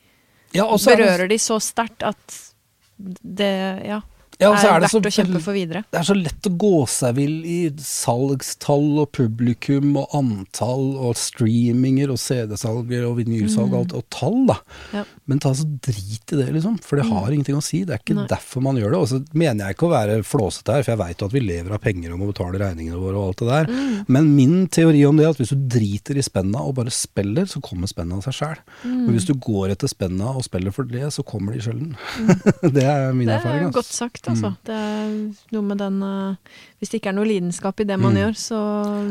Ja, 0.53 0.63
berører 0.65 1.19
er 1.19 1.27
det- 1.27 1.29
de 1.29 1.37
så 1.37 1.59
sterkt 1.59 2.03
at 2.03 2.53
det 2.99 3.85
ja, 3.85 4.01
Ja, 4.39 4.53
er, 4.55 4.79
det 4.79 4.87
så 4.89 5.01
verdt 5.01 5.09
å 5.09 5.11
kjempe 5.17 5.39
for 5.43 5.55
videre. 5.57 5.81
Det 5.91 5.99
er 5.99 6.05
så 6.07 6.15
lett 6.15 6.47
å 6.47 6.51
gå 6.61 6.73
seg 6.87 7.17
vill 7.17 7.37
i 7.43 7.57
salgstall 7.83 9.01
og 9.03 9.09
publikum 9.15 9.97
og 9.99 10.13
antall 10.15 10.93
og 10.95 11.17
streaminger 11.19 12.13
og 12.13 12.19
CD-salger 12.21 13.03
og 13.09 13.17
vinylsalg 13.19 13.73
og 13.73 13.79
alt, 13.81 13.95
og 13.99 14.05
tall, 14.13 14.37
da. 14.49 14.55
Ja. 14.95 15.03
Men 15.29 15.41
ta 15.43 15.51
så 15.57 15.65
drit 15.67 16.33
i 16.33 16.39
det, 16.39 16.47
liksom. 16.55 16.77
For 16.85 16.99
det 17.01 17.07
har 17.09 17.27
ingenting 17.35 17.57
å 17.59 17.63
si. 17.63 17.81
Det 17.85 17.97
er 17.97 18.01
ikke 18.03 18.15
Nei. 18.17 18.27
derfor 18.31 18.63
man 18.65 18.79
gjør 18.79 18.95
det. 18.95 19.01
Og 19.03 19.09
så 19.11 19.19
mener 19.37 19.65
jeg 19.69 19.75
ikke 19.77 19.89
å 19.89 19.91
være 19.93 20.15
flåsete 20.25 20.77
her, 20.77 20.85
for 20.87 20.93
jeg 20.95 21.01
veit 21.03 21.21
jo 21.23 21.29
at 21.29 21.35
vi 21.35 21.43
lever 21.43 21.75
av 21.75 21.83
penger 21.83 22.15
og 22.15 22.21
må 22.23 22.29
betale 22.31 22.61
regningene 22.63 22.99
våre 23.01 23.19
og 23.19 23.29
alt 23.33 23.43
det 23.43 23.49
der. 23.51 23.69
Mm. 23.75 23.99
Men 24.15 24.31
min 24.37 24.55
teori 24.71 25.03
om 25.09 25.19
det 25.19 25.27
er 25.27 25.33
at 25.35 25.41
hvis 25.43 25.53
du 25.53 25.67
driter 25.75 26.17
i 26.19 26.25
spenna 26.25 26.63
og 26.65 26.77
bare 26.79 26.93
spiller, 26.95 27.45
så 27.51 27.61
kommer 27.63 27.91
spenna 27.91 28.17
av 28.19 28.25
seg 28.25 28.39
sjæl. 28.39 28.63
Mm. 28.85 28.95
Men 29.05 29.11
hvis 29.17 29.27
du 29.29 29.35
går 29.35 29.75
etter 29.75 29.91
spenna 29.91 30.31
og 30.33 30.47
spiller 30.47 30.73
for 30.75 30.87
det, 30.89 31.05
så 31.13 31.25
kommer 31.27 31.53
de 31.55 31.63
sjelden. 31.67 31.93
det 32.75 32.87
er 32.87 33.11
min 33.13 33.27
Mm. 33.29 33.35
Det 33.35 33.35
erfaring. 33.35 33.61
er 33.61 33.67
ass. 33.69 33.75
godt 33.75 33.93
sagt, 33.93 34.28
altså. 34.29 34.49
Mm. 34.53 34.57
Det 34.65 34.75
er 34.75 35.55
noe 35.55 35.61
med 35.67 35.77
den 35.77 36.01
eh, 36.03 36.35
Hvis 36.79 36.89
det 36.93 37.01
ikke 37.01 37.09
er 37.11 37.15
noe 37.17 37.25
lidenskap 37.27 37.79
i 37.79 37.83
det 37.83 37.97
man 37.99 38.13
Mm. 38.13 38.19
gjør, 38.21 38.35
så 38.39 38.59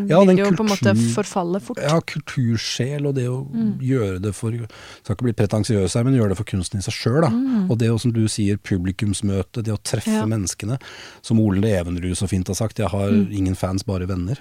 Ja, 0.09 0.20
vil 0.24 0.37
det 0.37 0.38
jo 0.46 0.52
på 0.57 0.64
en 0.64 0.70
måte 0.72 0.92
forfalle 1.14 1.61
fort. 1.61 1.78
Ja, 1.85 2.00
kultursjel 2.00 3.07
og 3.07 3.14
det 3.14 3.26
å 3.28 3.44
Mm. 3.48 3.78
gjøre 3.81 4.20
det 4.22 4.35
for 4.35 4.50
Skal 4.52 5.14
ikke 5.16 5.26
bli 5.28 5.33
pretensiøs 5.33 5.94
her, 5.94 6.04
men 6.04 6.14
gjøre 6.16 6.31
det 6.31 6.37
for 6.38 6.44
kunsten 6.44 6.78
i 6.78 6.83
seg 6.83 6.94
sjøl, 6.94 7.20
da. 7.22 7.28
Mm. 7.31 7.70
Og 7.70 7.78
det 7.78 7.88
å, 7.90 7.98
som 8.00 8.11
du 8.12 8.24
sier, 8.28 8.57
publikumsmøte, 8.57 9.62
det 9.62 9.72
å 9.72 9.78
treffe 9.83 10.07
Ja. 10.20 10.24
menneskene. 10.26 10.78
Som 11.22 11.40
Ole 11.40 11.61
Evenrud 11.68 12.16
så 12.16 12.28
fint 12.28 12.46
har 12.48 12.54
sagt, 12.54 12.76
jeg 12.78 12.88
har 12.88 13.11
Mm. 13.11 13.33
ingen 13.33 13.54
fans, 13.54 13.83
bare 13.83 14.07
venner. 14.07 14.38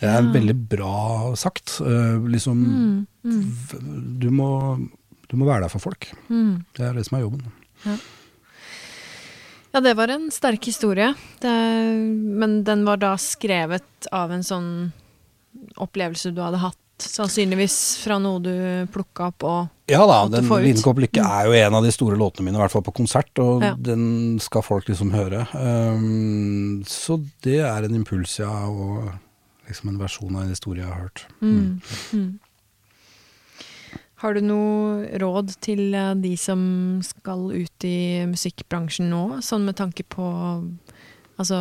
Det 0.00 0.08
er 0.08 0.22
Ja. 0.22 0.32
veldig 0.32 0.68
bra 0.68 1.34
sagt. 1.34 1.80
Uh, 1.80 2.18
liksom 2.28 2.58
Mm, 2.58 3.06
mm, 3.24 4.18
du, 4.20 4.30
må, 4.30 4.88
du 5.28 5.36
må 5.36 5.44
være 5.46 5.62
der 5.62 5.68
for 5.68 5.78
folk. 5.80 6.08
mm. 6.30 6.64
Det 6.74 6.84
er 6.86 6.92
det 6.94 7.06
som 7.06 7.18
er 7.18 7.22
jobben. 7.24 7.42
Ja, 7.84 7.96
det 9.72 9.94
var 9.96 10.08
en 10.08 10.30
sterk 10.32 10.64
historie. 10.70 11.12
Det, 11.40 11.52
men 12.40 12.62
den 12.64 12.84
var 12.88 12.96
da 13.02 13.14
skrevet 13.20 14.08
av 14.12 14.32
en 14.32 14.42
sånn 14.44 14.68
opplevelse 15.78 16.32
du 16.34 16.40
hadde 16.42 16.60
hatt, 16.62 16.78
sannsynligvis 16.98 17.74
fra 18.02 18.16
noe 18.18 18.40
du 18.42 18.52
plukka 18.92 19.28
opp 19.30 19.44
og 19.46 19.68
Ja 19.88 20.00
da, 20.08 20.16
den. 20.32 20.48
Liten 20.64 20.82
kopp 20.82 20.98
lykke 21.00 21.22
er 21.22 21.46
jo 21.46 21.54
en 21.56 21.76
av 21.78 21.84
de 21.86 21.92
store 21.94 22.18
låtene 22.18 22.48
mine, 22.48 22.58
i 22.58 22.62
hvert 22.64 22.74
fall 22.74 22.82
på 22.84 22.92
konsert, 22.98 23.30
og 23.38 23.62
Ja. 23.62 23.74
den 23.78 24.38
skal 24.42 24.62
folk 24.66 24.88
liksom 24.90 25.12
høre. 25.14 25.46
Um, 25.54 26.82
så 26.84 27.16
det 27.46 27.60
er 27.60 27.84
en 27.86 27.94
impuls, 27.94 28.38
ja, 28.38 28.50
og 28.68 29.12
liksom 29.68 29.88
en 29.94 29.98
versjon 30.02 30.34
av 30.36 30.42
en 30.42 30.52
historie 30.52 30.82
jeg 30.82 30.90
har 30.92 31.00
hørt. 31.06 31.24
mm. 31.40 31.80
Mm. 32.12 32.38
Har 34.18 34.34
du 34.34 34.40
noe 34.42 35.06
råd 35.22 35.52
til 35.62 35.94
eh, 35.94 36.14
de 36.18 36.32
som 36.40 36.60
skal 37.06 37.44
ut 37.54 37.84
i 37.86 38.24
musikkbransjen 38.26 39.06
nå, 39.12 39.22
sånn 39.46 39.64
med 39.68 39.76
tanke 39.78 40.02
på 40.10 40.26
Altså 41.38 41.58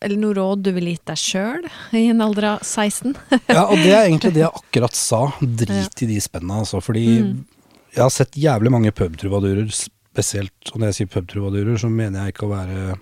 Eller 0.00 0.16
noe 0.16 0.32
råd 0.38 0.62
du 0.64 0.70
ville 0.72 0.94
gitt 0.94 1.04
deg 1.10 1.18
sjøl 1.20 1.66
i 1.98 2.06
en 2.08 2.22
alder 2.24 2.46
av 2.54 2.62
16? 2.64 3.12
Ja, 3.50 3.66
og 3.66 3.76
det 3.82 3.90
er 3.92 4.06
egentlig 4.06 4.32
det 4.36 4.44
jeg 4.46 4.54
akkurat 4.62 4.96
sa. 4.96 5.24
Drit 5.42 6.02
i 6.06 6.08
de 6.08 6.20
spenna, 6.24 6.62
altså. 6.62 6.80
Fordi 6.80 7.06
Mm. 7.22 7.44
jeg 7.92 8.02
har 8.02 8.10
sett 8.14 8.38
jævlig 8.40 8.70
mange 8.72 8.92
pubtrubadurer, 8.96 9.68
spesielt, 9.74 10.72
og 10.72 10.78
når 10.80 10.88
jeg 10.92 10.94
sier 11.02 11.10
pubtrubadurer, 11.18 11.76
så 11.82 11.90
mener 11.92 12.22
jeg 12.24 12.32
ikke 12.34 12.46
å 12.48 12.52
være 12.54 12.96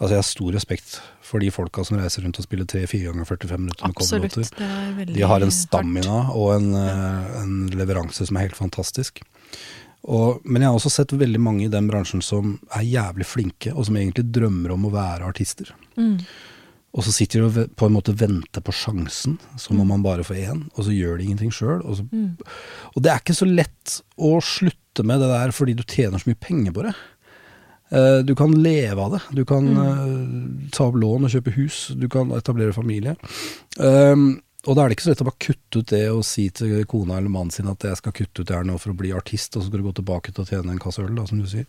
Altså, 0.00 0.10
jeg 0.10 0.18
har 0.18 0.26
stor 0.26 0.52
respekt 0.56 0.96
for 1.22 1.38
de 1.40 1.50
folka 1.54 1.84
som 1.86 1.98
reiser 2.00 2.24
rundt 2.26 2.38
og 2.40 2.44
spiller 2.48 2.66
tre-fire 2.66 3.12
ganger 3.12 3.24
45 3.28 3.58
minutter 3.62 3.86
med 3.86 3.94
coverlåter. 3.94 4.64
Er 4.64 5.04
De 5.14 5.20
har 5.22 5.36
en 5.40 5.46
hardt. 5.48 5.54
stamina 5.54 6.16
og 6.34 6.54
en, 6.56 6.74
eh, 6.74 7.36
en 7.42 7.54
leveranse 7.70 8.26
som 8.26 8.36
er 8.36 8.48
helt 8.48 8.58
fantastisk. 8.58 9.22
Og, 10.04 10.40
men 10.44 10.60
jeg 10.60 10.68
har 10.68 10.76
også 10.76 10.90
sett 10.92 11.14
veldig 11.16 11.40
mange 11.40 11.64
i 11.64 11.70
den 11.72 11.86
bransjen 11.88 12.20
som 12.22 12.58
er 12.76 12.82
jævlig 12.84 13.24
flinke, 13.24 13.72
og 13.72 13.86
som 13.86 13.96
egentlig 13.96 14.26
drømmer 14.36 14.74
om 14.74 14.84
å 14.84 14.92
være 14.92 15.24
artister. 15.30 15.70
Mm. 15.96 16.18
Og 16.94 17.02
så 17.06 17.10
sitter 17.14 17.40
de 17.40 17.46
og 17.64 17.70
på 17.74 17.86
en 17.88 17.94
måte 17.96 18.12
venter 18.14 18.60
på 18.62 18.70
sjansen, 18.76 19.38
som 19.58 19.80
om 19.80 19.88
man 19.88 20.02
bare 20.04 20.22
får 20.26 20.42
én, 20.44 20.60
og 20.76 20.84
så 20.84 20.92
gjør 20.94 21.18
de 21.18 21.24
ingenting 21.24 21.50
sjøl. 21.50 21.80
Og, 21.88 22.04
Mm. 22.12 22.36
og 22.94 23.02
det 23.02 23.10
er 23.10 23.18
ikke 23.22 23.34
så 23.34 23.46
lett 23.48 24.02
å 24.18 24.36
slutte 24.42 25.02
med 25.04 25.18
det 25.20 25.28
der 25.32 25.50
fordi 25.50 25.74
du 25.74 25.82
tjener 25.82 26.18
så 26.20 26.28
mye 26.30 26.38
penger 26.38 26.72
på 26.72 26.82
det. 26.84 26.94
Eh, 27.90 28.18
Du 28.24 28.34
kan 28.34 28.54
leve 28.62 29.00
av 29.02 29.12
det. 29.12 29.22
Du 29.30 29.44
kan 29.44 29.66
mm. 29.66 30.70
ta 30.72 30.88
opp 30.88 30.96
lån 31.00 31.28
og 31.28 31.34
kjøpe 31.34 31.54
hus. 31.58 31.88
Du 31.98 32.08
kan 32.08 32.32
etablere 32.36 32.72
familie. 32.76 33.16
Um, 33.78 34.40
og 34.64 34.76
da 34.76 34.84
er 34.84 34.88
det 34.88 34.96
ikke 34.96 35.04
så 35.04 35.12
lett 35.12 35.22
å 35.24 35.26
bare 35.28 35.44
kutte 35.44 35.80
ut 35.80 35.90
det 35.92 36.04
og 36.08 36.22
si 36.24 36.46
til 36.56 36.86
kona 36.88 37.18
eller 37.18 37.32
mannen 37.32 37.52
sin 37.52 37.68
at 37.68 37.84
jeg 37.84 37.98
skal 38.00 38.14
kutte 38.16 38.40
ut 38.40 38.48
det 38.48 38.56
her 38.56 38.64
nå 38.64 38.78
for 38.80 38.94
å 38.94 38.96
bli 38.96 39.10
artist, 39.16 39.56
og 39.56 39.60
så 39.60 39.68
skal 39.68 39.82
du 39.82 39.88
gå 39.88 39.92
tilbake 39.98 40.32
til 40.32 40.44
å 40.44 40.48
tjene 40.48 40.72
en 40.72 40.80
kasse 40.80 41.04
øl, 41.04 41.12
da, 41.18 41.26
som 41.28 41.42
du 41.42 41.48
sier. 41.50 41.68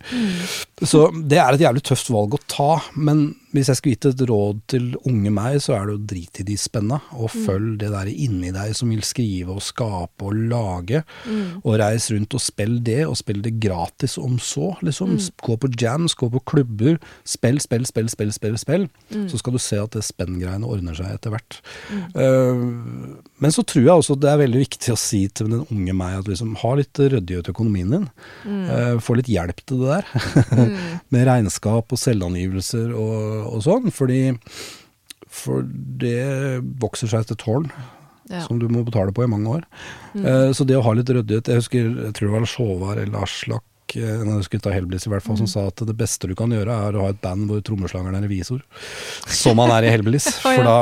Så 0.80 1.02
det 1.20 1.40
er 1.42 1.52
et 1.52 1.64
jævlig 1.66 1.84
tøft 1.84 2.08
valg 2.14 2.38
å 2.38 2.42
ta, 2.48 2.70
men 2.96 3.26
hvis 3.56 3.70
jeg 3.70 3.78
skulle 3.78 3.96
gitt 3.96 4.08
et 4.10 4.24
råd 4.28 4.60
til 4.70 4.88
unge 5.08 5.32
meg, 5.34 5.58
så 5.64 5.76
er 5.76 5.88
det 5.88 5.96
å 5.96 6.04
drite 6.12 6.42
i 6.42 6.48
de 6.50 6.56
spenna, 6.60 7.00
og 7.16 7.32
følg 7.32 7.78
det 7.80 7.90
der 7.94 8.10
inni 8.12 8.52
deg 8.54 8.74
som 8.76 8.92
vil 8.92 9.04
skrive 9.06 9.56
og 9.56 9.64
skape 9.64 10.26
og 10.26 10.36
lage, 10.52 11.02
og 11.62 11.78
reis 11.80 12.08
rundt 12.12 12.36
og 12.36 12.42
spill 12.42 12.78
det, 12.86 13.02
og 13.06 13.16
spill 13.18 13.42
det 13.44 13.56
gratis 13.62 14.16
om 14.20 14.38
så, 14.42 14.72
liksom. 14.86 15.16
Gå 15.46 15.56
på 15.60 15.70
jams, 15.80 16.16
gå 16.18 16.28
på 16.32 16.42
klubber, 16.52 16.98
spill, 17.28 17.60
spill, 17.62 17.86
spill, 17.88 18.10
spill, 18.12 18.32
spill, 18.34 18.58
spill. 18.60 18.86
Så 19.30 19.40
skal 19.40 19.56
du 19.56 19.62
se 19.62 19.80
at 19.80 19.96
det 19.96 20.04
spenngreiene 20.06 20.66
ordner 20.68 20.96
seg 20.96 21.14
etter 21.14 21.34
hvert. 21.34 21.60
Uh, 22.16 23.16
men 23.42 23.54
så 23.54 23.64
tror 23.66 23.84
jeg 23.84 24.02
også 24.02 24.16
det 24.20 24.30
er 24.30 24.42
veldig 24.42 24.62
viktig 24.62 24.94
å 24.94 25.00
si 25.00 25.22
til 25.28 25.50
den 25.52 25.64
unge 25.64 25.96
meg 25.96 26.20
at 26.20 26.30
liksom, 26.30 26.54
ha 26.62 26.74
litt 26.78 27.00
ryddighet 27.00 27.50
i 27.50 27.54
økonomien 27.54 27.94
din. 27.96 28.06
Uh, 28.46 28.96
få 29.02 29.18
litt 29.18 29.30
hjelp 29.30 29.62
til 29.64 29.84
det 29.84 29.98
der. 29.98 30.10
Med 31.14 31.26
regnskap 31.28 31.92
og 31.92 32.00
selvangivelser 32.00 32.92
og, 32.96 33.45
og 33.46 33.62
sånn. 33.66 33.92
Fordi 33.94 34.20
For 35.36 35.62
det 35.66 36.62
vokser 36.80 37.10
seg 37.12 37.26
til 37.28 37.36
tårn. 37.36 37.70
Ja. 38.30 38.40
Som 38.42 38.58
du 38.58 38.66
må 38.72 38.82
betale 38.82 39.12
på 39.14 39.22
i 39.22 39.30
mange 39.30 39.58
år. 39.58 39.66
Eh, 40.18 40.50
så 40.56 40.64
det 40.66 40.78
å 40.78 40.82
ha 40.82 40.96
litt 40.98 41.10
ryddighet 41.14 41.46
Jeg 41.46 41.60
husker, 41.60 41.90
jeg 42.08 42.14
tror 42.16 42.26
det 42.26 42.34
var 42.34 42.48
Sjåvard 42.50 42.98
eller 43.04 43.22
Aslak 43.22 43.62
eh, 43.94 44.20
en 44.20 44.32
av 44.34 44.48
gutta 44.50 44.72
Hellbillies 44.74 45.06
i 45.06 45.10
hvert 45.12 45.22
fall, 45.22 45.36
som 45.38 45.46
sa 45.46 45.66
at 45.70 45.82
det 45.86 45.94
beste 45.96 46.26
du 46.26 46.34
kan 46.34 46.50
gjøre, 46.50 46.74
er 46.88 46.96
å 46.98 47.04
ha 47.06 47.10
et 47.14 47.20
band 47.22 47.46
hvor 47.50 47.60
trommeslageren 47.62 48.16
er 48.18 48.24
revisor. 48.26 48.62
Som 49.30 49.58
han 49.62 49.70
er 49.76 49.86
i 49.86 49.92
Helblis, 49.94 50.26
For 50.42 50.58
da, 50.66 50.76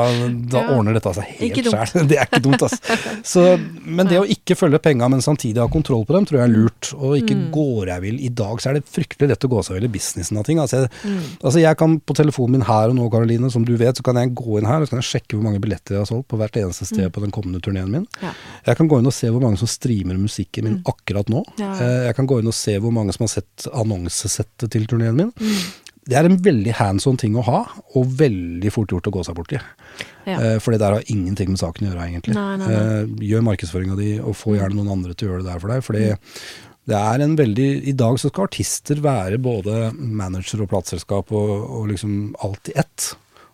da 0.51 0.63
ordner 0.75 0.97
dette 0.97 1.13
seg 1.17 1.29
helt 1.39 1.69
sjæl. 1.69 2.07
Det 2.09 2.17
er 2.19 2.25
ikke 2.29 2.41
dumt, 2.45 2.65
altså. 2.65 2.97
Så, 3.35 3.43
men 3.85 4.09
det 4.09 4.17
å 4.21 4.25
ikke 4.29 4.57
følge 4.57 4.79
penga, 4.83 5.07
men 5.11 5.21
samtidig 5.25 5.61
ha 5.61 5.67
kontroll 5.71 6.05
på 6.07 6.15
dem, 6.17 6.25
tror 6.29 6.41
jeg 6.41 6.49
er 6.49 6.55
lurt. 6.57 6.91
Og 6.97 7.17
ikke 7.19 7.35
Mm. 7.35 7.49
går 7.51 7.89
jeg 7.91 8.01
vill. 8.03 8.17
I 8.23 8.29
dag 8.31 8.59
så 8.63 8.69
er 8.69 8.77
det 8.77 8.85
fryktelig 8.87 9.27
lett 9.31 9.43
å 9.43 9.49
gå 9.51 9.59
seg 9.65 9.75
vill 9.75 9.87
i 9.89 9.91
businessen 9.91 10.37
av 10.39 10.45
ting. 10.47 10.59
Altså 10.61 10.77
jeg, 10.83 10.91
Mm. 11.03 11.17
altså 11.43 11.59
jeg 11.59 11.77
kan 11.77 11.97
på 11.99 12.15
telefonen 12.15 12.51
min 12.55 12.63
her 12.67 12.89
og 12.91 12.95
nå, 12.95 13.07
Karoline, 13.11 13.49
som 13.51 13.65
du 13.67 13.73
vet, 13.77 13.97
så 13.97 14.03
kan 14.05 14.15
jeg 14.21 14.31
gå 14.37 14.59
inn 14.59 14.65
her 14.69 14.79
og 14.79 14.87
så 14.87 14.93
kan 14.95 15.01
jeg 15.01 15.09
sjekke 15.09 15.35
hvor 15.35 15.43
mange 15.43 15.59
billetter 15.63 15.97
jeg 15.97 16.01
har 16.03 16.07
solgt 16.09 16.29
på 16.31 16.37
hvert 16.39 16.55
eneste 16.61 16.85
sted 16.87 17.11
på 17.11 17.21
den 17.25 17.33
kommende 17.35 17.59
turneen 17.65 17.91
min. 17.91 18.05
Ja. 18.23 18.31
Jeg 18.69 18.77
kan 18.79 18.87
gå 18.91 18.99
inn 19.01 19.09
og 19.09 19.13
se 19.17 19.27
hvor 19.33 19.43
mange 19.43 19.59
som 19.59 19.67
streamer 19.69 20.15
musikken 20.21 20.63
min 20.69 20.77
akkurat 20.87 21.27
nå. 21.33 21.43
Mm. 21.57 21.59
Ja. 21.65 21.71
Eh, 21.75 22.05
Jeg 22.05 22.15
kan 22.21 22.27
gå 22.29 22.39
inn 22.39 22.47
og 22.47 22.55
se 22.55 22.77
hvor 22.79 22.93
mange 22.95 23.15
som 23.15 23.25
har 23.27 23.33
sett 23.37 23.67
annonsesettet 23.71 24.71
til 24.73 24.87
turneen 24.89 25.17
min. 25.19 25.33
Mm. 25.39 25.65
Det 26.05 26.17
er 26.19 26.27
en 26.29 26.37
veldig 26.45 26.75
hands 26.77 27.07
on 27.09 27.17
ting 27.17 27.33
å 27.33 27.43
ha, 27.47 27.63
og 27.97 28.11
veldig 28.19 28.69
fort 28.73 28.91
gjort 28.93 29.07
å 29.09 29.13
gå 29.15 29.23
seg 29.25 29.37
bort 29.39 29.55
i. 29.57 29.61
Ja. 30.29 30.37
Eh, 30.37 30.57
For 30.61 30.73
det 30.75 30.81
der 30.83 30.99
har 30.99 31.07
ingenting 31.09 31.49
med 31.55 31.61
saken 31.61 31.87
å 31.87 31.89
gjøre, 31.91 32.05
egentlig. 32.11 32.35
Nei, 32.37 32.51
nei, 32.61 32.69
nei. 32.69 32.83
Eh, 33.01 33.25
Gjør 33.31 33.47
markedsføringa 33.47 33.97
di, 33.97 34.11
og 34.21 34.37
få 34.37 34.53
gjerne 34.59 34.77
noen 34.77 34.93
andre 34.99 35.17
til 35.17 35.27
å 35.27 35.33
gjøre 35.33 35.45
det 35.47 35.51
der 35.53 35.63
for 35.63 35.73
deg. 35.73 35.85
For 35.87 35.97
det 35.97 36.07
det 36.85 36.93
er 36.93 37.23
en 37.25 37.33
veldig 37.33 37.67
I 37.89 37.93
dag 37.97 38.19
så 38.21 38.29
skal 38.29 38.45
artister 38.45 38.99
være 39.01 39.39
både 39.41 39.87
manager 39.97 40.61
og 40.61 40.69
plateselskap 40.69 41.31
og, 41.33 41.53
og 41.79 41.87
liksom 41.89 42.35
alt 42.45 42.69
i 42.69 42.75
ett. 42.77 43.07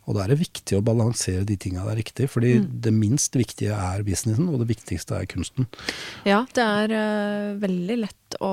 Og 0.09 0.15
da 0.17 0.23
er 0.23 0.31
det 0.33 0.39
viktig 0.41 0.77
å 0.79 0.81
balansere 0.83 1.45
de 1.45 1.55
tinga 1.61 1.83
der 1.85 1.99
riktig, 1.99 2.27
fordi 2.29 2.55
Mm. 2.59 2.81
det 2.81 2.93
minst 2.93 3.35
viktige 3.37 3.75
er 3.75 4.01
businessen, 4.03 4.49
og 4.49 4.59
det 4.59 4.67
viktigste 4.75 5.13
er 5.19 5.25
kunsten. 5.29 5.67
Ja, 6.25 6.45
det 6.55 6.63
er 6.63 6.89
uh, 6.89 7.59
veldig 7.61 7.97
lett 8.01 8.37
å 8.41 8.51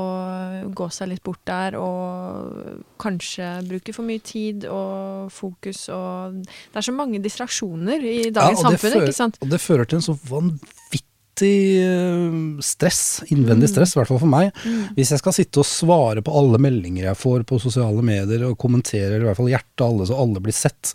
gå 0.74 0.88
seg 0.92 1.09
litt 1.12 1.22
bort 1.24 1.40
der 1.46 1.76
og 1.78 2.84
kanskje 2.99 3.62
bruke 3.68 3.94
for 3.94 4.05
mye 4.05 4.20
tid 4.20 4.66
og 4.66 5.30
fokus 5.32 5.88
og 5.94 6.42
Det 6.42 6.76
er 6.76 6.86
så 6.88 6.92
mange 6.92 7.20
distraksjoner 7.22 8.03
i 8.03 8.30
dagens 8.30 8.61
Ja, 8.62 8.70
samfunn, 8.70 8.99
ikke 9.03 9.14
sant? 9.14 9.38
Og 9.40 9.49
det 9.49 9.61
fører 9.62 9.86
til 9.88 10.01
en 10.01 10.03
så 10.09 10.18
vanvittig 10.28 11.05
eh, 11.47 12.62
stress, 12.64 13.22
innvendig 13.30 13.70
stress, 13.70 13.95
i 13.95 14.01
hvert 14.01 14.11
fall 14.11 14.22
for 14.22 14.32
meg. 14.32 14.51
Hvis 14.97 15.12
jeg 15.14 15.22
skal 15.22 15.36
sitte 15.36 15.62
og 15.62 15.68
svare 15.68 16.24
på 16.24 16.34
alle 16.41 16.61
meldinger 16.62 17.11
jeg 17.11 17.20
får 17.20 17.47
på 17.49 17.61
sosiale 17.62 18.03
medier, 18.05 18.47
og 18.49 18.59
kommentere, 18.61 19.14
eller 19.14 19.26
i 19.26 19.30
hvert 19.30 19.41
fall 19.41 19.53
hjerte 19.53 19.86
alle, 19.86 20.09
så 20.09 20.18
alle 20.18 20.43
blir 20.45 20.57
sett, 20.57 20.93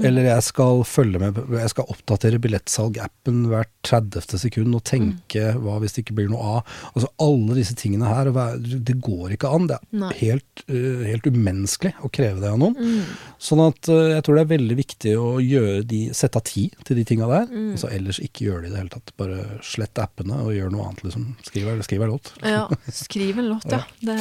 eller 0.00 0.30
jeg 0.30 0.46
skal 0.48 0.82
følge 0.88 1.22
med, 1.22 1.40
jeg 1.60 1.72
skal 1.72 1.90
oppdatere 1.94 2.40
billettsalg-appen 2.42 3.44
hvert 3.52 3.72
30. 3.84 4.38
sekund 4.40 4.74
og 4.76 4.84
tenke 4.88 5.52
hva 5.60 5.76
hvis 5.82 5.96
det 5.96 6.04
ikke 6.04 6.16
blir 6.18 6.30
noe 6.32 6.58
av. 6.58 6.74
Altså 6.94 7.10
alle 7.22 7.58
disse 7.58 7.76
tingene 7.78 8.08
her, 8.08 8.30
det 8.64 8.96
går 9.04 9.36
ikke 9.36 9.50
an. 9.52 9.68
Det 9.70 9.78
er 9.78 10.16
helt, 10.22 10.64
eh, 10.68 11.04
helt 11.10 11.28
umenneskelig 11.28 11.94
å 12.04 12.10
kreve 12.12 12.40
det 12.42 12.52
av 12.52 12.60
noen. 12.60 13.04
Sånn 13.42 13.62
at 13.64 13.90
eh, 13.92 14.14
jeg 14.14 14.24
tror 14.24 14.38
det 14.38 14.44
er 14.44 14.52
veldig 14.54 14.78
viktig 14.78 15.14
å 15.20 15.28
gjøre 15.42 15.84
de, 15.90 16.00
sette 16.16 16.40
av 16.40 16.46
tid 16.48 16.74
til 16.86 16.98
de 16.98 17.06
tinga 17.08 17.28
der. 17.30 17.50
Mm. 17.50 17.70
Og 17.74 17.82
så 17.82 17.92
ellers 17.92 18.20
ikke 18.24 18.48
gjøre 18.48 18.64
det 18.64 18.70
i 18.70 18.74
det 18.74 18.82
hele 18.82 18.94
tatt. 18.94 19.14
Bare 19.20 19.40
slett 19.64 19.83
appene 20.00 20.38
og 20.44 20.52
gjør 20.54 20.70
noe 20.72 20.86
annet, 20.88 21.02
liksom. 21.04 21.26
Skriv, 21.44 21.68
en- 21.68 22.10
låt. 22.10 22.32
Ja, 22.42 22.64
skriv 23.04 23.38
en 23.38 23.48
låt, 23.52 23.66
ja. 23.70 23.82
Det, 24.00 24.16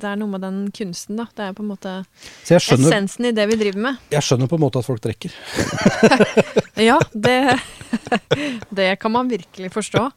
det 0.00 0.08
er 0.10 0.18
noe 0.20 0.32
med 0.34 0.44
den 0.44 0.58
kunsten, 0.74 1.16
da. 1.20 1.28
Det 1.34 1.46
er 1.48 1.56
på 1.56 1.62
en 1.64 1.70
måte 1.70 1.94
skjønner, 2.44 2.88
essensen 2.90 3.30
i 3.30 3.34
det 3.36 3.46
vi 3.52 3.60
driver 3.60 3.86
med. 3.88 4.02
jeg 4.10 4.26
skjønner 4.26 4.50
på 4.50 4.58
en 4.58 4.64
måte 4.66 4.82
at 4.82 4.88
folk 4.88 5.04
drikker. 5.04 5.34
Ja, 6.74 6.96
det, 7.14 7.60
det 8.74 8.88
kan 8.98 9.12
man 9.14 9.28
virkelig 9.30 9.70
forstå. 9.70 10.08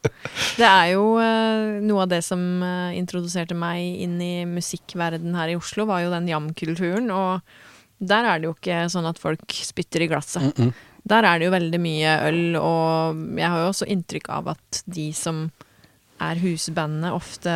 Det 0.58 0.66
er 0.66 0.88
jo 0.96 1.04
eh, 1.22 1.78
noe 1.86 2.02
av 2.02 2.10
det 2.10 2.18
som 2.26 2.40
eh, 2.66 2.96
introduserte 2.98 3.54
meg 3.54 4.00
inn 4.02 4.16
i 4.18 4.32
musikkverden 4.48 5.36
her 5.38 5.52
i 5.52 5.58
Oslo, 5.58 5.86
var 5.86 6.02
jo 6.02 6.10
den 6.10 6.26
jamkulturen. 6.26 7.06
Og 7.14 7.38
der 8.02 8.26
er 8.26 8.42
det 8.42 8.50
jo 8.50 8.56
ikke 8.56 8.80
sånn 8.90 9.06
at 9.06 9.22
folk 9.22 9.54
spytter 9.54 10.02
i 10.02 10.10
glasset. 10.10 10.58
Der 11.08 11.24
er 11.24 11.38
det 11.38 11.48
jo 11.48 11.54
veldig 11.54 11.80
mye 11.80 12.16
øl, 12.28 12.42
og 12.60 13.22
jeg 13.38 13.48
har 13.48 13.62
jo 13.62 13.70
også 13.72 13.88
inntrykk 13.88 14.28
av 14.34 14.52
at 14.54 14.82
de 14.84 15.08
som 15.16 15.46
er 16.22 16.40
husbandene, 16.42 17.14
ofte 17.14 17.52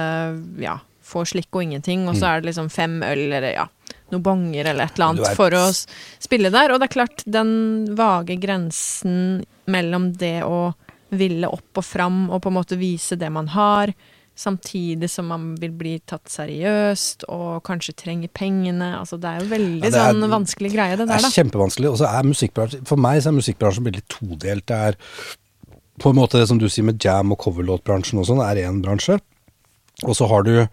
ja, 0.62 0.78
får 1.02 1.32
slikk 1.32 1.58
og 1.58 1.66
ingenting, 1.66 2.06
og 2.08 2.16
så 2.18 2.30
er 2.30 2.40
det 2.40 2.52
liksom 2.52 2.70
fem 2.72 3.00
øl 3.04 3.24
eller 3.26 3.50
ja, 3.56 3.66
noen 4.12 4.24
bonger 4.24 4.70
eller 4.70 4.86
et 4.86 4.96
eller 4.96 5.10
annet 5.12 5.36
for 5.38 5.54
å 5.56 5.64
spille 5.72 6.52
der. 6.54 6.72
Og 6.72 6.80
det 6.80 6.88
er 6.88 6.96
klart, 6.96 7.24
den 7.26 7.52
vage 7.98 8.38
grensen 8.40 9.42
mellom 9.70 10.12
det 10.20 10.40
å 10.46 10.72
ville 11.12 11.50
opp 11.52 11.82
og 11.82 11.84
fram 11.84 12.24
og 12.30 12.40
på 12.42 12.52
en 12.52 12.56
måte 12.56 12.78
vise 12.80 13.18
det 13.20 13.28
man 13.34 13.50
har, 13.52 13.92
samtidig 14.36 15.10
som 15.10 15.26
man 15.28 15.54
vil 15.60 15.70
bli 15.76 15.98
tatt 16.08 16.30
seriøst 16.32 17.26
og 17.28 17.62
kanskje 17.66 17.94
trenger 18.00 18.28
pengene. 18.32 18.92
Altså 18.98 19.18
det 19.20 19.28
er 19.28 19.40
jo 19.44 19.50
veldig 19.52 19.82
Ja, 19.92 20.08
er- 20.08 20.14
sånn 20.14 20.30
vanskelig 20.32 20.72
greie, 20.72 20.96
det 20.96 21.06
der. 21.08 21.18
Det 21.20 21.28
er 21.30 21.36
kjempevanskelig. 21.42 21.90
Og 21.92 21.98
så 22.00 22.08
er 22.08 22.22
musikkbransjen 22.30 22.86
For 22.88 22.96
meg 22.96 23.22
så 23.22 23.28
er 23.28 23.38
musikkbransjen 23.38 23.84
veldig 23.84 24.02
todelt. 24.08 24.66
Det 24.66 24.76
er 24.76 24.96
på 26.00 26.10
en 26.10 26.16
måte 26.16 26.40
det 26.40 26.48
som 26.48 26.58
du 26.58 26.68
sier 26.68 26.84
med 26.84 26.98
jam- 26.98 27.30
og 27.32 27.38
coverlåtbransjen 27.38 28.18
og 28.18 28.26
sånn, 28.26 28.40
er 28.42 28.62
én 28.66 28.80
bransje. 28.82 29.20
Og 30.04 30.16
så 30.16 30.26
har 30.28 30.42
du 30.42 30.66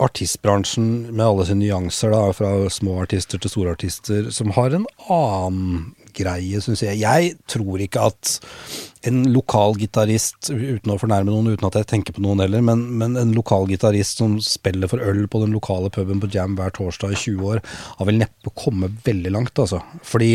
artistbransjen 0.00 1.10
med 1.12 1.26
alle 1.26 1.44
sine 1.44 1.60
nyanser, 1.66 2.10
da, 2.14 2.32
fra 2.32 2.52
små 2.72 3.02
artister 3.02 3.38
til 3.42 3.50
store 3.52 3.74
artister, 3.76 4.30
som 4.32 4.52
har 4.56 4.72
en 4.78 4.86
annen 5.12 5.90
greie, 6.16 6.60
syns 6.64 6.80
jeg. 6.86 7.00
Jeg 7.02 7.34
tror 7.50 7.82
ikke 7.84 8.06
at 8.08 8.38
en 9.08 9.22
lokal 9.32 9.76
gitarist, 9.80 10.50
uten 10.52 10.92
å 10.92 10.98
fornærme 11.00 11.32
noen, 11.32 11.46
uten 11.54 11.66
at 11.70 11.76
jeg 11.78 11.86
tenker 11.88 12.12
på 12.16 12.20
noen 12.24 12.42
heller, 12.42 12.60
men, 12.60 12.82
men 13.00 13.16
en 13.16 13.30
lokal 13.32 13.64
gitarist 13.70 14.18
som 14.20 14.34
spiller 14.44 14.90
for 14.92 15.00
øl 15.00 15.22
på 15.32 15.40
den 15.40 15.54
lokale 15.56 15.88
puben 15.94 16.20
på 16.20 16.28
Jam 16.34 16.52
hver 16.58 16.74
torsdag 16.76 17.14
i 17.14 17.20
20 17.20 17.46
år, 17.48 17.62
har 17.96 18.08
vel 18.10 18.18
neppe 18.20 18.52
kommet 18.60 18.98
veldig 19.06 19.32
langt, 19.32 19.56
altså. 19.62 19.80
Fordi 20.04 20.34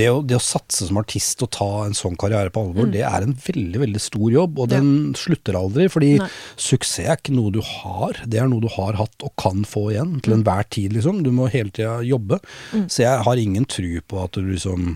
det 0.00 0.08
å, 0.08 0.22
det 0.24 0.38
å 0.38 0.42
satse 0.42 0.88
som 0.88 0.96
artist 1.02 1.44
og 1.44 1.52
ta 1.58 1.68
en 1.84 1.96
sånn 1.98 2.16
karriere 2.16 2.52
på 2.54 2.64
alvor, 2.64 2.88
det 2.92 3.04
er 3.04 3.26
en 3.26 3.36
veldig, 3.36 3.82
veldig 3.84 4.00
stor 4.06 4.28
jobb, 4.32 4.58
og 4.64 4.70
Ja. 4.72 4.80
den 4.80 5.12
slutter 5.18 5.60
aldri. 5.60 5.88
Fordi 5.92 6.12
Nei. 6.22 6.28
suksess 6.56 7.04
er 7.06 7.18
ikke 7.20 7.36
noe 7.36 7.52
du 7.52 7.60
har, 7.60 8.16
det 8.24 8.40
er 8.40 8.48
noe 8.48 8.64
du 8.64 8.70
har 8.78 8.96
hatt 8.96 9.26
og 9.28 9.34
kan 9.36 9.64
få 9.68 9.90
igjen 9.92 10.20
til 10.24 10.38
enhver 10.38 10.64
tid, 10.72 10.96
liksom. 10.96 11.20
Du 11.26 11.30
må 11.36 11.50
hele 11.52 11.68
tida 11.70 11.98
jobbe. 12.06 12.40
Så 12.88 13.02
jeg 13.04 13.24
har 13.28 13.36
ingen 13.36 13.68
tru 13.68 14.00
på 14.08 14.24
at 14.24 14.32
du 14.40 14.46
liksom 14.48 14.94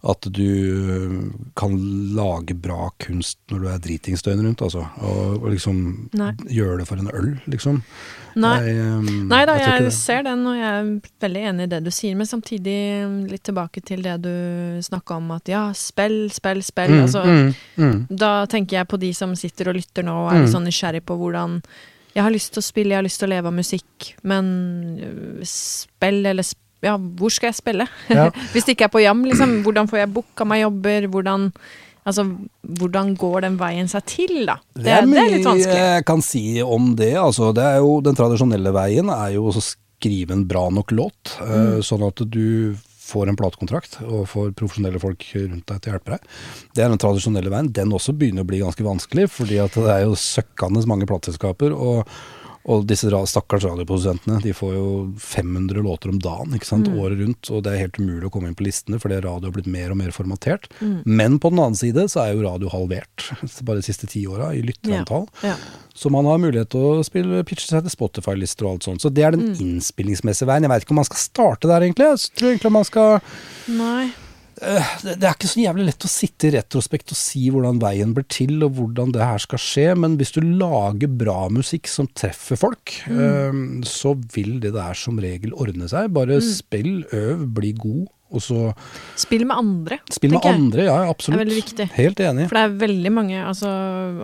at 0.00 0.24
du 0.32 1.50
kan 1.60 1.74
lage 2.16 2.54
bra 2.56 2.88
kunst 3.02 3.36
når 3.52 3.58
du 3.60 3.66
er 3.68 3.82
dritings 3.84 4.22
døgnet 4.24 4.46
rundt, 4.46 4.62
altså. 4.64 4.86
Og, 5.04 5.42
og 5.42 5.50
liksom 5.52 5.82
Nei. 6.16 6.30
gjøre 6.48 6.78
det 6.80 6.86
for 6.88 7.02
en 7.02 7.10
øl, 7.12 7.28
liksom. 7.52 7.82
Nei. 8.40 8.54
Jeg, 8.64 8.86
um, 8.96 9.10
Nei 9.28 9.42
da, 9.44 9.58
jeg 9.60 9.82
jeg, 9.84 9.92
ser 9.92 10.22
den, 10.24 10.46
og 10.48 10.56
jeg 10.56 10.70
er 10.70 10.88
veldig 11.26 11.42
enig 11.50 11.66
i 11.66 11.70
det 11.74 11.82
du 11.84 11.90
sier. 11.92 12.16
Men 12.16 12.30
samtidig 12.30 12.78
litt 13.28 13.44
tilbake 13.44 13.82
til 13.84 14.00
det 14.06 14.16
du 14.24 14.32
snakka 14.86 15.18
om, 15.20 15.28
at 15.36 15.52
ja, 15.52 15.66
spill, 15.76 16.30
spill, 16.32 16.62
spill. 16.64 16.96
Mm, 16.96 17.02
altså, 17.04 17.24
mm, 17.26 17.52
mm. 17.84 18.00
Da 18.24 18.32
tenker 18.48 18.80
jeg 18.80 18.88
på 18.94 19.00
de 19.04 19.12
som 19.20 19.36
sitter 19.36 19.68
og 19.68 19.76
lytter 19.82 20.06
nå 20.06 20.16
og 20.24 20.30
er 20.32 20.40
litt 20.40 20.48
Mm. 20.48 20.54
sånn 20.56 20.68
nysgjerrig 20.70 21.04
på 21.04 21.18
hvordan 21.20 21.60
Jeg 22.14 22.24
har 22.24 22.32
lyst 22.32 22.54
til 22.54 22.58
å 22.58 22.64
spille, 22.66 22.90
jeg 22.90 22.98
har 22.98 23.04
lyst 23.06 23.20
til 23.20 23.28
å 23.28 23.34
leve 23.36 23.46
av 23.46 23.54
musikk, 23.54 24.14
men 24.26 24.46
øh, 24.98 25.44
spill 25.46 26.24
eller 26.26 26.42
sp 26.42 26.58
Ja, 26.82 26.96
hvor 26.96 27.32
skal 27.32 27.50
jeg 27.50 27.58
spille? 27.60 27.86
Ja. 28.08 28.30
Hvis 28.54 28.64
det 28.66 28.76
ikke 28.76 28.88
er 28.88 28.94
på 28.94 29.02
jam, 29.04 29.22
liksom. 29.28 29.58
Hvordan 29.66 29.88
får 29.90 29.98
jeg 30.04 30.12
booka 30.16 30.46
meg 30.48 30.62
jobber? 30.64 31.08
Hvordan 31.12 31.50
Altså, 32.08 32.22
hvordan 32.64 33.10
går 33.20 33.42
den 33.44 33.56
veien 33.60 33.86
seg 33.92 34.06
til, 34.08 34.30
da? 34.48 34.54
Det, 34.72 34.86
det, 34.86 34.92
er, 34.96 35.04
litt 35.34 35.44
vanskelig. 35.44 35.80
jeg 35.84 36.04
kan 36.08 36.22
si 36.24 36.40
om 36.64 36.94
det. 36.96 37.10
Altså, 37.20 37.50
det 37.54 37.60
er 37.62 37.76
jo, 37.84 37.98
den 38.02 38.16
tradisjonelle 38.16 38.72
veien 38.72 39.12
er 39.12 39.34
jo 39.34 39.50
å 39.52 39.62
skrive 39.62 40.32
en 40.32 40.46
bra 40.48 40.62
nok 40.72 40.94
låt, 40.96 41.34
eh, 41.44 41.52
Mm. 41.76 41.82
sånn 41.84 42.06
at 42.08 42.22
du 42.32 42.74
får 43.10 43.28
en 43.28 43.36
platekontrakt 43.36 43.98
og 44.06 44.24
får 44.32 44.52
profesjonelle 44.56 44.98
folk 45.02 45.28
rundt 45.34 45.66
deg 45.68 45.80
til 45.82 45.92
å 45.92 45.94
hjelpe 45.98 46.16
deg. 46.16 46.26
Det 46.74 46.84
er 46.84 46.88
den 46.88 47.04
tradisjonelle 47.04 47.52
veien. 47.52 47.68
Den 47.74 47.92
også 47.92 48.16
begynner 48.16 48.46
å 48.46 48.48
bli 48.48 48.62
ganske 48.64 48.86
vanskelig, 48.86 49.28
fordi 49.36 49.60
at 49.62 49.76
det 49.76 49.92
er 49.92 50.04
jo 50.08 50.16
søkkende 50.16 50.86
mange 50.88 51.06
plateselskaper. 51.10 51.76
og 51.76 52.08
Og 52.68 52.84
disse 52.84 53.08
stakkars 53.08 53.64
radioprodusentene, 53.64 54.40
de 54.44 54.52
får 54.52 54.74
jo 54.74 54.88
500 55.16 55.80
låter 55.80 56.12
om 56.12 56.18
dagen, 56.20 56.52
ikke 56.56 56.68
sant, 56.68 56.90
året 56.92 57.16
rundt. 57.22 57.48
Og 57.48 57.62
det 57.64 57.72
er 57.72 57.86
helt 57.86 58.00
umulig 58.00 58.28
å 58.28 58.32
komme 58.34 58.50
inn 58.50 58.56
på 58.58 58.66
listene, 58.66 59.00
fordi 59.00 59.22
radio 59.24 59.48
har 59.48 59.54
blitt 59.56 59.70
mer 59.70 59.94
og 59.94 60.00
mer 60.02 60.12
formatert. 60.12 60.68
Men 61.08 61.38
på 61.40 61.52
den 61.52 61.62
annen 61.64 61.78
side 61.80 62.04
så 62.12 62.24
er 62.26 62.34
jo 62.34 62.44
radio 62.44 62.72
halvert, 62.72 63.30
bare 63.64 63.80
de 63.80 63.88
siste 63.88 64.10
ti 64.10 64.26
åra, 64.28 64.52
i 64.52 64.60
lytterantall. 64.66 65.26
Ja. 65.46 65.56
Så 65.96 66.12
man 66.12 66.28
har 66.28 66.40
mulighet 66.40 66.70
til 66.72 67.00
å 67.00 67.04
spille, 67.06 67.44
pitche 67.48 67.66
seg 67.66 67.86
til 67.86 67.96
Spotify-lister 67.96 68.68
og 68.68 68.76
alt 68.76 68.88
sånt. 68.90 69.04
Så 69.04 69.12
det 69.12 69.24
er 69.24 69.36
den 69.36 69.54
innspillingsmessige 69.56 70.48
veien. 70.52 70.68
Jeg 70.68 70.74
veit 70.74 70.84
ikke 70.84 70.96
om 70.96 71.00
man 71.00 71.08
skal 71.08 71.24
starte 71.24 71.70
der, 71.70 71.86
egentlig. 71.88 72.12
Jeg 72.12 72.36
tror 72.36 72.52
egentlig 72.52 72.76
man 72.76 72.88
skal 72.88 73.22
Nei. 73.70 74.10
Det, 74.60 75.16
det 75.20 75.26
er 75.26 75.34
ikke 75.34 75.48
så 75.48 75.62
jævlig 75.62 75.86
lett 75.88 76.04
å 76.04 76.10
sitte 76.10 76.48
i 76.48 76.52
retrospekt 76.54 77.14
og 77.14 77.18
si 77.18 77.46
hvordan 77.52 77.80
veien 77.82 78.12
blir 78.16 78.26
til, 78.30 78.58
og 78.66 78.76
hvordan 78.76 79.14
det 79.14 79.24
her 79.24 79.40
skal 79.42 79.62
skje, 79.62 79.86
men 79.96 80.18
hvis 80.20 80.34
du 80.36 80.40
lager 80.44 81.10
bra 81.20 81.48
musikk 81.52 81.88
som 81.90 82.08
treffer 82.12 82.60
folk, 82.60 82.94
eh, 83.08 83.60
så 83.88 84.14
vil 84.36 84.58
det 84.62 84.74
der 84.76 84.98
som 84.98 85.20
regel 85.22 85.56
ordne 85.56 85.88
seg. 85.90 86.12
Bare 86.14 86.40
spill, 86.44 87.04
øv, 87.16 87.46
bli 87.56 87.72
god, 87.78 88.08
og 88.30 88.42
så 88.44 88.58
Spill 89.18 89.42
med 89.48 89.56
andre. 89.58 89.98
spill 90.12 90.36
med 90.36 90.46
andre. 90.46 90.84
Ja, 90.86 90.98
absolutt. 91.10 91.38
Det 91.38 91.40
er 91.40 91.46
veldig 91.48 91.62
viktig. 91.62 91.86
Helt 91.96 92.20
enig. 92.22 92.48
For 92.50 92.58
det 92.60 92.64
er 92.68 92.76
veldig 92.86 93.12
mange, 93.16 93.38
altså 93.42 93.70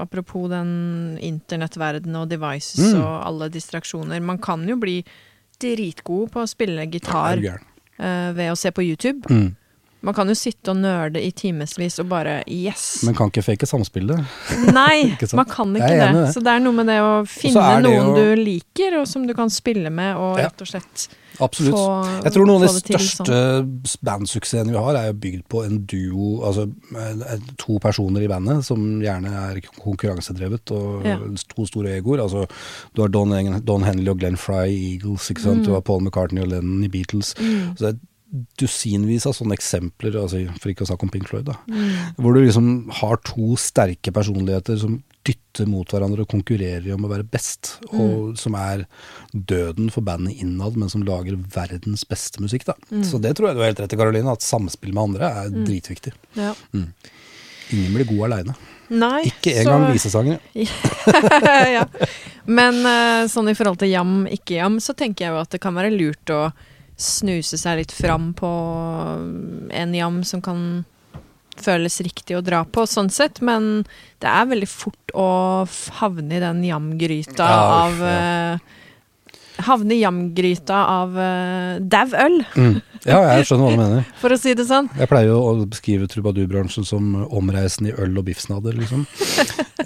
apropos 0.04 0.48
den 0.52 1.18
internettverdenen 1.18 2.20
og 2.22 2.28
devices 2.30 2.92
Mm. 2.92 3.00
og 3.00 3.26
alle 3.26 3.48
distraksjoner. 3.50 4.22
Man 4.22 4.38
kan 4.38 4.66
jo 4.68 4.76
bli 4.76 5.00
dritgod 5.58 6.30
på 6.30 6.44
å 6.44 6.48
spille 6.48 6.86
gitar 6.86 7.40
uh, 7.40 7.56
eh, 7.98 8.32
ved 8.36 8.52
å 8.52 8.56
se 8.56 8.70
på 8.70 8.84
YouTube. 8.84 9.26
Mm. 9.30 9.56
Man 10.06 10.14
kan 10.14 10.28
jo 10.30 10.36
sitte 10.38 10.70
og 10.70 10.78
nøle 10.78 11.18
i 11.18 11.32
timevis 11.34 11.98
og 12.02 12.06
bare 12.12 12.38
yes. 12.46 13.02
Men 13.06 13.16
kan 13.18 13.32
ikke 13.32 13.42
fake 13.42 13.66
samspillet. 13.66 14.22
Nei, 14.70 15.16
man 15.40 15.48
kan 15.50 15.74
ikke 15.74 15.90
det. 15.90 16.10
det. 16.14 16.24
Så 16.36 16.42
det 16.46 16.52
er 16.54 16.62
noe 16.62 16.72
med 16.78 16.86
det 16.92 17.00
å 17.02 17.12
finne 17.26 17.66
noen 17.82 18.12
jo- 18.12 18.16
du 18.16 18.42
liker, 18.46 19.00
og 19.00 19.08
som 19.10 19.26
du 19.26 19.34
kan 19.34 19.50
spille 19.50 19.90
med, 19.90 20.14
og 20.16 20.38
Ja. 20.38 20.46
rett 20.46 20.62
og 20.62 20.68
slett 20.70 21.08
Absolutt. 21.42 21.74
få 21.74 22.22
Jeg 22.24 22.32
tror 22.32 22.46
noen 22.48 22.62
av 22.62 22.68
de 22.72 22.80
største 22.80 23.26
sånn. 23.26 23.98
bandsuksessene 24.06 24.70
vi 24.72 24.78
har, 24.78 24.96
er 24.96 25.12
bygd 25.12 25.42
på 25.52 25.64
en 25.66 25.82
duo, 25.84 26.40
altså 26.46 26.64
to 27.60 27.78
personer 27.82 28.22
i 28.24 28.30
bandet 28.30 28.64
som 28.64 28.80
gjerne 29.02 29.34
er 29.50 29.60
konkurransedrevet 29.82 30.70
og 30.76 31.04
Ja. 31.04 31.18
to 31.54 31.66
store 31.66 31.96
egoer. 31.98 32.22
Altså, 32.24 32.46
du 32.94 33.02
har 33.02 33.08
Don, 33.08 33.30
Don 33.64 33.82
Henley 33.82 34.08
og 34.10 34.18
Glenn 34.20 34.36
Fry 34.36 34.66
i 34.70 34.94
Eagles, 34.94 35.30
ikke 35.30 35.42
sant? 35.42 35.64
du 35.66 35.72
har 35.74 35.80
Paul 35.82 36.00
McCartney 36.00 36.42
og 36.42 36.48
Lennon 36.48 36.84
i 36.84 36.88
Beatles. 36.88 37.34
Så 37.34 37.78
det 37.78 37.94
er 37.94 37.98
dusinvis 38.58 39.24
av 39.28 39.34
sånne 39.36 39.54
eksempler, 39.56 40.16
altså, 40.18 40.40
for 40.60 40.72
ikke 40.72 40.82
å 40.84 40.88
snakke 40.90 41.06
om 41.06 41.12
Pink 41.14 41.28
Floyd, 41.30 41.46
da. 41.46 41.54
Hvor 42.18 42.34
du 42.34 42.40
liksom 42.42 42.88
har 43.00 43.20
to 43.24 43.54
sterke 43.60 44.12
personligheter 44.14 44.76
som 44.82 44.98
dytter 45.26 45.66
mot 45.70 45.90
hverandre 45.90 46.22
og 46.22 46.30
konkurrerer 46.30 46.92
om 46.94 47.06
å 47.06 47.10
være 47.10 47.26
best, 47.30 47.76
og 47.94 48.36
som 48.38 48.54
er 48.58 48.84
døden 49.32 49.88
for 49.94 50.04
bandet 50.06 50.38
innad, 50.42 50.76
men 50.78 50.90
som 50.92 51.02
lager 51.06 51.38
verdens 51.54 52.04
beste 52.06 52.42
musikk. 52.42 52.66
da. 52.68 52.74
Så 53.06 53.18
det 53.22 53.34
tror 53.38 53.48
jeg 53.50 53.56
du 53.58 53.62
har 53.64 53.70
helt 53.72 53.82
rett 53.84 53.94
i, 53.96 53.98
Karoline, 53.98 54.30
at 54.34 54.44
samspill 54.46 54.92
med 54.94 55.02
andre 55.08 55.30
er 55.44 55.50
dritviktig. 55.56 56.12
Ja. 56.38 56.52
Ingen 56.74 57.94
blir 57.96 58.06
god 58.10 58.26
aleine. 58.28 58.54
Nei, 58.90 59.24
Ikke 59.26 59.50
så- 59.50 59.64
engang 59.64 59.88
visesangere. 59.90 60.38
ja. 61.76 61.86
Men 62.46 62.78
eh, 62.86 63.26
sånn 63.26 63.50
i 63.50 63.54
forhold 63.58 63.80
til 63.82 63.90
jam, 63.90 64.26
ikke 64.30 64.60
jam, 64.60 64.76
så 64.78 64.94
tenker 64.94 65.26
jeg 65.26 65.34
jo 65.34 65.40
at 65.42 65.50
det 65.56 65.60
kan 65.64 65.74
være 65.74 65.90
lurt 65.90 66.30
å 66.30 66.44
snuse 66.96 67.58
seg 67.60 67.82
litt 67.82 67.92
fram 67.92 68.30
på 68.36 68.48
en 69.70 69.94
jam 69.94 70.22
som 70.24 70.42
kan 70.44 70.84
føles 71.56 72.00
riktig 72.04 72.36
å 72.36 72.44
dra 72.44 72.62
på, 72.68 72.84
sånn 72.88 73.10
sett. 73.12 73.40
Men 73.44 73.84
det 74.22 74.28
er 74.28 74.48
veldig 74.50 74.68
fort 74.68 75.14
å 75.16 75.28
havne 76.00 76.36
i 76.36 76.42
den 76.42 76.64
jamgryta 76.66 77.46
Ja, 77.48 77.62
av 77.86 78.02
ja. 78.02 78.58
Havne 79.64 79.96
i 79.96 80.02
jamgryta 80.02 80.82
av 81.00 81.16
uh, 81.16 81.78
dau 81.80 82.06
øl, 82.26 82.42
Mm. 82.56 82.76
Ja, 83.06 83.20
jeg 83.36 83.46
skjønner 83.46 83.68
hva 83.68 83.74
du 83.74 83.80
mener. 83.80 84.06
for 84.22 84.34
å 84.34 84.38
si 84.40 84.52
det 84.58 84.64
sånn. 84.66 84.88
Jeg 84.98 85.08
pleier 85.10 85.30
jo 85.30 85.38
å 85.38 85.50
beskrive 85.68 86.08
trubadurbransjen 86.10 86.86
som 86.86 87.12
omreisende 87.24 87.92
i 87.92 87.96
øl 88.02 88.16
og 88.18 88.26
biffsnadder, 88.26 88.74
liksom. 88.80 89.04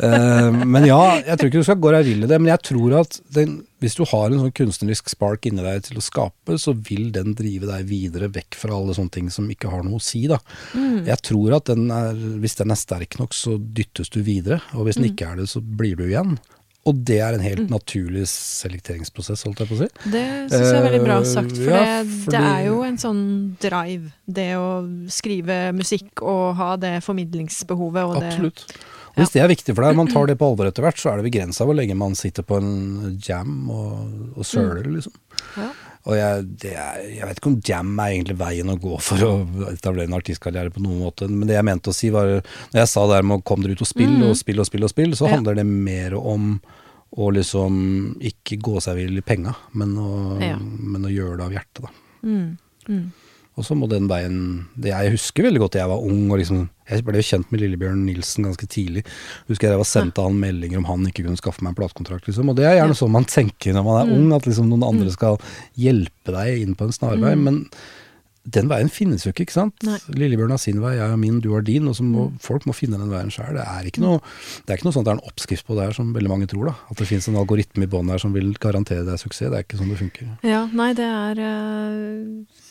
uh, 0.01 0.49
men 0.75 0.87
ja, 0.89 1.01
jeg 1.27 1.37
tror 1.37 1.51
ikke 1.51 1.61
du 1.61 1.69
skal 1.69 1.83
gå 1.85 1.93
deg 1.97 2.07
vill 2.09 2.25
i 2.25 2.31
det, 2.31 2.39
men 2.41 2.53
jeg 2.55 2.65
tror 2.71 2.97
at 3.03 3.19
den, 3.37 3.59
hvis 3.85 3.99
du 3.99 4.05
har 4.09 4.31
en 4.31 4.41
sånn 4.45 4.55
kunstnerisk 4.57 5.13
spark 5.13 5.51
inni 5.51 5.65
deg 5.67 5.85
til 5.91 6.01
å 6.01 6.05
skape, 6.05 6.57
så 6.61 6.73
vil 6.77 7.11
den 7.15 7.37
drive 7.37 7.69
deg 7.69 7.91
videre 7.91 8.31
vekk 8.33 8.57
fra 8.63 8.79
alle 8.79 8.97
sånne 8.97 9.15
ting 9.19 9.29
som 9.33 9.51
ikke 9.53 9.73
har 9.73 9.85
noe 9.85 10.01
å 10.01 10.05
si, 10.05 10.25
da. 10.31 10.41
Jeg 11.07 11.21
tror 11.27 11.59
at 11.59 11.69
den 11.73 11.91
er, 11.93 12.17
hvis 12.41 12.57
den 12.61 12.73
er 12.73 12.81
sterk 12.81 13.19
nok, 13.21 13.37
så 13.37 13.59
dyttes 13.61 14.13
du 14.13 14.23
videre, 14.25 14.63
og 14.73 14.89
hvis 14.89 15.01
den 15.01 15.11
ikke 15.13 15.35
er 15.35 15.43
det, 15.43 15.51
så 15.53 15.61
blir 15.61 16.01
du 16.01 16.07
igjen. 16.09 16.39
Og 16.89 16.97
det 17.05 17.19
er 17.21 17.35
en 17.37 17.43
helt 17.45 17.67
naturlig 17.69 18.23
selekteringsprosess, 18.31 19.43
holdt 19.45 19.59
jeg 19.61 19.69
på 19.69 19.77
å 19.77 19.81
si. 19.83 19.89
Det 20.15 20.23
syns 20.49 20.71
jeg 20.71 20.79
er 20.79 20.87
veldig 20.87 21.03
bra 21.05 21.19
sagt, 21.29 21.53
for 21.59 21.75
Eh, 21.75 21.77
ja, 21.77 22.03
det, 22.03 22.15
fordi- 22.23 22.31
det 22.33 22.41
er 22.55 22.63
jo 22.71 22.79
en 22.87 22.97
sånn 23.03 23.57
drive. 23.61 24.13
Det 24.27 24.49
å 24.57 24.71
skrive 25.13 25.59
musikk 25.77 26.23
og 26.23 26.57
ha 26.57 26.77
det 26.77 26.95
formidlingsbehovet 27.05 28.05
og 28.05 28.21
det 28.21 28.33
Absolutt. 28.33 28.65
Og 29.11 29.17
hvis 29.25 29.33
det 29.35 29.43
er 29.43 29.49
viktig 29.51 29.75
for 29.75 29.83
deg, 29.85 29.97
man 29.97 30.07
tar 30.09 30.27
det 30.31 30.39
på 30.39 30.49
alvor 30.49 30.67
etter 30.71 30.83
hvert, 30.87 30.97
så 30.97 31.13
er 31.13 31.21
det 31.21 31.31
begrensa 31.33 31.67
hvor 31.67 31.77
lenge 31.77 31.97
man 31.99 32.15
sitter 32.15 32.43
på 32.47 32.57
en 32.63 33.19
jam 33.21 33.69
og, 33.71 34.39
og 34.39 34.45
søler, 34.47 34.87
liksom. 34.89 35.13
Ja. 35.59 35.71
Og 36.09 36.15
jeg, 36.17 36.45
er, 36.71 37.01
jeg 37.13 37.27
vet 37.29 37.39
ikke 37.41 37.51
om 37.51 37.59
jam 37.69 37.91
er 38.01 38.15
egentlig 38.15 38.39
veien 38.41 38.71
å 38.73 38.77
gå 38.81 38.97
for 39.05 39.21
å 39.27 39.33
etablere 39.69 40.09
en 40.09 40.17
artistkarriere 40.17 40.73
på 40.73 40.81
noen 40.81 41.03
måte, 41.05 41.29
men 41.29 41.45
det 41.49 41.59
jeg 41.59 41.67
mente 41.69 41.93
å 41.93 41.97
si 41.97 42.09
var 42.15 42.31
Når 42.41 42.79
jeg 42.81 42.89
sa 42.89 43.03
det 43.07 43.19
her 43.19 43.27
med 43.29 43.43
å 43.43 43.45
komme 43.45 43.67
dere 43.67 43.77
ut 43.77 43.85
og 43.85 43.91
spille 43.91 44.31
og 44.31 44.39
spille 44.41 44.65
og 44.65 44.71
spille 44.71 44.89
og 44.89 44.95
spille, 44.95 45.19
så 45.19 45.29
Ja. 45.29 45.35
handler 45.37 45.55
det 45.61 45.67
mer 45.69 46.17
om 46.17 46.55
å 47.13 47.29
liksom 47.35 48.17
ikke 48.23 48.57
gå 48.63 48.81
seg 48.81 48.97
vill 48.97 49.19
i 49.19 49.21
penga, 49.27 49.53
men 49.75 49.97
å, 49.99 50.41
Ja. 50.41 50.57
men 50.57 51.03
å 51.05 51.11
gjøre 51.13 51.37
det 51.37 51.45
av 51.45 51.53
hjertet, 51.53 51.83
da. 51.83 51.89
Mm, 52.23 52.59
mm. 52.89 53.13
Og 53.61 53.67
så 53.67 53.77
må 53.77 53.89
den 53.91 54.09
veien 54.11 54.41
det 54.81 54.95
Jeg 54.95 55.15
husker 55.15 55.47
veldig 55.47 55.63
godt 55.63 55.79
jeg 55.79 55.91
var 55.91 56.03
ung 56.07 56.27
og 56.33 56.41
liksom 56.41 56.65
Jeg 56.89 57.05
ble 57.07 57.21
jo 57.21 57.29
kjent 57.29 57.53
med 57.53 57.63
Lillebjørn 57.63 58.03
Nilsen 58.09 58.49
ganske 58.49 58.67
tidlig. 58.73 59.05
Husker 59.51 59.71
jeg 59.71 59.81
var 59.81 59.89
sendte 59.89 60.25
han 60.25 60.41
meldinger 60.41 60.81
om 60.81 60.89
han 60.89 61.07
ikke 61.07 61.27
kunne 61.27 61.39
skaffe 61.39 61.63
meg 61.63 61.75
en 61.75 61.79
platekontrakt, 61.79 62.27
liksom. 62.27 62.51
Og 62.51 62.59
det 62.59 62.67
er 62.67 62.81
gjerne 62.81 62.97
sånn 62.99 63.15
man 63.15 63.29
tenker 63.31 63.77
når 63.77 63.87
man 63.87 64.01
er 64.01 64.13
ung, 64.17 64.33
at 64.35 64.49
liksom 64.49 64.67
noen 64.73 64.89
andre 64.89 65.13
skal 65.15 65.39
hjelpe 65.79 66.35
deg 66.35 66.65
inn 66.65 66.75
på 66.75 66.89
en 66.89 66.97
snarvei. 66.97 67.37
Men 67.39 67.63
den 68.49 68.71
veien 68.71 68.89
finnes 68.89 69.27
jo 69.27 69.35
ikke, 69.35 69.45
ikke 69.47 69.57
sant? 69.57 69.85
Nei. 69.85 69.99
Lillebjørn 70.17 70.55
har 70.55 70.61
sin 70.63 70.81
vei, 70.83 70.95
jeg 70.97 71.13
har 71.13 71.19
min, 71.21 71.41
du 71.45 71.51
har 71.53 71.65
din. 71.67 71.89
Og 71.91 71.97
så 71.99 72.07
må 72.07 72.31
folk 72.43 72.67
må 72.69 72.75
finne 72.77 72.99
den 73.01 73.13
veien 73.13 73.31
sjøl. 73.33 73.53
Det 73.59 73.67
er 73.67 73.91
ikke 73.91 74.03
noe 74.05 74.23
det 74.65 74.73
er 74.73 74.81
ikke 74.81 74.89
noe 74.89 74.97
at 74.97 75.07
det 75.07 75.13
er 75.13 75.19
en 75.19 75.31
oppskrift 75.31 75.69
på 75.69 75.77
det 75.77 75.87
her 75.87 75.97
som 75.97 76.15
veldig 76.17 76.33
mange 76.33 76.49
tror, 76.51 76.73
da. 76.73 76.75
At 76.91 77.03
det 77.03 77.09
finnes 77.11 77.29
en 77.31 77.39
algoritme 77.41 77.87
i 77.87 77.93
bånn 77.93 78.11
her 78.13 78.23
som 78.23 78.35
vil 78.37 78.51
garantere 78.63 79.05
deg 79.07 79.21
suksess. 79.21 79.53
Det 79.53 79.61
er 79.61 79.69
ikke 79.69 79.81
sånn 79.81 79.93
det 79.93 80.01
funker. 80.01 80.35
Ja, 80.47 80.65
nei, 80.73 80.91
det 80.99 81.07
er 81.07 81.45
eh, 81.45 82.67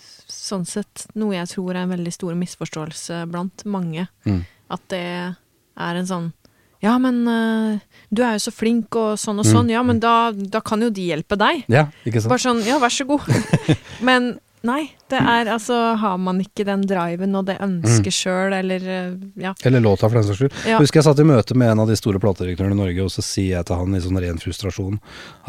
sånn 0.49 0.65
sett 0.67 1.05
noe 1.19 1.35
jeg 1.37 1.51
tror 1.53 1.75
er 1.75 1.85
en 1.85 1.93
veldig 1.93 2.13
stor 2.15 2.35
misforståelse 2.39 3.23
blant 3.31 3.65
mange. 3.69 4.07
Mm. 4.27 4.43
At 4.73 4.83
det 4.93 5.05
er 5.79 6.01
en 6.01 6.09
sånn 6.09 6.27
Ja, 6.79 6.93
men 7.01 7.23
eh, 7.27 7.79
du 8.09 8.21
er 8.23 8.37
jo 8.37 8.43
så 8.45 8.53
flink 8.55 8.95
og 8.95 9.17
sånn 9.19 9.41
og 9.41 9.47
sånn. 9.47 9.71
Ja, 9.71 9.81
men 9.83 9.97
da, 9.99 10.31
da 10.31 10.61
kan 10.63 10.79
jo 10.79 10.87
de 10.93 11.09
hjelpe 11.09 11.35
deg. 11.39 11.65
Ja, 11.67 11.89
ikke 12.07 12.21
sant? 12.21 12.31
Bare 12.31 12.43
sånn, 12.45 12.61
ja, 12.67 12.77
vær 12.79 12.93
så 12.93 13.03
god. 13.09 13.25
Men 14.07 14.37
nei, 14.68 14.91
det 15.10 15.20
er 15.22 15.47
altså 15.53 15.76
Har 16.01 16.18
man 16.20 16.39
ikke 16.43 16.66
den 16.68 16.82
driven 16.88 17.36
og 17.39 17.45
det 17.47 17.55
ønsket 17.64 18.14
sjøl, 18.16 18.53
eller 18.57 18.84
eh, 18.84 19.14
ja. 19.39 19.53
Eller 19.66 19.80
låta, 19.84 20.10
for 20.10 20.20
den 20.20 20.26
saks 20.28 20.41
skyld. 20.41 20.57
Ja. 20.68 20.80
Husker 20.82 20.99
jeg 20.99 21.07
satt 21.07 21.22
i 21.24 21.28
møte 21.30 21.55
med 21.55 21.72
en 21.72 21.84
av 21.86 21.88
de 21.91 21.95
store 21.99 22.20
platedirektørene 22.20 22.76
i 22.76 22.80
Norge, 22.82 23.05
og 23.05 23.14
så 23.14 23.24
sier 23.26 23.55
jeg 23.57 23.70
til 23.70 23.80
han 23.80 23.95
i 23.95 24.01
sånn 24.03 24.20
ren 24.20 24.41
frustrasjon 24.41 24.99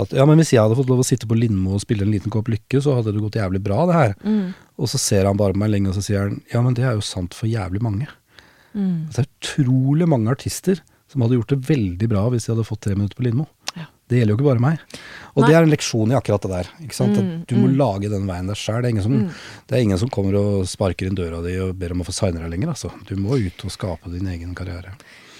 at 0.00 0.14
ja, 0.16 0.26
men 0.30 0.38
hvis 0.40 0.52
jeg 0.54 0.62
hadde 0.62 0.78
fått 0.78 0.90
lov 0.92 1.02
å 1.02 1.08
sitte 1.10 1.26
på 1.30 1.38
Lindmo 1.38 1.74
og 1.78 1.82
spille 1.82 2.06
en 2.06 2.14
liten 2.14 2.30
kopp 2.32 2.48
lykke, 2.52 2.80
så 2.84 2.94
hadde 3.00 3.12
det 3.16 3.24
gått 3.24 3.40
jævlig 3.40 3.62
bra, 3.66 3.82
det 3.90 3.98
her. 3.98 4.14
Mm, 4.24 4.54
Og 4.80 4.88
så 4.88 4.98
ser 5.02 5.26
han 5.28 5.36
bare 5.36 5.52
på 5.56 5.62
meg 5.64 5.74
lenge, 5.74 5.90
og 5.90 5.98
så 5.98 6.06
sier 6.06 6.24
han 6.28 6.38
ja, 6.54 6.62
men 6.62 6.78
det 6.78 6.86
er 6.86 6.94
jo 6.96 7.04
sant 7.04 7.34
for 7.36 7.50
jævlig 7.50 7.82
mange. 7.82 8.06
mm. 8.78 9.10
Det 9.10 9.24
er 9.24 9.28
utrolig 9.30 10.06
mange 10.08 10.30
artister 10.30 10.80
som 11.10 11.24
hadde 11.24 11.34
gjort 11.40 11.50
det 11.50 11.64
veldig 11.66 12.06
bra 12.12 12.20
hvis 12.30 12.44
de 12.46 12.52
hadde 12.54 12.64
fått 12.68 12.84
tre 12.86 12.94
minutter 12.94 13.18
på 13.18 13.24
Lindmo. 13.26 13.48
Det 14.10 14.18
gjelder 14.18 14.34
jo 14.34 14.38
ikke 14.40 14.48
bare 14.50 14.64
meg. 14.64 14.80
Og 15.36 15.44
Nei. 15.44 15.48
det 15.48 15.56
er 15.56 15.62
en 15.62 15.70
leksjon 15.70 16.10
i 16.10 16.16
akkurat 16.18 16.42
det 16.42 16.50
der. 16.50 16.70
Ikke 16.82 16.96
sant? 16.98 17.14
Mm, 17.16 17.28
At 17.42 17.46
du 17.46 17.54
må 17.56 17.68
mm. 17.70 17.76
lage 17.78 18.10
den 18.10 18.26
veien 18.26 18.48
der 18.50 18.58
sjøl. 18.58 18.82
Det, 18.82 18.90
ingen 18.90 19.04
som- 19.06 19.30
det 19.70 19.76
er 19.78 19.82
ingen 19.86 19.98
som 20.02 20.10
kommer 20.10 20.34
og 20.40 20.66
sparker 20.66 21.06
inn 21.06 21.14
døra 21.14 21.38
di 21.46 21.54
og 21.62 21.76
ber 21.78 21.92
om 21.94 22.02
å 22.02 22.06
få 22.08 22.12
signe 22.12 22.42
deg 22.42 22.50
lenger. 22.50 22.74
Altså. 22.74 22.90
Du 23.06 23.14
må 23.16 23.38
ut 23.38 23.64
og 23.64 23.70
skape 23.70 24.10
din 24.10 24.26
egen 24.26 24.52
karriere. 24.58 24.96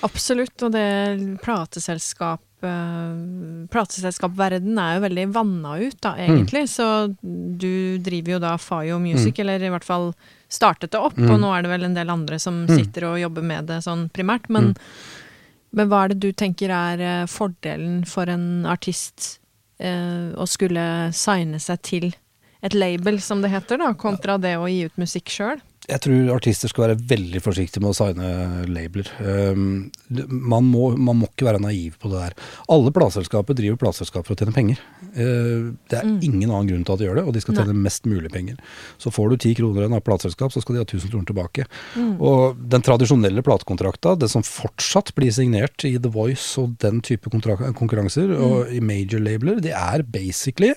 Absolutt, 0.06 0.62
og 0.62 0.72
det 0.72 1.40
plateselskap 1.42 2.40
uh, 2.62 3.66
Plateselskapverden 3.72 4.78
er 4.80 4.94
jo 4.96 5.02
veldig 5.04 5.26
vanna 5.34 5.74
ut, 5.80 5.96
da, 6.00 6.14
egentlig. 6.16 6.66
Så 6.72 6.86
du 7.22 7.98
driver 8.04 8.36
jo 8.36 8.38
da 8.42 8.54
Fayo 8.60 8.98
Music, 9.02 9.38
eller 9.42 9.62
i 9.64 9.70
hvert 9.72 9.84
fall 9.84 10.12
startet 10.50 10.90
det 10.94 11.00
opp, 11.00 11.16
Mm. 11.16 11.30
og 11.34 11.40
nå 11.40 11.50
er 11.58 11.62
det 11.62 11.70
vel 11.70 11.84
en 11.84 11.94
del 11.94 12.10
andre 12.10 12.38
som 12.38 12.66
Mm. 12.66 12.76
sitter 12.76 13.04
og 13.10 13.18
jobber 13.20 13.42
med 13.42 13.66
det 13.66 13.82
sånn 13.84 14.10
primært. 14.10 14.48
Men, 14.48 14.74
men 15.76 15.90
hva 15.90 16.04
er 16.04 16.12
det 16.12 16.20
du 16.24 16.30
tenker 16.36 16.72
er 16.74 17.02
eh, 17.04 17.28
fordelen 17.30 18.02
for 18.08 18.30
en 18.30 18.66
artist 18.68 19.38
eh, 19.78 20.30
å 20.34 20.46
skulle 20.50 20.84
signe 21.16 21.60
seg 21.62 21.82
til 21.86 22.10
et 22.60 22.76
label, 22.76 23.20
som 23.24 23.40
det 23.40 23.52
heter, 23.54 23.80
da, 23.80 23.94
kontra 23.96 24.36
det 24.40 24.56
å 24.60 24.68
gi 24.68 24.84
ut 24.90 25.00
musikk 25.00 25.32
sjøl? 25.32 25.62
Jeg 25.88 26.02
tror 26.04 26.32
artister 26.34 26.70
skal 26.70 26.84
være 26.84 26.98
veldig 27.10 27.40
forsiktige 27.42 27.82
med 27.82 27.92
å 27.92 27.96
signe 27.96 28.30
labeler. 28.68 29.08
Um, 29.18 29.88
man, 30.28 30.66
må, 30.68 30.90
man, 30.96 31.20
må, 31.22 31.28
ikke 31.30 31.46
være 31.48 31.62
naiv 31.64 31.96
på 32.00 32.10
det 32.12 32.20
der. 32.20 32.36
Alle 32.72 32.92
plateselskaper 32.94 33.56
driver 33.56 33.78
plateselskap 33.80 34.26
for 34.26 34.36
å 34.36 34.38
tjene 34.40 34.54
penger. 34.54 34.82
Uh, 35.14 35.72
det 35.90 36.00
er 36.00 36.06
mm. 36.06 36.18
ingen 36.26 36.50
annen 36.50 36.68
grunn 36.70 36.84
til 36.84 36.94
at 36.94 37.02
de 37.02 37.08
gjør 37.08 37.20
det, 37.20 37.24
og 37.30 37.36
de 37.36 37.44
skal 37.44 37.56
tjene 37.56 37.74
Nei. 37.74 37.84
mest 37.88 38.08
mulig 38.10 38.32
penger. 38.34 38.58
Så 39.00 39.12
får 39.14 39.32
du 39.32 39.38
ti 39.46 39.54
kroner 39.58 39.88
av 39.88 39.96
et 39.98 40.08
plateselskap, 40.10 40.52
så 40.54 40.62
skal 40.64 40.76
de 40.76 40.82
ha 40.82 40.88
1000 40.88 41.14
kroner 41.14 41.30
tilbake. 41.30 41.68
Mm. 41.96 42.12
Og 42.18 42.60
den 42.76 42.84
tradisjonelle 42.86 43.44
platekontrakta, 43.46 44.18
det 44.20 44.28
som 44.32 44.44
fortsatt 44.46 45.14
blir 45.16 45.32
signert 45.34 45.86
i 45.88 45.96
The 45.96 46.12
Voice 46.12 46.60
og 46.60 46.76
den 46.84 47.00
type 47.06 47.32
konkurranser, 47.32 48.34
mm. 48.34 48.44
og 48.44 48.76
i 48.76 48.82
major 48.84 49.24
labeler, 49.24 49.62
det 49.64 49.72
er 49.76 50.04
basically 50.04 50.74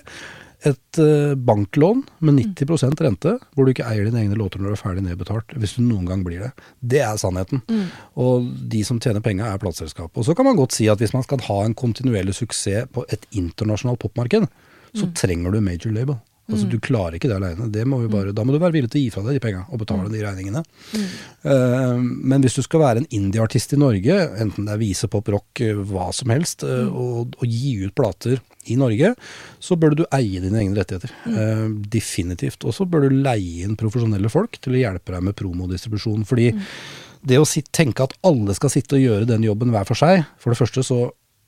et 0.64 0.98
uh, 1.00 1.34
banklån 1.36 2.02
med 2.24 2.38
90 2.40 2.84
mm. 2.84 2.96
rente, 3.04 3.34
hvor 3.54 3.66
du 3.66 3.72
ikke 3.72 3.86
eier 3.88 4.08
dine 4.08 4.22
egne 4.22 4.38
låter 4.38 4.62
når 4.62 4.72
du 4.72 4.76
er 4.76 4.80
ferdig 4.80 5.04
nedbetalt, 5.06 5.56
hvis 5.60 5.76
du 5.76 5.82
noen 5.84 6.08
gang 6.08 6.24
blir 6.26 6.44
det. 6.46 6.50
Det 6.80 7.02
er 7.04 7.18
sannheten. 7.20 7.62
Mm. 7.68 7.86
Og 8.24 8.48
de 8.72 8.84
som 8.86 9.00
tjener 9.02 9.24
penger, 9.24 9.46
er 9.48 9.60
plateselskapet. 9.62 10.16
Og 10.20 10.28
så 10.28 10.36
kan 10.36 10.48
man 10.48 10.58
godt 10.58 10.76
si 10.76 10.88
at 10.92 11.02
hvis 11.02 11.14
man 11.16 11.26
skal 11.26 11.42
ha 11.48 11.58
en 11.64 11.76
kontinuerlig 11.78 12.36
suksess 12.40 12.88
på 12.94 13.04
et 13.12 13.28
internasjonalt 13.36 14.00
popmarked, 14.02 14.48
så 14.94 15.08
mm. 15.08 15.14
trenger 15.18 15.52
du 15.52 15.60
major 15.64 15.92
label. 15.94 16.20
Altså, 16.44 16.66
mm. 16.66 16.72
Du 16.74 16.80
klarer 16.84 17.16
ikke 17.16 17.28
det 17.30 17.38
aleine. 17.38 17.84
Må 17.88 18.02
bare, 18.12 18.34
da 18.36 18.44
må 18.44 18.52
du 18.52 18.58
være 18.60 18.74
villig 18.74 18.90
til 18.92 19.00
å 19.00 19.04
gi 19.06 19.12
fra 19.14 19.22
deg 19.24 19.38
de 19.38 19.40
penga 19.40 19.62
og 19.72 19.80
betale 19.80 20.10
mm. 20.10 20.12
de 20.12 20.24
regningene. 20.26 20.62
Mm. 20.92 21.06
Uh, 21.44 22.02
men 22.32 22.44
hvis 22.44 22.58
du 22.58 22.60
skal 22.66 22.82
være 22.82 23.00
en 23.00 23.08
indie-artist 23.16 23.72
i 23.72 23.80
Norge, 23.80 24.18
enten 24.44 24.68
det 24.68 24.74
er 24.74 24.82
vise, 24.82 25.08
pop, 25.08 25.30
rock, 25.32 25.62
eh, 25.64 25.80
hva 25.88 26.10
som 26.16 26.34
helst, 26.34 26.66
uh, 26.68 26.90
og, 26.90 27.38
og, 27.38 27.46
gi 27.48 27.78
ut 27.86 27.96
plater 27.96 28.42
i 28.68 28.76
Norge, 28.80 29.14
så 29.56 29.78
bør 29.80 29.96
du 29.96 30.04
eie 30.10 30.42
dine 30.44 30.60
egne 30.60 30.76
rettigheter. 30.82 31.16
Uh, 31.24 31.72
definitivt. 31.96 32.68
Og 32.68 32.76
så 32.76 32.84
bør 32.84 33.08
du 33.08 33.16
leie 33.24 33.64
inn 33.64 33.80
profesjonelle 33.80 34.32
folk 34.32 34.60
til 34.60 34.76
å 34.76 34.84
hjelpe 34.84 35.16
deg 35.16 35.24
med 35.24 35.38
promodistribusjon. 35.40 36.28
Fordi 36.28 36.50
det 37.24 37.40
å 37.40 37.48
tenke 37.72 38.04
at 38.04 38.16
alle 38.28 38.52
skal 38.56 38.72
sitte 38.72 38.98
og 38.98 39.04
gjøre 39.06 39.32
den 39.32 39.46
jobben 39.46 39.72
hver 39.72 39.86
for 39.88 39.96
seg 39.96 40.26
For 40.36 40.52
det 40.52 40.58
første 40.60 40.82
så 40.84 40.98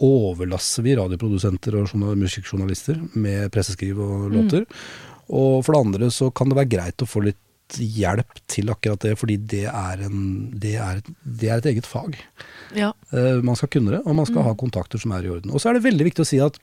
overlasser 0.02 0.84
vi 0.84 0.96
radioprodusenter 0.98 1.78
og 1.80 1.94
musikkjournalister 2.20 3.00
med 3.16 3.50
presseskriv 3.54 4.00
og 4.02 4.30
låter. 4.34 4.66
Mm. 4.66 5.26
Og 5.36 5.64
for 5.64 5.74
det 5.74 5.82
andre 5.82 6.10
så 6.14 6.30
kan 6.30 6.50
det 6.50 6.58
være 6.58 6.72
greit 6.76 7.02
å 7.02 7.08
få 7.08 7.24
litt 7.24 7.40
hjelp 7.74 8.36
til 8.46 8.70
akkurat 8.70 9.02
det, 9.02 9.16
fordi 9.18 9.36
det 9.50 9.64
er, 9.66 10.02
en, 10.06 10.20
det 10.54 10.76
er, 10.78 11.00
det 11.24 11.48
er 11.50 11.58
et 11.58 11.68
eget 11.72 11.88
fag. 11.88 12.14
Ja. 12.78 12.92
Uh, 13.10 13.42
man 13.42 13.58
skal 13.58 13.70
kunne 13.72 13.96
det, 13.96 14.02
og 14.04 14.14
man 14.14 14.28
skal 14.28 14.44
mm. 14.44 14.46
ha 14.46 14.54
kontakter 14.58 15.02
som 15.02 15.14
er 15.16 15.26
i 15.26 15.32
orden. 15.32 15.50
Og 15.50 15.62
så 15.62 15.70
er 15.70 15.76
det 15.76 15.86
veldig 15.86 16.06
viktig 16.06 16.22
å 16.22 16.28
si 16.28 16.38
at 16.42 16.60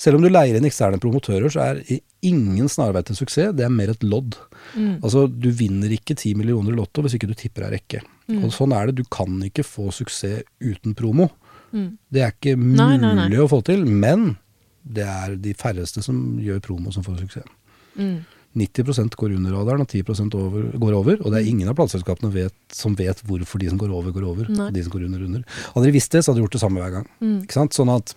selv 0.00 0.18
om 0.18 0.26
du 0.26 0.30
leier 0.30 0.58
inn 0.58 0.66
eksterne 0.66 0.98
promotører, 1.02 1.46
så 1.52 1.68
er 1.68 1.84
ingen 2.26 2.70
snarvei 2.70 3.04
til 3.06 3.20
suksess, 3.20 3.54
det 3.56 3.66
er 3.66 3.74
mer 3.74 3.94
et 3.94 4.02
lodd. 4.02 4.40
Mm. 4.74 4.96
Altså, 4.98 5.28
du 5.30 5.52
vinner 5.54 5.92
ikke 5.94 6.18
ti 6.18 6.34
millioner 6.38 6.74
i 6.74 6.80
Lotto 6.80 7.04
hvis 7.04 7.14
ikke 7.18 7.30
du 7.30 7.36
tipper 7.38 7.68
ei 7.68 7.76
rekke. 7.76 8.02
Mm. 8.26 8.42
Og 8.42 8.54
sånn 8.54 8.74
er 8.74 8.90
det, 8.90 8.98
du 8.98 9.06
kan 9.10 9.38
ikke 9.46 9.66
få 9.66 9.90
suksess 9.94 10.42
uten 10.58 10.98
promo. 10.98 11.30
Mm. 11.72 11.88
Det 12.10 12.24
er 12.24 12.34
ikke 12.34 12.56
mulig 12.58 12.80
nei, 12.80 12.96
nei, 13.00 13.14
nei. 13.20 13.40
å 13.42 13.48
få 13.50 13.60
til, 13.66 13.86
men 13.86 14.34
det 14.82 15.06
er 15.06 15.36
de 15.40 15.54
færreste 15.58 16.02
som 16.04 16.38
gjør 16.42 16.62
promo 16.64 16.92
som 16.94 17.04
får 17.06 17.22
suksess. 17.24 17.56
Mm. 18.00 18.20
90% 18.60 19.14
går 19.14 19.36
under 19.36 19.54
radaren, 19.54 19.84
og 19.84 19.88
10 19.88 20.34
over, 20.34 20.64
går 20.82 20.94
over. 20.96 21.20
Og 21.22 21.30
det 21.30 21.38
er 21.38 21.44
mm. 21.46 21.50
ingen 21.52 21.70
av 21.70 21.76
plateselskapene 21.78 22.32
vet, 22.34 22.56
som 22.74 22.96
vet 22.98 23.22
hvorfor 23.26 23.62
de 23.62 23.70
som 23.70 23.78
går 23.78 23.92
over, 23.94 24.10
går 24.10 24.26
over. 24.26 24.50
Og 24.50 24.74
de 24.74 24.82
som 24.82 24.94
går 24.94 25.06
under, 25.06 25.22
under. 25.28 25.44
Hadde 25.76 25.86
de 25.86 25.94
visst 25.94 26.10
det, 26.16 26.24
så 26.24 26.32
hadde 26.32 26.40
de 26.40 26.46
gjort 26.48 26.58
det 26.58 26.62
samme 26.64 26.82
hver 26.82 26.96
gang. 26.98 27.06
Mm. 27.22 27.38
Ikke 27.44 27.58
sant? 27.60 27.78
Sånn 27.78 27.92
at 27.94 28.14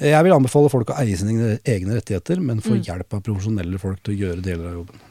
jeg 0.00 0.24
vil 0.24 0.34
anbefale 0.34 0.72
folk 0.72 0.94
å 0.94 0.98
eie 1.02 1.16
sine 1.20 1.58
egne 1.68 1.98
rettigheter, 1.98 2.40
men 2.40 2.64
få 2.64 2.78
mm. 2.78 2.84
hjelp 2.88 3.18
av 3.18 3.24
profesjonelle 3.26 3.80
folk 3.82 4.00
til 4.00 4.14
å 4.14 4.20
gjøre 4.22 4.44
deler 4.46 4.70
av 4.70 4.78
jobben. 4.80 5.08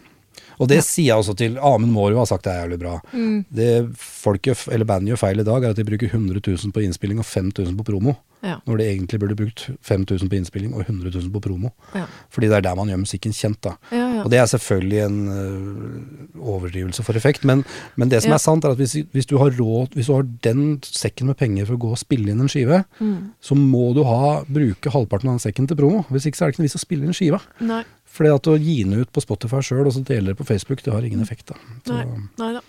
Og 0.62 0.70
det 0.70 0.80
ja. 0.82 0.86
sier 0.86 1.10
jeg 1.12 1.22
også 1.24 1.36
til 1.38 1.58
Amund 1.58 1.94
Mårud 1.96 2.20
har 2.22 2.30
sagt 2.30 2.46
det 2.48 2.54
er 2.54 2.66
jævlig 2.66 2.82
bra. 2.82 2.98
Mm. 3.14 3.38
Det 3.50 3.72
folket, 3.98 4.68
eller 4.72 4.88
bandet 4.90 5.14
gjør 5.14 5.24
feil 5.24 5.42
i 5.44 5.48
dag, 5.48 5.64
er 5.64 5.74
at 5.74 5.80
de 5.80 5.88
bruker 5.88 6.12
100 6.12 6.42
000 6.42 6.76
på 6.76 6.84
innspilling 6.86 7.22
og 7.22 7.28
5000 7.28 7.78
på 7.80 7.88
promo. 7.88 8.18
Ja. 8.42 8.56
Når 8.66 8.80
de 8.80 8.86
egentlig 8.90 9.20
burde 9.22 9.36
brukt 9.38 9.68
5000 9.86 10.30
på 10.30 10.38
innspilling 10.40 10.74
og 10.74 10.82
100 10.88 11.12
000 11.14 11.30
på 11.34 11.42
promo. 11.46 11.70
Ja. 11.94 12.08
Fordi 12.34 12.50
det 12.50 12.58
er 12.58 12.66
der 12.66 12.78
man 12.78 12.90
gjør 12.90 13.04
musikken 13.04 13.36
kjent. 13.38 13.60
da. 13.62 13.76
Og 14.24 14.32
det 14.34 14.40
er 14.42 14.50
selvfølgelig 14.50 15.02
en 15.06 15.20
uh, 15.30 16.48
overdrivelse 16.56 17.06
for 17.06 17.18
effekt, 17.18 17.46
men, 17.46 17.64
men 17.96 18.10
det 18.10 18.24
som 18.26 18.34
er 18.34 18.42
sant, 18.42 18.66
er 18.66 18.74
at 18.74 18.82
hvis, 18.82 18.98
hvis, 19.14 19.30
du 19.30 19.38
har 19.42 19.54
råd, 19.60 19.94
hvis 19.94 20.10
du 20.10 20.16
har 20.16 20.26
den 20.46 20.80
sekken 20.86 21.30
med 21.30 21.38
penger 21.38 21.70
for 21.70 21.78
å 21.78 21.84
gå 21.86 21.94
og 21.94 22.02
spille 22.02 22.34
inn 22.34 22.42
en 22.42 22.50
skive, 22.52 22.84
mm. 23.00 23.18
så 23.42 23.58
må 23.58 23.92
du 23.98 24.04
ha, 24.10 24.42
bruke 24.50 24.94
halvparten 24.94 25.30
av 25.30 25.38
den 25.38 25.46
sekken 25.46 25.70
til 25.70 25.78
promo. 25.78 26.06
Hvis 26.10 26.30
ikke 26.30 26.40
så 26.40 26.46
er 26.46 26.50
det 26.50 26.58
ikke 26.58 26.64
noe 26.64 26.70
vits 26.72 26.82
å 26.82 26.86
spille 26.86 27.08
inn 27.08 27.18
skiva. 27.18 27.42
Nei. 27.62 27.84
Fordi 28.12 28.32
at 28.34 28.52
å 28.52 28.58
gi 28.60 28.82
den 28.84 29.00
ut 29.00 29.12
på 29.14 29.24
Spotify 29.24 29.62
sjøl 29.64 29.88
og 29.88 29.96
så 29.96 30.04
dele 30.06 30.34
det 30.34 30.40
på 30.40 30.48
Facebook, 30.48 30.84
det 30.84 30.94
har 30.94 31.06
ingen 31.08 31.24
effekt. 31.24 31.54
Så, 31.88 31.96
Nei, 31.96 32.06
nei 32.42 32.54
da. 32.58 32.64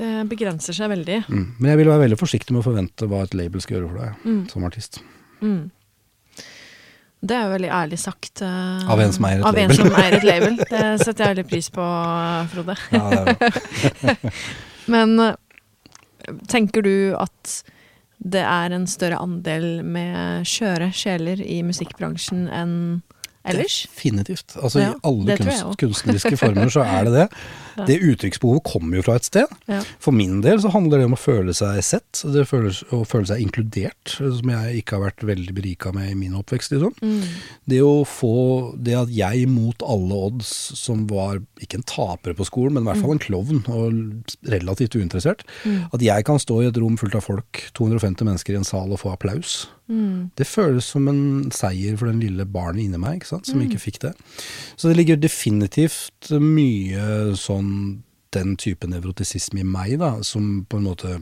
Det 0.00 0.10
begrenser 0.30 0.76
seg 0.76 0.88
veldig. 0.92 1.18
Mm. 1.28 1.44
Men 1.58 1.72
jeg 1.72 1.80
vil 1.82 1.90
være 1.90 2.04
veldig 2.06 2.18
forsiktig 2.20 2.54
med 2.54 2.62
å 2.62 2.68
forvente 2.70 3.08
hva 3.08 3.24
et 3.26 3.36
label 3.36 3.60
skal 3.60 3.78
gjøre 3.78 3.90
for 3.90 4.00
deg 4.00 4.24
mm. 4.24 4.40
som 4.52 4.64
artist. 4.68 5.00
Mm. 5.40 5.68
Det 7.20 7.36
er 7.36 7.44
jo 7.44 7.52
veldig 7.52 7.72
ærlig 7.76 7.98
sagt. 8.00 8.40
Uh, 8.40 8.80
av 8.88 9.00
en 9.02 9.12
som 9.12 9.26
eier 9.28 9.42
et 9.42 9.48
av 9.50 9.58
label. 9.58 9.74
En 9.74 9.76
som 9.76 9.98
eier 10.00 10.16
et 10.16 10.24
label. 10.24 10.56
Det 10.62 10.84
setter 11.02 11.24
jeg 11.24 11.34
veldig 11.34 11.46
pris 11.50 11.68
på, 11.74 11.88
Frode. 12.54 12.76
Ja, 12.94 13.34
det 13.36 14.16
Men 14.94 15.12
uh, 15.20 15.34
tenker 16.48 16.84
du 16.84 16.94
at 17.20 17.60
det 18.20 18.44
er 18.44 18.72
en 18.76 18.86
større 18.88 19.20
andel 19.20 19.80
med 19.84 20.48
skjøre 20.48 20.90
sjeler 20.96 21.40
i 21.44 21.60
musikkbransjen 21.64 22.48
enn 22.52 22.74
ellers? 23.48 23.88
Definitivt. 23.88 24.54
Altså 24.60 24.82
ja, 24.82 24.92
I 24.92 25.00
alle 25.06 25.36
kunst, 25.40 25.66
kunstneriske 25.80 26.36
former 26.42 26.72
så 26.72 26.84
er 26.84 27.08
det 27.08 27.12
det. 27.14 27.26
ja. 27.78 27.86
Det 27.88 27.96
uttrykksbehovet 28.10 28.64
kommer 28.68 28.98
jo 28.98 29.04
fra 29.06 29.16
et 29.20 29.28
sted. 29.28 29.54
Ja. 29.70 29.80
For 30.02 30.14
min 30.16 30.40
del 30.44 30.60
så 30.62 30.72
handler 30.74 31.00
det 31.00 31.08
om 31.08 31.16
å 31.16 31.20
føle 31.20 31.54
seg 31.56 31.80
sett, 31.86 32.22
det 32.34 32.44
føles, 32.50 32.82
å 32.92 33.02
føle 33.08 33.30
seg 33.30 33.44
inkludert, 33.44 34.14
som 34.18 34.52
jeg 34.52 34.82
ikke 34.82 34.98
har 34.98 35.06
vært 35.08 35.26
veldig 35.30 35.56
berika 35.56 35.94
med 35.96 36.12
i 36.12 36.18
min 36.18 36.36
oppvekst. 36.38 36.74
Liksom. 36.74 36.94
Mm. 37.00 37.24
Det 37.72 37.80
å 37.84 38.04
få 38.08 38.34
det 38.76 38.98
at 39.00 39.14
jeg 39.14 39.48
mot 39.50 39.86
alle 39.86 40.20
odds, 40.28 40.52
som 40.78 41.06
var 41.10 41.40
ikke 41.62 41.80
en 41.80 41.88
taper 41.88 42.36
på 42.36 42.48
skolen, 42.48 42.76
men 42.76 42.84
i 42.84 42.90
hvert 42.90 43.04
fall 43.04 43.16
en 43.16 43.24
klovn, 43.24 43.64
og 43.70 44.50
relativt 44.52 44.98
uinteressert, 44.98 45.46
mm. 45.64 45.90
at 45.96 46.04
jeg 46.04 46.28
kan 46.28 46.40
stå 46.42 46.60
i 46.62 46.70
et 46.70 46.80
rom 46.80 46.98
fullt 47.00 47.16
av 47.18 47.26
folk, 47.26 47.64
250 47.78 48.28
mennesker 48.28 48.56
i 48.56 48.60
en 48.60 48.68
sal, 48.68 48.92
og 48.92 49.00
få 49.02 49.14
applaus. 49.14 49.62
Mm. 49.90 50.30
Det 50.38 50.46
føles 50.46 50.86
som 50.94 51.08
en 51.10 51.22
seier 51.54 51.98
for 51.98 52.10
den 52.10 52.22
lille 52.22 52.46
barnet 52.46 52.86
inni 52.86 53.00
meg, 53.00 53.18
ikke 53.18 53.32
sant, 53.32 53.50
som 53.50 53.58
mm. 53.58 53.66
ikke 53.66 53.82
fikk 53.82 54.00
det. 54.06 54.14
Så 54.76 54.88
det 54.88 54.96
ligger 55.00 55.20
definitivt 55.20 56.30
mye 56.38 57.34
sånn 57.38 57.74
den 58.30 58.54
type 58.60 58.86
nevrotisisme 58.86 59.64
i 59.64 59.66
meg, 59.66 59.96
da, 59.98 60.14
som 60.26 60.62
på 60.70 60.78
en 60.78 60.86
måte 60.86 61.18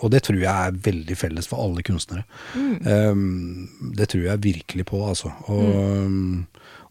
og 0.00 0.08
det 0.14 0.22
tror 0.24 0.38
jeg 0.40 0.48
er 0.48 0.78
veldig 0.86 1.16
felles 1.18 1.48
for 1.50 1.60
alle 1.60 1.82
kunstnere. 1.84 2.24
Mm. 2.56 2.86
Um, 2.86 3.90
det 3.96 4.10
tror 4.12 4.24
jeg 4.24 4.44
virkelig 4.46 4.86
på, 4.88 5.00
altså. 5.04 5.32
Og, 5.52 6.08
mm. 6.08 6.38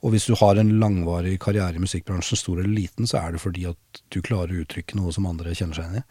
og, 0.02 0.12
hvis 0.14 0.28
du 0.30 0.36
har 0.38 0.62
en 0.62 0.76
langvarig 0.82 1.40
karriere 1.42 1.80
i 1.80 1.82
musikkbransjen, 1.82 2.38
stor 2.38 2.62
eller 2.62 2.70
liten, 2.70 3.10
så 3.10 3.24
er 3.24 3.34
det 3.34 3.42
fordi 3.42 3.66
at 3.72 4.04
du 4.14 4.22
klarer 4.22 4.54
å 4.54 4.64
uttrykke 4.64 5.00
noe 5.00 5.14
som 5.16 5.26
andre 5.30 5.56
kjenner 5.58 5.80
seg 5.80 5.90
igjen 5.90 6.04
i. 6.04 6.06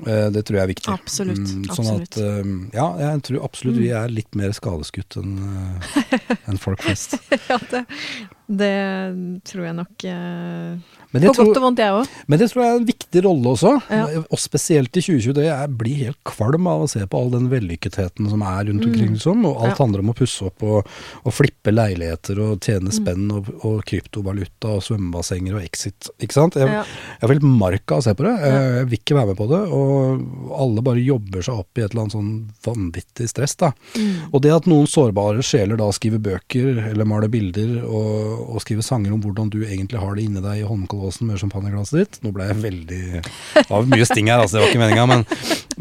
Eh, 0.00 0.28
det 0.32 0.42
tror 0.46 0.58
jeg 0.58 0.64
er 0.64 0.70
viktig. 0.70 0.92
Absolutt. 0.92 1.42
Mm, 1.42 1.64
sånn 1.68 1.90
absolutt. 1.92 2.16
at 2.16 2.22
eh, 2.24 2.52
Ja, 2.78 2.86
jeg 3.02 3.24
tror 3.28 3.44
absolutt 3.48 3.80
vi 3.80 3.90
er 3.96 4.12
litt 4.12 4.38
mer 4.38 4.54
skadeskutt 4.56 5.18
enn 5.20 5.34
eh, 5.44 6.38
en 6.50 6.60
folk 6.60 6.82
flest. 6.84 7.18
ja, 7.50 7.58
det, 7.72 7.84
det, 8.48 8.74
tror 9.48 9.68
jeg 9.68 9.78
nok 9.82 10.06
men 11.12 11.26
På 11.28 11.34
godt 11.36 11.58
og 11.60 11.64
vondt, 11.66 11.80
jeg 11.82 11.92
òg. 11.92 12.12
Men 12.30 12.40
det 12.40 12.46
tror 12.48 12.62
jeg 12.62 12.72
er 12.72 12.78
en 12.78 12.86
viktig 12.88 13.22
rolle 13.26 13.50
også. 13.52 13.72
Ja. 13.92 14.04
Og 14.22 14.40
spesielt 14.40 14.96
i 14.96 15.02
2020. 15.04 15.42
Jeg 15.44 15.72
blir 15.76 15.98
helt 16.06 16.18
kvalm 16.24 16.68
av 16.70 16.84
å 16.86 16.88
se 16.88 17.04
på 17.04 17.18
all 17.20 17.28
den 17.34 17.50
vellykketheten 17.52 18.30
som 18.32 18.44
er 18.48 18.70
rundt 18.70 18.86
omkring. 18.86 19.10
Mm. 19.12 19.18
Liksom, 19.18 19.44
og 19.48 19.60
alt 19.60 19.74
ja. 19.74 19.78
handler 19.82 20.04
om 20.04 20.12
å 20.14 20.16
pusse 20.16 20.46
opp 20.48 20.64
og, 20.64 20.88
og 21.20 21.36
flippe 21.36 21.74
leiligheter 21.74 22.40
og 22.40 22.64
tjene 22.64 22.88
mm. 22.88 22.96
spenn 22.96 23.26
og, 23.28 23.50
og, 23.60 23.82
kryptovaluta 23.88 24.78
og 24.78 24.86
svømmebassenger 24.86 25.58
og 25.58 25.66
Exit. 25.66 26.08
Ikke 26.16 26.38
sant? 26.38 26.56
Jeg, 26.56 26.72
ja. 26.72 26.86
jeg 27.18 27.26
får 27.26 27.34
helt 27.36 27.60
mark 27.60 27.92
av 27.92 28.00
å 28.00 28.06
se 28.08 28.16
på 28.16 28.26
det. 28.26 28.32
Jeg, 28.46 28.64
jeg 28.78 28.88
vil 28.88 29.00
ikke 29.02 29.18
være 29.20 29.32
med 29.34 29.40
på 29.42 29.50
det. 29.52 29.60
Og 29.76 30.56
alle 30.64 30.86
bare 30.88 31.04
jobber 31.04 31.44
seg 31.44 31.60
opp 31.60 31.76
i 31.76 31.84
et 31.84 31.90
eller 31.90 32.06
annet 32.06 32.16
sånn 32.16 32.32
vanvittig 32.64 33.28
stress. 33.28 33.58
da. 33.60 33.74
Mm. 33.98 34.32
Og 34.32 34.40
det 34.46 34.56
at 34.56 34.70
noen 34.70 34.88
sårbare 34.88 35.44
sjeler 35.44 35.76
da 35.76 35.92
skriver 35.92 36.24
bøker 36.24 36.86
eller 36.88 37.12
maler 37.12 37.28
bilder 37.32 37.82
og, 37.84 38.48
og 38.48 38.64
skriver 38.64 38.88
sanger 38.88 39.12
om 39.12 39.20
hvordan 39.20 39.52
du 39.52 39.60
egentlig 39.66 40.00
har 40.00 40.16
det 40.16 40.24
inni 40.24 40.40
deg 40.40 40.64
i 40.64 40.66
håndkleet 40.66 41.01
Halvorsen 41.02 41.26
med 41.26 41.40
champagneglasset 41.40 41.98
ditt. 41.98 42.18
Nå 42.22 42.30
ble 42.34 42.46
jeg 42.46 42.58
veldig 42.62 43.00
Det 43.22 43.64
var 43.68 43.88
mye 43.90 44.06
sting 44.06 44.28
her, 44.30 44.42
altså, 44.42 44.58
det 44.58 44.62
var 44.62 44.70
ikke 44.70 44.82
meninga. 44.82 45.06
Men, 45.10 45.24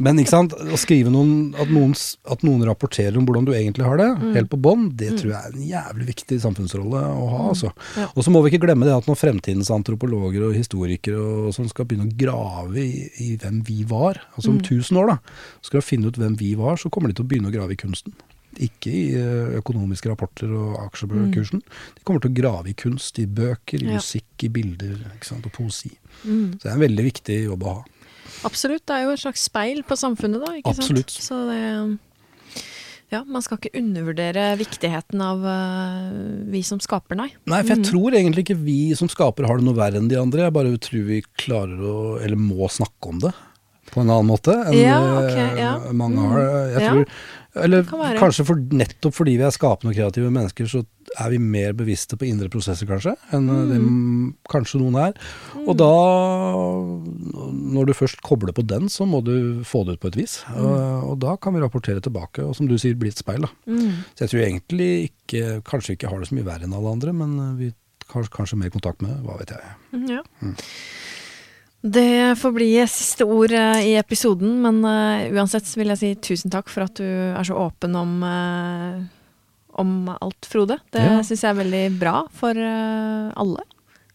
men 0.02 0.22
ikke 0.22 0.34
sant? 0.34 0.56
å 0.56 0.80
skrive 0.82 1.12
noen 1.14 1.54
at, 1.62 1.70
noen 1.70 1.94
at, 1.94 2.46
noen 2.48 2.66
rapporterer 2.66 3.20
om 3.20 3.28
hvordan 3.28 3.46
du 3.46 3.54
egentlig 3.54 3.86
har 3.86 4.02
det, 4.02 4.10
mm. 4.18 4.32
helt 4.40 4.52
på 4.52 4.60
bånn, 4.66 4.88
det 4.98 5.12
mm. 5.12 5.20
tror 5.22 5.34
jeg 5.34 5.38
er 5.38 5.54
en 5.54 5.70
jævlig 5.70 6.10
viktig 6.10 6.40
samfunnsrolle 6.42 7.04
å 7.06 7.30
ha. 7.30 7.44
Mm. 7.44 7.52
altså. 7.54 7.72
Ja. 8.02 8.10
Og 8.16 8.26
så 8.26 8.34
må 8.34 8.42
vi 8.42 8.54
ikke 8.54 8.64
glemme 8.66 8.90
det 8.90 8.98
at 8.98 9.10
når 9.10 9.22
fremtidens 9.22 9.72
antropologer 9.74 10.48
og 10.50 10.58
historikere 10.58 11.22
og 11.22 11.56
sånn 11.58 11.70
skal 11.70 11.88
begynne 11.90 12.10
å 12.10 12.18
grave 12.18 12.82
i, 12.82 13.06
i 13.22 13.32
hvem 13.42 13.62
vi 13.68 13.82
var, 13.88 14.24
altså 14.34 14.56
om 14.56 14.60
mm. 14.60 14.66
tusen 14.72 15.02
år, 15.04 15.14
da, 15.14 15.42
skal 15.70 15.86
finne 15.86 16.10
ut 16.10 16.18
hvem 16.22 16.38
vi 16.42 16.56
var, 16.60 16.82
så 16.82 16.90
kommer 16.90 17.12
de 17.12 17.20
til 17.20 17.28
å 17.28 17.32
begynne 17.32 17.54
å 17.54 17.56
grave 17.56 17.78
i 17.78 17.82
kunsten. 17.82 18.18
Ikke 18.60 18.92
i 18.92 19.16
eh, 19.16 19.56
økonomiske 19.62 20.10
rapporter 20.12 20.52
og 20.52 20.76
aksjekursen. 20.88 21.62
De 21.96 22.04
kommer 22.04 22.22
til 22.22 22.32
å 22.32 22.36
grave 22.42 22.70
i 22.70 22.74
kunst, 22.74 23.20
i 23.20 23.26
bøker, 23.26 23.80
i 23.82 23.86
Mm. 23.86 23.90
Ja. 23.92 23.96
musikk, 24.02 24.44
i 24.44 24.50
bilder 24.50 24.98
sant, 25.22 25.46
og 25.46 25.52
poesi. 25.54 25.92
Mm. 26.26 26.54
Så 26.60 26.64
det 26.64 26.70
er 26.72 26.76
en 26.76 26.86
veldig 26.88 27.06
viktig 27.14 27.44
jobb 27.46 27.64
å 27.64 27.74
ha. 27.78 27.84
Absolutt. 28.44 28.86
Det 28.86 28.96
er 28.96 29.04
jo 29.04 29.12
et 29.12 29.20
slags 29.20 29.44
speil 29.48 29.84
på 29.84 29.96
samfunnet, 29.96 30.40
da. 30.46 30.54
ikke 30.58 30.70
Absolutt. 30.76 31.10
sant? 31.12 31.24
Så 31.24 31.48
det 31.50 32.00
Ja, 33.12 33.24
man 33.28 33.42
skal 33.44 33.58
ikke 33.58 33.76
undervurdere 33.78 34.56
viktigheten 34.56 35.20
av 35.20 35.42
uh, 35.44 36.48
vi 36.48 36.62
som 36.64 36.80
skaper, 36.80 37.18
nei. 37.20 37.28
Nei, 37.46 37.60
for 37.62 37.74
jeg 37.76 37.82
mm. 37.82 37.88
tror 37.90 38.16
egentlig 38.16 38.46
ikke 38.46 38.56
vi 38.64 38.96
som 38.96 39.10
skaper 39.12 39.44
har 39.50 39.58
det 39.60 39.66
noe 39.68 39.76
verre 39.76 40.00
enn 40.00 40.08
de 40.08 40.16
andre. 40.16 40.46
Jeg 40.48 40.54
bare 40.56 40.78
tror 40.80 41.04
vi 41.10 41.18
klarer 41.36 41.76
å, 41.84 41.96
eller 42.24 42.40
må 42.40 42.70
snakke 42.72 43.10
om 43.12 43.20
det 43.20 43.34
på 43.92 44.00
en 44.00 44.08
annen 44.14 44.30
måte 44.30 44.56
enn 44.56 44.78
Ja, 44.80 45.02
okay, 45.26 45.60
ja. 45.60 45.74
mange 45.92 46.16
Mhm. 46.24 46.30
har. 46.32 46.40
Jeg 46.72 46.82
Ja, 46.82 46.90
tror, 46.94 47.06
eller 47.60 47.84
kanskje 48.20 48.46
for, 48.48 48.60
nettopp 48.72 49.16
fordi 49.18 49.36
vi 49.40 49.44
er 49.44 49.52
skapende 49.52 49.92
og 49.92 49.98
kreative 49.98 50.32
mennesker, 50.32 50.70
så 50.72 50.84
er 51.20 51.34
vi 51.34 51.40
mer 51.44 51.74
bevisste 51.76 52.16
på 52.16 52.28
indre 52.30 52.48
prosesser 52.52 52.88
kanskje, 52.88 53.14
enn 53.36 53.50
mm. 53.50 53.72
det 53.72 53.80
kanskje 54.52 54.80
noen 54.80 54.96
er. 55.02 55.18
Og 55.66 55.76
da, 55.80 55.90
når 57.76 57.90
du 57.90 57.94
først 57.98 58.24
kobler 58.24 58.56
på 58.56 58.64
den, 58.64 58.88
så 58.92 59.08
må 59.10 59.20
du 59.26 59.66
få 59.68 59.84
det 59.88 59.98
ut 59.98 60.04
på 60.06 60.14
et 60.14 60.20
vis. 60.22 60.38
Og, 60.56 61.12
og 61.12 61.20
da 61.26 61.36
kan 61.42 61.56
vi 61.56 61.64
rapportere 61.64 62.04
tilbake, 62.04 62.46
og 62.46 62.56
som 62.56 62.70
du 62.72 62.78
sier, 62.80 62.96
bli 63.00 63.12
et 63.12 63.20
speil. 63.20 63.44
da. 63.44 63.52
Mm. 63.68 64.02
Så 64.16 64.26
jeg 64.26 64.34
tror 64.34 64.46
egentlig 64.46 64.92
ikke 65.10 65.60
Kanskje 65.68 65.96
ikke 65.96 66.10
har 66.12 66.20
det 66.20 66.28
så 66.28 66.36
mye 66.36 66.46
verre 66.46 66.68
enn 66.68 66.74
alle 66.76 66.92
andre, 66.92 67.14
men 67.16 67.36
eh, 67.40 67.52
vi 67.60 67.68
har 68.12 68.28
kanskje 68.34 68.60
mer 68.60 68.72
kontakt 68.74 69.04
med 69.04 69.22
hva 69.26 69.38
vet 69.40 69.54
jeg. 69.56 69.76
Mm, 69.96 70.08
Ja. 70.12 70.24
Det 71.82 72.36
får 72.38 72.52
bli 72.54 72.70
siste 72.88 73.26
ord 73.26 73.52
eh, 73.58 73.80
i 73.90 73.94
episoden, 73.98 74.60
men 74.62 74.84
eh, 74.86 75.32
uansett 75.34 75.66
vil 75.80 75.90
jeg 75.90 75.98
si 76.02 76.12
tusen 76.30 76.54
takk 76.54 76.70
for 76.70 76.86
at 76.86 77.00
du 77.02 77.06
er 77.08 77.42
så 77.48 77.58
åpen 77.58 77.96
om, 77.98 78.12
eh, 78.28 79.00
om 79.82 79.96
alt, 80.14 80.46
Frode. 80.46 80.78
Det 80.94 81.02
Ja. 81.02 81.22
syns 81.26 81.42
jeg 81.42 81.50
er 81.50 81.64
veldig 81.64 82.00
bra 82.00 82.16
for 82.38 82.54
alle. 82.54 83.64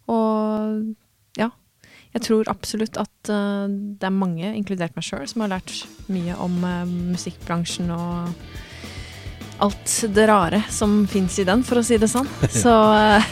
Og 0.06 0.94
ja, 1.40 1.48
jeg 2.14 2.22
tror 2.22 2.46
absolutt 2.52 3.00
at 3.02 3.10
det 3.26 4.06
er 4.06 4.14
mange, 4.14 4.52
inkludert 4.54 4.94
meg 4.94 5.02
sjøl, 5.02 5.26
som 5.26 5.42
har 5.42 5.56
lært 5.56 5.72
mye 6.06 6.36
om 6.38 6.60
musikkbransjen 7.10 7.90
og 7.90 8.30
alt 9.58 9.96
det 10.14 10.28
rare 10.28 10.62
som 10.70 11.00
fins 11.10 11.40
i 11.40 11.48
den, 11.48 11.64
for 11.66 11.80
å 11.80 11.84
si 11.84 11.98
det 11.98 12.12
sånn. 12.12 12.28
Så 12.62 12.76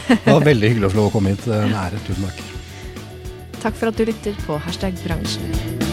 Det 0.09 0.25
var 0.27 0.43
veldig 0.43 0.73
hyggelig 0.73 0.91
å 0.91 0.95
få 0.97 1.07
komme 1.13 1.37
hit. 1.37 1.47
En 1.47 1.71
ære. 1.85 2.01
Tusen 2.09 2.27
takk. 2.27 2.54
Takk 3.65 3.77
for 3.81 3.89
at 3.89 3.97
du 3.97 4.05
lytter 4.05 4.37
på 4.45 4.59
hashtag 4.61 4.93
bransjen. 5.01 5.84